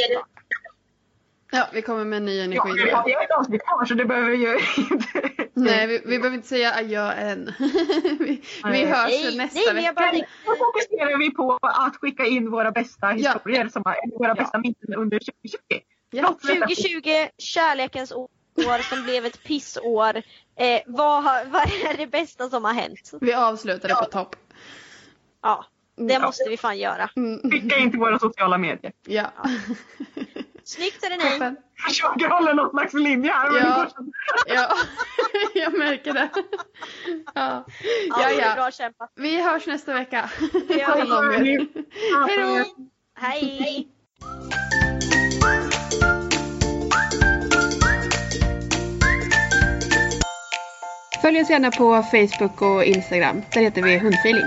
Ja, 1.52 1.68
vi 1.72 1.82
kommer 1.82 2.04
med 2.04 2.22
ny 2.22 2.38
Ja, 2.38 2.44
energi. 2.44 2.84
vi 2.84 2.90
har 2.90 3.08
ju 3.08 3.14
ett 3.14 3.30
avsnitt 3.38 3.62
kvar 3.62 3.84
så 3.84 3.94
det 3.94 4.04
behöver 4.04 4.30
vi 4.30 4.36
ju 4.36 4.58
inte. 4.90 5.30
Nej, 5.54 5.86
vi, 5.86 5.98
vi 6.04 6.18
behöver 6.18 6.36
inte 6.36 6.48
säga 6.48 6.72
adjö 6.74 7.12
än. 7.12 7.52
vi, 8.18 8.42
vi 8.64 8.84
hörs 8.84 9.10
Nej, 9.10 9.36
nästa 9.36 9.72
nej, 9.72 9.74
vecka. 9.74 9.92
bara 9.92 10.12
Då 10.46 10.54
fokuserar 10.56 11.18
vi 11.18 11.30
på 11.30 11.58
att 11.62 11.96
skicka 11.96 12.26
in 12.26 12.50
våra 12.50 12.70
bästa 12.70 13.06
historier, 13.06 13.68
som 13.68 13.82
har, 13.84 14.18
våra 14.18 14.34
bästa 14.34 14.58
minnen 14.58 14.94
under 14.96 15.18
2020. 15.18 15.58
Ja. 16.10 16.38
2020, 16.42 17.28
kärlekens 17.38 18.12
år 18.12 18.82
som 18.88 19.02
blev 19.04 19.26
ett 19.26 19.42
pissår. 19.44 20.16
Eh, 20.56 20.80
vad, 20.86 21.24
vad 21.24 21.62
är 21.62 21.96
det 21.96 22.06
bästa 22.06 22.48
som 22.50 22.64
har 22.64 22.72
hänt? 22.72 23.10
Vi 23.20 23.32
avslutar 23.34 23.88
det 23.88 23.94
på 23.94 24.04
topp. 24.04 24.36
Ja, 25.45 25.64
det 25.97 26.18
måste 26.18 26.49
vi 26.49 26.57
fan 26.57 26.78
göra. 26.78 27.11
Mm. 27.16 27.51
Skicka 27.51 27.76
in 27.76 27.90
till 27.90 28.01
våra 28.01 28.18
sociala 28.18 28.59
medier. 28.59 28.92
Ja. 29.07 29.30
Snyggt 30.64 31.05
är 31.05 31.11
det 31.11 31.16
ni. 31.24 31.30
Toppen. 31.30 31.57
Jag 32.18 32.28
hålla 32.28 32.53
någon 32.53 32.70
slags 32.70 32.95
linje 32.95 33.32
här. 33.32 33.51
men 33.51 33.62
Ja. 33.62 33.88
Ja, 34.47 34.68
jag 35.55 35.78
märker 35.78 36.12
det. 36.12 36.28
Ja. 36.34 36.42
Ja, 37.34 37.64
Ja, 38.09 38.28
det 38.28 38.34
är 38.34 38.49
ja. 38.49 38.55
bra 38.55 38.70
kämpat. 38.70 39.12
Vi 39.16 39.42
hörs 39.42 39.66
nästa 39.66 39.95
vecka. 39.95 40.30
Det 40.68 40.74
gör 40.74 41.38
vi. 41.38 41.68
Hej 42.28 42.38
då! 42.38 42.64
Hej! 43.20 43.88
Följ 51.22 51.40
oss 51.40 51.51
gärna 51.51 51.70
på 51.70 52.03
Facebook 52.03 52.62
och 52.62 52.84
Instagram. 52.84 53.42
Där 53.53 53.61
heter 53.61 53.82
vi 53.82 53.99
Hundfeeling. 53.99 54.47